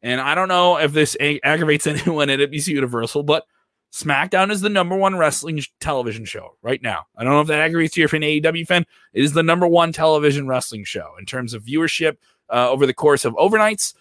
[0.02, 3.44] And I don't know if this aggravates anyone at NBC Universal, but
[3.93, 7.05] SmackDown is the number one wrestling sh- television show right now.
[7.16, 8.86] I don't know if that aggravates you if you're an AEW fan.
[9.12, 12.16] It is the number one television wrestling show in terms of viewership
[12.51, 13.94] uh, over the course of overnights.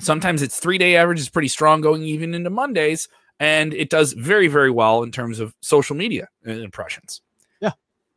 [0.00, 3.08] Sometimes its three day average is pretty strong going even into Mondays,
[3.38, 7.20] and it does very, very well in terms of social media impressions.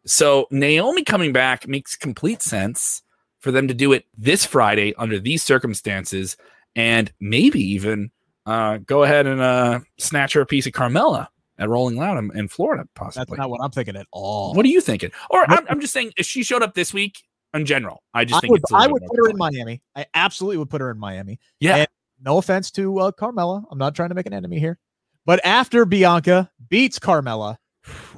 [0.06, 3.02] So Naomi coming back makes complete sense
[3.40, 6.38] for them to do it this Friday under these circumstances,
[6.76, 8.12] and maybe even
[8.46, 11.28] uh, go ahead and uh, snatch her a piece of Carmella
[11.58, 13.38] at Rolling Loud in, in Florida, That's possibly.
[13.38, 14.54] not what I'm thinking at all.
[14.54, 15.12] What are you thinking?
[15.30, 17.24] Or I'm, I'm just saying, if she showed up this week
[17.54, 19.38] in general, I just I think would, it's a I would put her in.
[19.38, 19.82] Miami.
[19.96, 21.40] I absolutely would put her in Miami.
[21.60, 21.78] Yeah.
[21.78, 21.88] And
[22.24, 23.64] no offense to uh, Carmella.
[23.72, 24.78] I'm not trying to make an enemy here.
[25.26, 27.58] But after Bianca beats Carmella,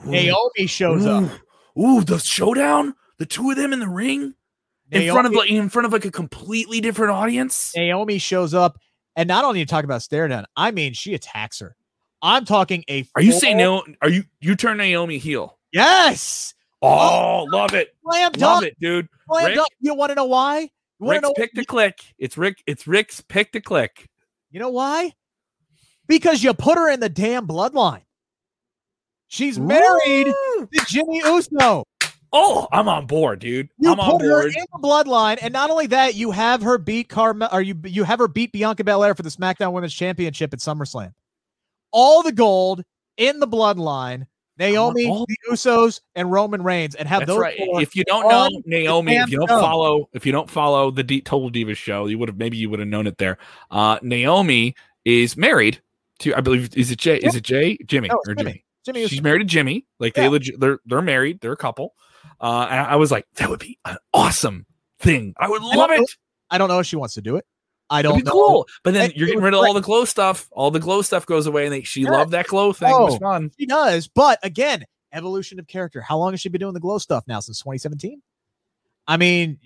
[0.06, 1.30] Naomi shows up.
[1.80, 4.34] Ooh, the showdown, the two of them in the ring
[4.92, 7.74] in front of Naomi- like in front of like a completely different audience.
[7.76, 8.80] Naomi shows up,
[9.16, 11.76] and not only to talk about stare down, I mean she attacks her.
[12.22, 13.06] I'm talking a.
[13.16, 13.84] Are you saying no?
[14.02, 15.58] Are you you turn Naomi heel?
[15.72, 19.08] Yes, oh, oh, love it, slam love dunk, it, dude.
[19.30, 19.56] slam Rick?
[19.56, 19.70] dunk.
[19.82, 20.60] You want to know why?
[21.00, 21.34] You want to Rick's know?
[21.44, 22.00] pick to click.
[22.18, 22.64] It's Rick.
[22.66, 24.10] It's Rick's pick to click.
[24.50, 25.14] You know why?
[26.08, 28.04] Because you put her in the damn bloodline.
[29.28, 30.68] She's married Woo!
[30.74, 31.84] to Jimmy Uso.
[32.34, 33.70] Oh, I'm on board, dude.
[33.80, 36.78] You I'm on put her in the bloodline, and not only that, you have her
[36.78, 40.54] beat Carmel, or you you have her beat Bianca Belair for the SmackDown Women's Championship
[40.54, 41.14] at SummerSlam.
[41.92, 42.84] All the gold
[43.18, 44.28] in the bloodline.
[44.60, 47.38] Naomi, all- the Usos, and Roman Reigns, and have That's those.
[47.40, 47.54] right.
[47.58, 49.60] If you don't know Naomi, if you don't show.
[49.62, 52.68] follow, if you don't follow the D- Total Divas show, you would have maybe you
[52.72, 53.38] would have known it there.
[53.70, 54.74] Uh, Naomi
[55.06, 55.80] is married
[56.20, 57.18] to, I believe, is it Jay?
[57.18, 57.78] Is it Jay?
[57.86, 58.52] Jimmy No, or Jimmy.
[58.52, 58.64] Jimmy?
[58.88, 59.08] Jimmy.
[59.08, 59.86] She's married to Jimmy.
[60.00, 60.30] Like they Yeah.
[60.30, 61.40] legit, they're they're married.
[61.42, 61.94] They're a couple.
[62.42, 64.66] Uh, and I was like, that would be an awesome
[65.00, 65.34] thing.
[65.38, 66.16] I would love know- it.
[66.50, 67.46] I don't know if she wants to do it.
[67.90, 68.32] I It'd don't be know.
[68.32, 68.68] cool.
[68.84, 69.68] But then And you're getting rid of great.
[69.70, 70.48] all the glow stuff.
[70.52, 72.12] All the glow stuff goes away, and they, she Yeah.
[72.12, 72.90] loved that glow thing.
[72.90, 73.20] It was Oh.
[73.20, 73.52] fun.
[73.60, 74.84] She does, but again,
[75.14, 76.02] evolution of character.
[76.02, 77.40] How long has she been doing the glow stuff now?
[77.40, 78.22] Since 2017.
[79.08, 79.60] I mean,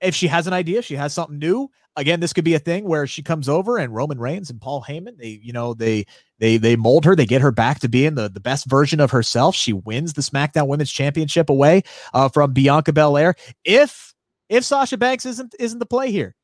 [0.00, 1.70] if she has an idea, she has something new.
[1.98, 4.84] Again, this could be a thing where she comes over and Roman Reigns and Paul
[4.88, 6.06] Heyman, they, you know, they
[6.38, 9.10] they they mold her, they get her back to being the, the best version of
[9.10, 9.54] herself.
[9.56, 11.82] She wins the SmackDown Women's Championship away
[12.14, 13.34] uh, from Bianca Belair.
[13.64, 14.14] If
[14.48, 16.34] if Sasha Banks isn't isn't the play here,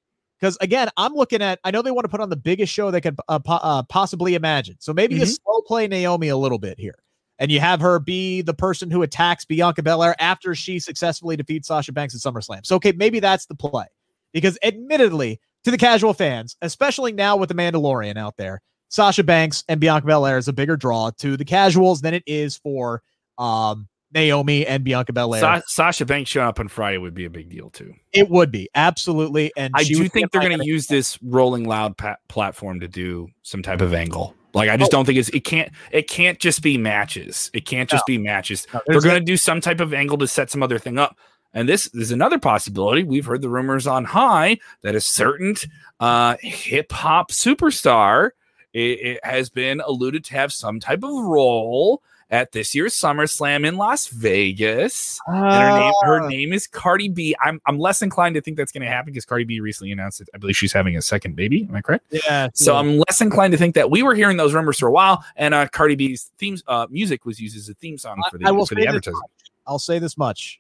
[0.41, 1.61] because again, I'm looking at.
[1.65, 3.83] I know they want to put on the biggest show they could uh, po- uh,
[3.85, 4.77] possibly imagine.
[4.81, 5.39] So maybe you Mhm.
[5.45, 6.99] slow play Naomi a little bit here,
[7.39, 11.69] and you have her be the person who attacks Bianca Belair after she successfully defeats
[11.69, 12.67] Sasha Banks at SummerSlam.
[12.67, 13.87] So okay, maybe that's the play,
[14.35, 19.65] because admittedly, to the casual fans, especially now with the Mandalorian out there, Sasha Banks
[19.67, 23.03] and Bianca Belair is a bigger draw to the casuals than it is for
[23.39, 25.41] um, Naomi and Bianca Belair.
[25.41, 27.95] Sa- Sasha Banks showing up on Friday would be a big deal too.
[28.13, 31.97] it would be absolutely, and I do think they're going to use this Rolling Loud
[31.97, 34.35] pa- platform to do some type of angle.
[34.53, 34.99] Like I just Oh.
[34.99, 37.51] don't think it's it can't it can't just be matches.
[37.53, 38.69] It can't just be matches.
[38.73, 41.17] No, They're going to do some type of angle to set some other thing up.
[41.55, 43.05] And this is another possibility.
[43.05, 45.55] We've heard the rumors on high that a certain
[46.01, 48.31] uh, hip hop superstar
[48.73, 53.65] it, it has been alluded to have some type of role at this year's SummerSlam
[53.65, 55.21] in Las Vegas.
[55.29, 56.27] And her name, her Ah.
[56.27, 57.37] name is Cardi B.
[57.41, 60.19] I'm I'm less inclined to think that's going to happen because Cardi B recently announced
[60.19, 61.67] that I believe she's having a second baby.
[61.69, 62.07] Am I correct?
[62.11, 62.49] Yeah.
[62.55, 62.81] So yeah.
[62.81, 65.55] I'm less inclined to think that we were hearing those rumors for a while, and
[65.55, 68.51] uh, Cardi B's themes uh, music was used as a theme song for the, I
[68.51, 69.21] will for the advertising.
[69.69, 70.59] I'll say this much.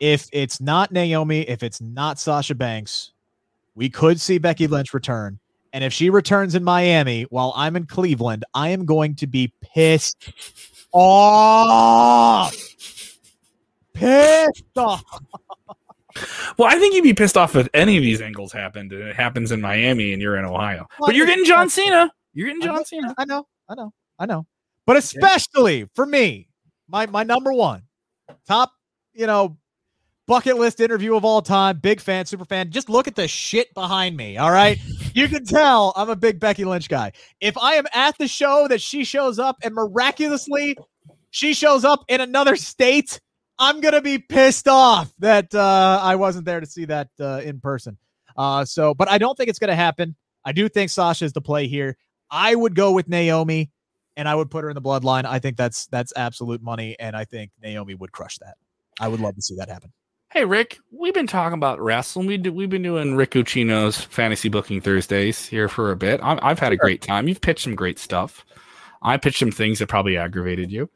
[0.00, 3.12] If it's not Naomi, if it's not Sasha Banks,
[3.74, 4.74] we could see Becky mm-hmm.
[4.74, 5.38] Lynch return.
[5.72, 9.52] And if she returns in Miami while I'm in Cleveland, I am going to be
[9.60, 10.32] pissed
[10.92, 12.56] off.
[13.92, 15.04] Pissed off.
[16.56, 19.16] Well, I think you'd be pissed off if any of these angles happened, and it
[19.16, 20.86] happens in Miami, and you're in Ohio.
[20.98, 22.10] But you're getting John Cena.
[22.32, 23.14] You're getting John Cena.
[23.18, 24.46] I know, I know, I know.
[24.86, 26.48] But especially for me,
[26.88, 27.82] my my number one
[28.46, 28.72] top,
[29.12, 29.58] you know,
[30.26, 31.78] bucket list interview of all time.
[31.78, 32.70] Big fan, super fan.
[32.70, 34.36] Just look at the shit behind me.
[34.36, 34.78] All right.
[35.14, 37.12] you can tell I'm a big Becky Lynch guy.
[37.40, 40.76] If I am at the show that she shows up and miraculously
[41.30, 43.20] she shows up in another state,
[43.58, 47.60] I'm gonna be pissed off that uh, I wasn't there to see that uh, in
[47.60, 47.98] person.
[48.36, 50.16] Uh, so, but I don't think it's gonna happen.
[50.44, 51.96] I do think Sasha is the play here.
[52.30, 53.70] I would go with Naomi,
[54.16, 55.26] and I would put her in the bloodline.
[55.26, 58.56] I think that's that's absolute money, and I think Naomi would crush that.
[58.98, 59.92] I would love to see that happen.
[60.32, 62.26] Hey, Rick, we've been talking about wrestling.
[62.26, 66.20] We do, we've been doing Rick Ucchino's Fantasy Booking Thursdays here for a bit.
[66.22, 67.28] I'm, I've had a great time.
[67.28, 68.44] You've pitched some great stuff.
[69.02, 70.90] I pitched some things that probably aggravated you,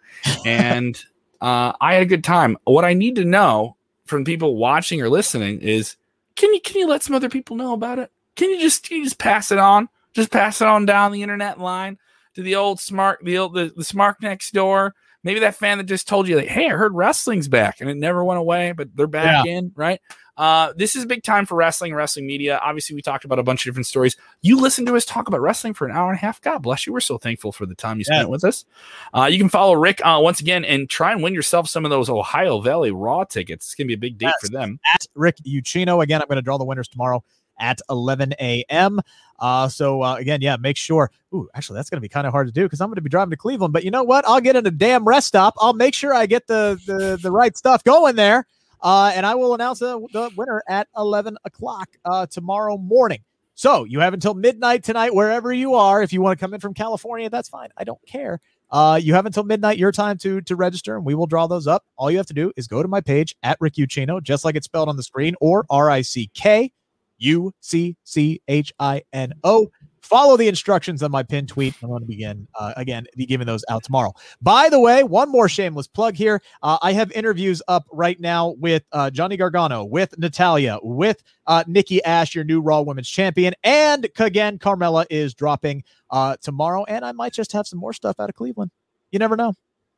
[0.44, 1.00] and
[1.40, 2.58] uh, I had a good time.
[2.64, 5.96] What I need to know from people watching or listening is,
[6.34, 8.10] can you can you let some other people know about it?
[8.34, 9.88] Can you just can you just pass it on?
[10.12, 11.98] Just pass it on down the internet line
[12.34, 14.94] to the old smart the old the, the smart next door.
[15.22, 17.96] Maybe that fan that just told you like, hey, I heard wrestling's back and it
[17.96, 20.00] never went away, but they're back in, right?
[20.36, 22.58] Uh, this is a big time for wrestling, wrestling media.
[22.64, 24.16] Obviously, we talked about a bunch of different stories.
[24.40, 26.40] You listened to us talk about wrestling for an hour and a half.
[26.40, 26.94] God bless you.
[26.94, 28.30] We're so thankful for the time you spent Yeah.
[28.30, 28.64] with us.
[29.12, 31.90] Uh, you can follow Rick uh, once again and try and win yourself some of
[31.90, 33.66] those Ohio Valley Raw tickets.
[33.66, 34.40] It's gonna be a big date Yes.
[34.40, 34.80] for them.
[34.94, 36.22] At Rick Ucchino again.
[36.22, 37.22] I'm going to draw the winners tomorrow
[37.60, 39.00] at 11 a.m.
[39.38, 41.10] Uh, so uh, again, yeah, make sure.
[41.34, 43.02] Ooh, actually, that's going to be kind of hard to do because I'm going to
[43.02, 43.72] be driving to Cleveland.
[43.72, 44.26] But you know what?
[44.26, 45.54] I'll get in a damn rest stop.
[45.58, 48.46] I'll make sure I get the the, the right stuff going there,
[48.82, 53.20] uh, and I will announce the, the winner at 11 o'clock uh, tomorrow morning.
[53.54, 56.02] So you have until midnight tonight, wherever you are.
[56.02, 57.68] If you want to come in from California, that's fine.
[57.76, 58.40] I don't care.
[58.70, 61.66] Uh, you have until midnight your time to to register, and we will draw those
[61.66, 61.84] up.
[61.96, 64.54] All you have to do is go to my page at Rick Ucchino, just like
[64.54, 66.72] it's spelled on the screen, or R I C K
[67.20, 69.70] U C C H I N O.
[70.02, 71.74] Follow the instructions on my pin tweet.
[71.82, 74.12] I'm going to begin uh, again, be giving those out tomorrow.
[74.42, 76.42] By the way, one more shameless plug here.
[76.62, 81.62] Uh, I have interviews up right now with uh, Johnny Gargano, with Natalya, with uh,
[81.68, 87.04] Nikki Ash, your new Raw Women's Champion, and again, Carmella is dropping uh, tomorrow, and
[87.04, 88.72] I might just have some more stuff out of Cleveland.
[89.12, 89.54] You never know.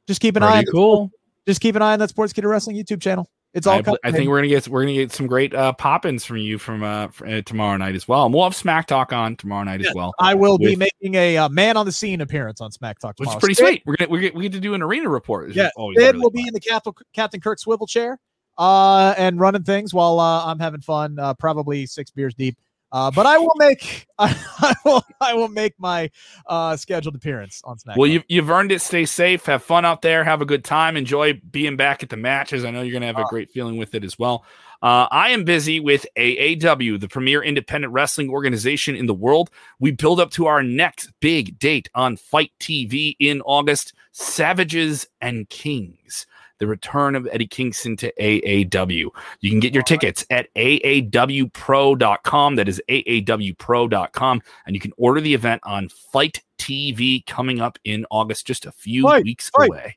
[0.06, 0.58] Just keep an eye.
[0.58, 1.10] On cool.
[1.46, 3.30] just keep an eye on that Sportskeeda Wrestling YouTube channel.
[3.54, 3.78] It's all.
[3.78, 3.98] I, coming.
[4.02, 6.82] I think we're gonna get we're gonna get some great uh, pop-ins from you from
[6.82, 8.24] uh, uh, tomorrow night as well.
[8.24, 11.36] And we'll have Smack Talk on tomorrow night as well, I will be making a
[11.36, 13.82] uh, man on the scene appearance on Smack Talk which is pretty Sid- sweet.
[13.84, 15.50] We're gonna we get we get to do an arena report.
[15.52, 16.32] Yeah, Sid really will fun.
[16.32, 18.18] be in the Captain Captain Kirk swivel chair,
[18.56, 22.56] uh, and running things while uh, I'm having fun, uh, probably six beers deep.
[22.92, 26.10] Uh, but I will make I, will I will make my
[26.46, 27.96] uh, scheduled appearance on Smack.
[27.96, 28.80] Well, you've, you've earned it.
[28.80, 29.46] Stay safe.
[29.46, 30.22] Have fun out there.
[30.22, 30.96] Have a good time.
[30.96, 32.64] Enjoy being back at the matches.
[32.64, 34.44] I know you're going to have a great feeling with it as well.
[34.82, 39.48] Uh, I am busy with AAW, the premier independent wrestling organization in the world.
[39.78, 45.48] We build up to our next big date on FITE TV in August Savages and
[45.48, 46.26] Kings.
[46.62, 49.08] The return of Eddie Kingston to AAW.
[49.40, 52.54] You can get your tickets at aawpro.com.
[52.54, 54.42] That is aawpro.com.
[54.64, 58.70] And you can order the event on FITE TV coming up in August, just a
[58.70, 59.96] few Fight, weeks fight, away.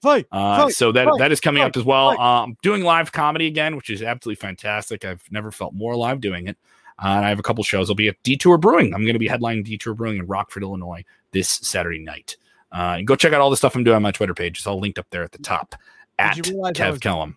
[0.00, 2.10] Fight, Uh, fight, so that that is coming up as well.
[2.20, 5.04] Um, doing live comedy again, which is absolutely fantastic.
[5.04, 6.56] I've never felt more alive doing it.
[7.02, 7.90] Uh, and I have a couple shows.
[7.90, 8.94] I'll be at Detour Brewing.
[8.94, 12.36] I'm going to be headlining Detour Brewing in Rockford, Illinois this Saturday night.
[12.70, 14.58] Uh, and go check out all the stuff I'm doing on my Twitter page.
[14.58, 15.74] It's all linked up there at the top
[16.18, 17.36] at Did you realize I Kev Kellam.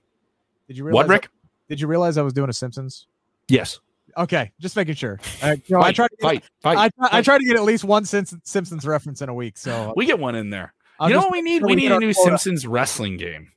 [0.67, 1.29] Did you realize What, Rick?
[1.69, 3.07] Did you realize I was doing a Simpsons?
[3.47, 3.79] Yes.
[4.17, 5.19] Okay, just making sure.
[5.41, 6.77] Uh, you know, I Fight, try to get, fight, fight.
[6.77, 9.57] I, try, I try to get at least one Simpsons, reference in a week.
[9.57, 10.73] So we get one in there.
[10.99, 11.61] I'm you know what we need?
[11.63, 12.11] We need a new.
[12.11, 13.49] Simpsons wrestling game.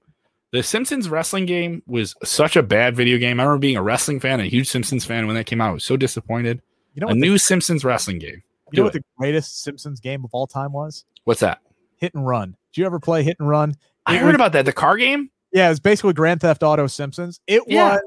[0.52, 3.40] The Simpsons wrestling game was such a bad video game.
[3.40, 5.70] I remember being a wrestling fan, a huge Simpsons fan when that came out.
[5.70, 6.60] I was so disappointed.
[6.94, 7.14] You know a what?
[7.14, 8.42] the, new Simpsons wrestling game.
[8.72, 11.04] you know do what the greatest Simpsons game of all time was?
[11.24, 11.60] What's that?
[11.96, 12.56] Hit and Run.
[12.72, 13.74] Did you ever play Hit and Run?
[14.06, 14.64] I heard was- about that.
[14.64, 15.30] The car game.
[15.52, 17.40] Yeah, it's basically Grand Theft Auto Simpsons.
[17.46, 17.94] It Yeah.
[17.94, 18.00] was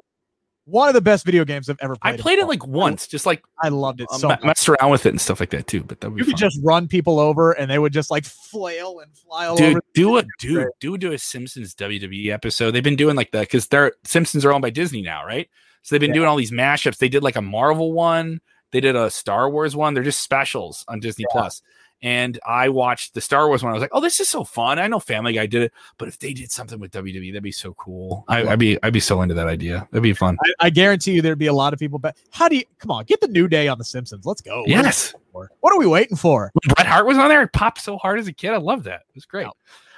[0.66, 2.14] one of the best video games I've ever played.
[2.14, 2.40] I played.
[2.40, 4.42] it like once, just like I loved it uh, so much.
[4.44, 5.84] messed around with it and stuff like that too.
[5.84, 9.12] But that You could just run people over and they would just like flail and
[9.18, 9.82] fly all dude over.
[9.94, 13.68] do a dude do do a simpsons wwe episode they've been doing like that because
[13.68, 15.50] they're simpsons are owned by disney now right
[15.82, 18.40] so they've been doing all these mashups they did like a marvel one
[18.72, 21.62] they did a star wars one they're just specials on disney plus
[22.04, 24.78] and i watched the star wars one i was like oh this is so fun
[24.78, 27.52] i know family guy did it but if they did something with wwe that'd be
[27.52, 30.68] so cool I, i'd be i'd be so into that idea that'd be fun I,
[30.68, 31.98] I guarantee you there'd be a lot of people.
[31.98, 33.06] But how do you come on?
[33.06, 34.26] Get the new day on The Simpsons.
[34.26, 34.58] Let's go.
[34.60, 35.16] What are we yes?
[35.32, 36.52] What are we waiting for?
[36.54, 38.84] when bret hart was on there it popped so hard as a kid i love
[38.84, 39.48] that it was great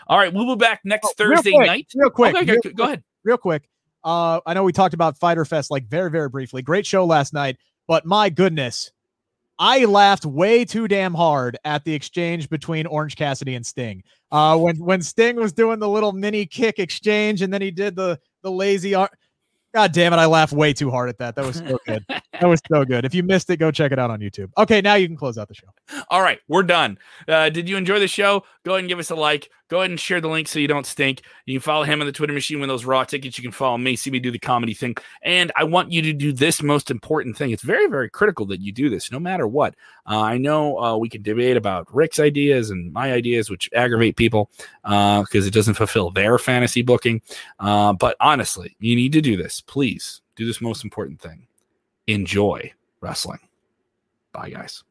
[0.08, 2.36] all right we'll be back next Oh, real thursday quick, night Real quick.
[2.36, 3.68] okay, real go ahead real quick.
[4.04, 6.62] Uh, I know we talked about Fyter Fest like very, very briefly.
[6.62, 7.58] Great show last night,
[7.88, 8.92] but my goodness,
[9.58, 14.04] I laughed way too damn hard at the exchange between Orange Cassidy and Sting.
[14.32, 17.96] Uh, when when Sting was doing the little mini kick exchange, and then he did
[17.96, 19.12] the the lazy ar-
[19.74, 20.18] God damn it!
[20.18, 21.36] I laughed way too hard at that.
[21.36, 22.06] That was so good.
[22.08, 23.04] that was so good.
[23.04, 24.50] If you missed it, go check it out on YouTube.
[24.58, 25.68] Okay, now you can close out the show.
[26.10, 26.98] All right, we're done.
[27.28, 28.44] Uh, did you enjoy the show?
[28.64, 29.50] Go ahead and give us a like.
[29.68, 31.22] Go ahead and share the link so you don't stink.
[31.46, 33.38] You can follow him on the Twitter machine with those raw tickets.
[33.38, 34.96] You can follow me, see me do the comedy thing.
[35.24, 37.52] And I want you to do this most important thing.
[37.52, 39.76] It's very, very critical that you do this no matter what.
[40.08, 44.18] Uh, I know uh, we can debate about Rick's ideas and my ideas, which aggravate
[44.18, 44.52] people
[44.84, 47.22] because it doesn't fulfill their fantasy booking.
[47.60, 49.62] Uh, but honestly, you need to do this.
[49.62, 51.48] Please do this most important thing
[52.08, 52.72] enjoy
[53.02, 53.40] wrestling.
[54.32, 54.84] Bye, guys.